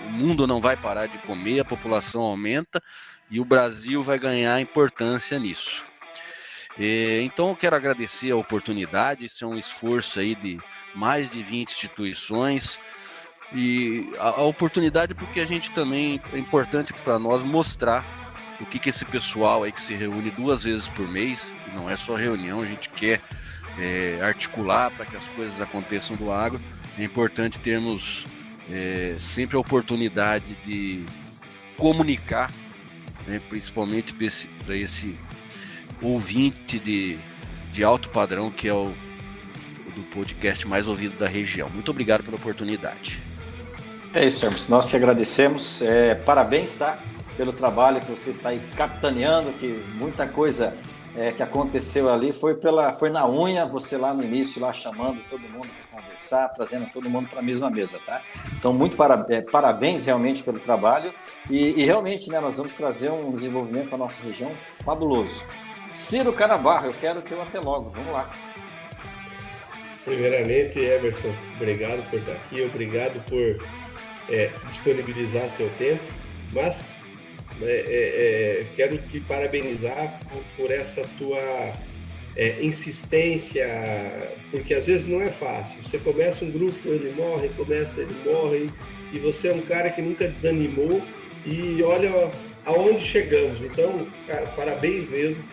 o 0.07 0.11
mundo 0.11 0.47
não 0.47 0.61
vai 0.61 0.77
parar 0.77 1.07
de 1.07 1.17
comer, 1.19 1.59
a 1.59 1.65
população 1.65 2.21
aumenta 2.21 2.81
e 3.29 3.39
o 3.39 3.45
Brasil 3.45 4.03
vai 4.03 4.17
ganhar 4.17 4.59
importância 4.59 5.37
nisso. 5.37 5.88
É, 6.79 7.21
então 7.21 7.49
eu 7.49 7.55
quero 7.55 7.75
agradecer 7.75 8.31
a 8.31 8.37
oportunidade, 8.37 9.25
isso 9.25 9.43
é 9.43 9.47
um 9.47 9.57
esforço 9.57 10.19
aí 10.19 10.33
de 10.33 10.57
mais 10.95 11.31
de 11.31 11.43
20 11.43 11.67
instituições 11.67 12.79
e 13.53 14.09
a, 14.17 14.29
a 14.29 14.43
oportunidade 14.43 15.13
porque 15.13 15.41
a 15.41 15.45
gente 15.45 15.71
também 15.71 16.21
é 16.31 16.37
importante 16.37 16.93
para 16.93 17.19
nós 17.19 17.43
mostrar 17.43 18.05
o 18.61 18.65
que, 18.65 18.79
que 18.79 18.89
esse 18.89 19.03
pessoal 19.03 19.63
aí 19.63 19.71
que 19.71 19.81
se 19.81 19.93
reúne 19.93 20.31
duas 20.31 20.63
vezes 20.63 20.87
por 20.87 21.07
mês, 21.07 21.53
não 21.73 21.89
é 21.89 21.97
só 21.97 22.15
reunião, 22.15 22.61
a 22.61 22.65
gente 22.65 22.89
quer 22.89 23.21
é, 23.77 24.19
articular 24.21 24.89
para 24.91 25.05
que 25.05 25.17
as 25.17 25.27
coisas 25.29 25.61
aconteçam 25.61 26.15
do 26.15 26.31
agro, 26.31 26.61
é 26.97 27.03
importante 27.03 27.59
termos 27.59 28.25
é, 28.71 29.15
sempre 29.17 29.57
a 29.57 29.59
oportunidade 29.59 30.55
de 30.65 31.05
comunicar, 31.77 32.51
né, 33.25 33.41
principalmente 33.49 34.13
para 34.13 34.25
esse, 34.25 34.49
esse, 34.69 35.17
ouvinte 36.01 36.79
de, 36.79 37.17
de 37.71 37.83
alto 37.83 38.09
padrão 38.09 38.49
que 38.49 38.67
é 38.67 38.73
o 38.73 38.93
do 39.95 40.03
podcast 40.13 40.67
mais 40.67 40.87
ouvido 40.87 41.17
da 41.17 41.27
região. 41.27 41.69
Muito 41.69 41.91
obrigado 41.91 42.23
pela 42.23 42.37
oportunidade. 42.37 43.19
É 44.13 44.25
isso, 44.25 44.45
Hermes. 44.45 44.67
Nós 44.67 44.89
que 44.89 44.95
agradecemos. 44.95 45.81
É, 45.81 46.15
parabéns, 46.15 46.75
tá? 46.75 46.97
Pelo 47.37 47.53
trabalho 47.53 47.99
que 47.99 48.09
você 48.09 48.31
está 48.31 48.49
aí 48.49 48.61
capitaneando, 48.75 49.51
que 49.53 49.83
muita 49.95 50.27
coisa 50.27 50.75
é, 51.15 51.31
que 51.31 51.43
aconteceu 51.43 52.11
ali 52.11 52.31
foi 52.31 52.55
pela 52.55 52.91
foi 52.93 53.09
na 53.09 53.27
unha, 53.27 53.65
você 53.65 53.97
lá 53.97 54.13
no 54.13 54.23
início, 54.23 54.61
lá 54.61 54.73
chamando 54.73 55.21
todo 55.29 55.41
mundo 55.41 55.67
para 55.67 56.01
conversar, 56.01 56.49
trazendo 56.49 56.91
todo 56.91 57.09
mundo 57.09 57.29
para 57.29 57.39
a 57.39 57.41
mesma 57.41 57.69
mesa, 57.69 57.99
tá? 58.05 58.21
Então, 58.57 58.73
muito 58.73 58.95
para, 58.95 59.25
é, 59.29 59.41
parabéns 59.41 60.05
realmente 60.05 60.43
pelo 60.43 60.59
trabalho 60.59 61.11
e, 61.49 61.81
e, 61.81 61.85
realmente, 61.85 62.29
né, 62.29 62.39
nós 62.39 62.57
vamos 62.57 62.73
trazer 62.73 63.11
um 63.11 63.31
desenvolvimento 63.31 63.89
para 63.89 63.97
nossa 63.97 64.21
região 64.23 64.51
fabuloso. 64.83 65.43
Ciro 65.93 66.33
Canabarro, 66.33 66.87
eu 66.87 66.93
quero 66.93 67.21
teu 67.21 67.41
até 67.41 67.59
logo, 67.59 67.89
vamos 67.89 68.11
lá. 68.11 68.31
Primeiramente, 70.05 70.79
Emerson, 70.79 71.33
obrigado 71.55 72.07
por 72.09 72.19
estar 72.19 72.31
aqui, 72.31 72.61
obrigado 72.63 73.23
por 73.25 73.63
é, 74.29 74.51
disponibilizar 74.65 75.49
seu 75.49 75.69
tempo, 75.71 76.03
mas 76.51 76.87
é, 77.61 77.65
é, 77.65 78.61
é, 78.61 78.65
quero 78.75 78.97
te 78.97 79.19
parabenizar 79.19 80.19
por, 80.31 80.41
por 80.55 80.71
essa 80.71 81.07
tua 81.17 81.73
é, 82.35 82.61
insistência, 82.61 83.67
porque 84.51 84.73
às 84.73 84.87
vezes 84.87 85.07
não 85.07 85.21
é 85.21 85.27
fácil. 85.27 85.83
Você 85.83 85.97
começa 85.97 86.45
um 86.45 86.51
grupo, 86.51 86.87
ele 86.87 87.13
morre, 87.17 87.49
começa, 87.49 88.01
ele 88.01 88.15
morre, 88.25 88.69
e 89.11 89.19
você 89.19 89.49
é 89.49 89.53
um 89.53 89.61
cara 89.61 89.89
que 89.89 90.01
nunca 90.01 90.27
desanimou 90.27 91.01
e 91.45 91.81
olha 91.83 92.31
aonde 92.65 93.01
chegamos. 93.01 93.61
Então, 93.61 94.07
cara, 94.25 94.47
parabéns 94.47 95.09
mesmo. 95.09 95.43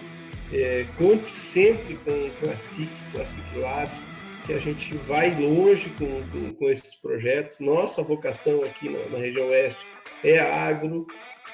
É, 0.53 0.86
conte 0.97 1.28
sempre 1.28 1.97
com, 1.97 2.30
com 2.30 2.51
a 2.51 2.57
SIC, 2.57 2.88
com 3.12 3.20
a 3.20 3.26
SIC 3.26 3.57
Labs, 3.57 3.99
que 4.47 4.53
a 4.53 4.59
gente 4.59 4.94
vai 4.99 5.30
longe 5.34 5.90
com, 5.90 6.22
com, 6.30 6.55
com 6.55 6.70
esses 6.70 6.94
projetos. 6.94 7.59
Nossa 7.61 8.03
vocação 8.03 8.62
aqui 8.62 8.88
na, 8.88 9.05
na 9.07 9.18
região 9.18 9.49
oeste 9.49 9.86
é 10.22 10.38
agro, 10.38 11.07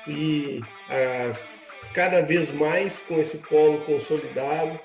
e 0.07 0.61
a, 0.89 1.33
cada 1.93 2.23
vez 2.23 2.53
mais 2.53 3.01
com 3.01 3.21
esse 3.21 3.39
polo 3.39 3.79
consolidado, 3.81 4.79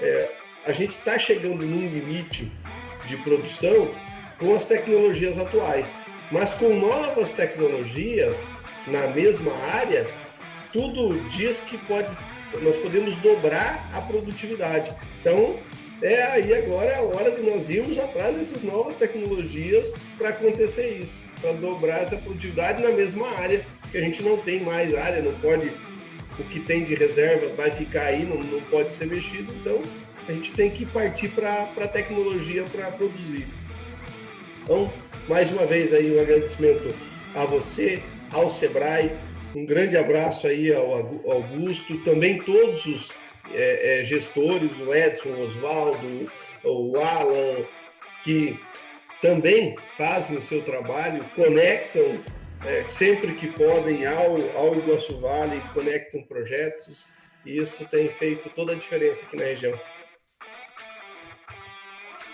é, 0.00 0.30
a 0.64 0.72
gente 0.72 0.92
está 0.92 1.18
chegando 1.18 1.64
num 1.64 1.80
limite 1.80 2.50
de 3.06 3.16
produção 3.18 3.90
com 4.38 4.54
as 4.54 4.66
tecnologias 4.66 5.38
atuais, 5.38 6.02
mas 6.30 6.54
com 6.54 6.74
novas 6.74 7.32
tecnologias 7.32 8.46
na 8.86 9.08
mesma 9.08 9.52
área, 9.74 10.06
tudo 10.74 11.20
diz 11.30 11.60
que 11.60 11.78
pode, 11.78 12.08
nós 12.60 12.76
podemos 12.76 13.14
dobrar 13.16 13.88
a 13.94 14.00
produtividade. 14.00 14.92
Então, 15.20 15.54
é 16.02 16.22
aí 16.24 16.52
agora 16.52 16.90
é 16.90 16.96
a 16.96 17.02
hora 17.02 17.30
de 17.30 17.42
nós 17.42 17.70
irmos 17.70 17.96
atrás 17.96 18.36
dessas 18.36 18.64
novas 18.64 18.96
tecnologias 18.96 19.94
para 20.18 20.30
acontecer 20.30 20.98
isso, 21.00 21.30
para 21.40 21.52
dobrar 21.52 22.02
essa 22.02 22.16
produtividade 22.16 22.82
na 22.82 22.90
mesma 22.90 23.28
área 23.38 23.64
que 23.92 23.96
a 23.96 24.00
gente 24.00 24.20
não 24.24 24.36
tem 24.36 24.60
mais 24.60 24.92
área, 24.94 25.22
não 25.22 25.32
pode, 25.34 25.70
o 26.36 26.42
que 26.42 26.58
tem 26.58 26.82
de 26.82 26.96
reserva 26.96 27.54
vai 27.54 27.70
ficar 27.70 28.06
aí, 28.06 28.26
não, 28.26 28.42
não 28.42 28.60
pode 28.62 28.92
ser 28.92 29.06
mexido, 29.06 29.54
então 29.54 29.80
a 30.28 30.32
gente 30.32 30.52
tem 30.52 30.70
que 30.70 30.84
partir 30.84 31.28
para 31.28 31.70
a 31.76 31.88
tecnologia 31.88 32.64
para 32.64 32.90
produzir. 32.90 33.46
Então, 34.64 34.92
mais 35.28 35.52
uma 35.52 35.66
vez 35.66 35.94
aí 35.94 36.16
um 36.16 36.20
agradecimento 36.20 36.92
a 37.32 37.44
você, 37.44 38.02
ao 38.32 38.50
Sebrae, 38.50 39.12
um 39.54 39.64
grande 39.64 39.96
abraço 39.96 40.46
aí 40.46 40.74
ao 40.74 40.92
Augusto, 40.92 41.98
também 41.98 42.38
todos 42.38 42.86
os 42.86 43.12
é, 43.52 44.00
é, 44.00 44.04
gestores, 44.04 44.72
o 44.78 44.92
Edson, 44.94 45.28
o 45.28 45.40
Oswaldo, 45.40 46.32
o 46.64 46.96
Alan, 46.98 47.64
que 48.22 48.58
também 49.22 49.76
fazem 49.96 50.36
o 50.36 50.42
seu 50.42 50.62
trabalho, 50.62 51.24
conectam 51.34 52.20
é, 52.64 52.84
sempre 52.86 53.34
que 53.34 53.46
podem 53.48 54.06
ao, 54.06 54.36
ao 54.56 54.74
Iguaçu 54.74 55.18
Vale, 55.20 55.60
conectam 55.72 56.22
projetos 56.22 57.08
e 57.44 57.58
isso 57.58 57.88
tem 57.88 58.08
feito 58.08 58.48
toda 58.50 58.72
a 58.72 58.74
diferença 58.74 59.26
aqui 59.26 59.36
na 59.36 59.44
região. 59.44 59.78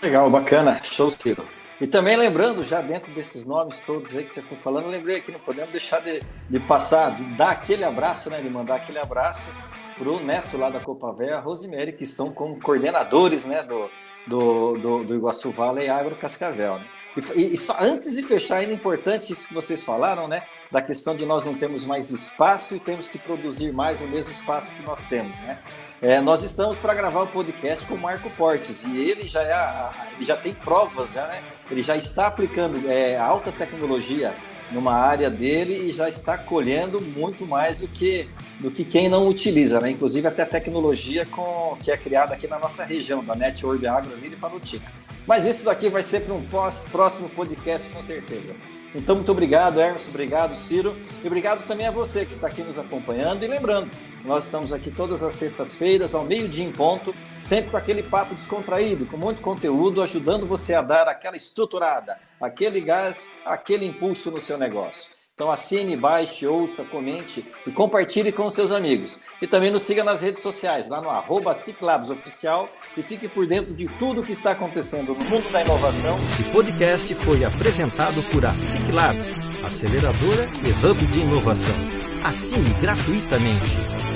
Legal, 0.02 0.30
bacana, 0.30 0.80
show 0.82 1.10
Ciro. 1.10 1.46
E 1.80 1.86
também 1.86 2.14
lembrando, 2.14 2.62
já 2.62 2.82
dentro 2.82 3.12
desses 3.14 3.44
nomes 3.46 3.80
todos 3.80 4.14
aí 4.14 4.22
que 4.22 4.30
você 4.30 4.42
foi 4.42 4.56
falando, 4.56 4.88
lembrei 4.88 5.16
aqui, 5.16 5.32
não 5.32 5.40
podemos 5.40 5.70
deixar 5.70 6.00
de, 6.00 6.20
de 6.48 6.60
passar, 6.60 7.16
de 7.16 7.24
dar 7.36 7.52
aquele 7.52 7.84
abraço, 7.84 8.28
né, 8.28 8.40
de 8.40 8.50
mandar 8.50 8.76
aquele 8.76 8.98
abraço 8.98 9.48
para 9.96 10.08
o 10.08 10.20
neto 10.20 10.58
lá 10.58 10.68
da 10.68 10.78
Copa 10.78 11.10
Véia, 11.12 11.40
Rosemary, 11.40 11.92
que 11.92 12.04
estão 12.04 12.32
como 12.32 12.60
coordenadores 12.60 13.46
né, 13.46 13.62
do, 13.62 13.88
do, 14.26 14.78
do, 14.78 15.04
do 15.04 15.14
Iguaçu 15.14 15.50
Vale 15.50 15.86
e 15.86 15.88
Agro 15.88 16.16
Cascavel. 16.16 16.78
Né? 16.78 16.84
E, 17.34 17.54
e, 17.54 17.56
só 17.56 17.76
antes 17.80 18.14
de 18.14 18.22
fechar, 18.22 18.58
ainda 18.58 18.72
é 18.72 18.74
importante 18.74 19.32
isso 19.32 19.48
que 19.48 19.54
vocês 19.54 19.82
falaram, 19.82 20.28
né? 20.28 20.42
Da 20.70 20.80
questão 20.80 21.16
de 21.16 21.26
nós 21.26 21.44
não 21.44 21.54
temos 21.54 21.84
mais 21.84 22.10
espaço 22.10 22.76
e 22.76 22.80
temos 22.80 23.08
que 23.08 23.18
produzir 23.18 23.72
mais 23.72 24.00
no 24.00 24.08
mesmo 24.08 24.30
espaço 24.30 24.74
que 24.74 24.82
nós 24.82 25.02
temos, 25.02 25.40
né? 25.40 25.58
É, 26.00 26.20
nós 26.20 26.42
estamos 26.42 26.78
para 26.78 26.94
gravar 26.94 27.20
o 27.20 27.24
um 27.24 27.26
podcast 27.26 27.84
com 27.84 27.94
o 27.94 27.98
Marco 27.98 28.30
Portes 28.30 28.84
e 28.84 28.96
ele 28.96 29.26
já, 29.26 29.42
é, 29.42 30.14
ele 30.16 30.24
já 30.24 30.36
tem 30.36 30.54
provas, 30.54 31.14
né? 31.14 31.42
Ele 31.70 31.82
já 31.82 31.96
está 31.96 32.28
aplicando 32.28 32.88
é, 32.88 33.18
alta 33.18 33.50
tecnologia 33.50 34.32
numa 34.70 34.94
área 34.94 35.28
dele 35.28 35.88
e 35.88 35.90
já 35.90 36.08
está 36.08 36.38
colhendo 36.38 37.00
muito 37.00 37.44
mais 37.44 37.80
do 37.80 37.88
que, 37.88 38.28
do 38.60 38.70
que 38.70 38.84
quem 38.84 39.08
não 39.08 39.26
utiliza, 39.26 39.80
né? 39.80 39.90
Inclusive 39.90 40.28
até 40.28 40.42
a 40.42 40.46
tecnologia 40.46 41.26
com, 41.26 41.76
que 41.82 41.90
é 41.90 41.96
criada 41.96 42.34
aqui 42.34 42.46
na 42.46 42.58
nossa 42.58 42.84
região, 42.84 43.22
da 43.22 43.34
Network 43.34 43.84
Agro 43.86 44.12
ali 44.12 44.28
de 44.30 44.36
Palutica. 44.36 44.90
Mas 45.30 45.46
isso 45.46 45.64
daqui 45.64 45.88
vai 45.88 46.02
ser 46.02 46.22
para 46.22 46.34
um 46.34 46.44
próximo 46.90 47.30
podcast, 47.30 47.88
com 47.90 48.02
certeza. 48.02 48.52
Então, 48.92 49.14
muito 49.14 49.30
obrigado, 49.30 49.80
Hermes, 49.80 50.08
obrigado, 50.08 50.56
Ciro, 50.56 50.92
e 51.22 51.26
obrigado 51.28 51.64
também 51.68 51.86
a 51.86 51.92
você 51.92 52.26
que 52.26 52.32
está 52.32 52.48
aqui 52.48 52.64
nos 52.64 52.80
acompanhando. 52.80 53.44
E 53.44 53.46
lembrando, 53.46 53.88
nós 54.24 54.46
estamos 54.46 54.72
aqui 54.72 54.90
todas 54.90 55.22
as 55.22 55.34
sextas-feiras, 55.34 56.16
ao 56.16 56.24
meio-dia 56.24 56.64
em 56.64 56.72
ponto, 56.72 57.14
sempre 57.38 57.70
com 57.70 57.76
aquele 57.76 58.02
papo 58.02 58.34
descontraído, 58.34 59.06
com 59.06 59.16
muito 59.16 59.40
conteúdo, 59.40 60.02
ajudando 60.02 60.48
você 60.48 60.74
a 60.74 60.82
dar 60.82 61.06
aquela 61.06 61.36
estruturada, 61.36 62.18
aquele 62.40 62.80
gás, 62.80 63.34
aquele 63.44 63.86
impulso 63.86 64.32
no 64.32 64.40
seu 64.40 64.58
negócio. 64.58 65.19
Então 65.40 65.50
assine, 65.50 65.96
baixe, 65.96 66.46
ouça, 66.46 66.84
comente 66.84 67.42
e 67.66 67.70
compartilhe 67.70 68.30
com 68.30 68.50
seus 68.50 68.70
amigos. 68.70 69.22
E 69.40 69.46
também 69.46 69.70
nos 69.70 69.80
siga 69.80 70.04
nas 70.04 70.20
redes 70.20 70.42
sociais, 70.42 70.90
lá 70.90 71.00
no 71.00 71.08
arroba 71.08 71.54
e 71.54 73.02
fique 73.02 73.26
por 73.26 73.46
dentro 73.46 73.72
de 73.72 73.88
tudo 73.98 74.20
o 74.20 74.22
que 74.22 74.32
está 74.32 74.50
acontecendo 74.50 75.14
no 75.14 75.24
mundo 75.24 75.50
da 75.50 75.62
inovação. 75.62 76.14
Esse 76.26 76.44
podcast 76.44 77.14
foi 77.14 77.42
apresentado 77.42 78.22
por 78.30 78.44
a 78.44 78.52
Ciclabs, 78.52 79.40
aceleradora 79.64 80.46
e 80.62 80.86
hub 80.86 81.06
de 81.06 81.20
inovação. 81.20 81.74
Assine 82.22 82.68
gratuitamente. 82.78 84.09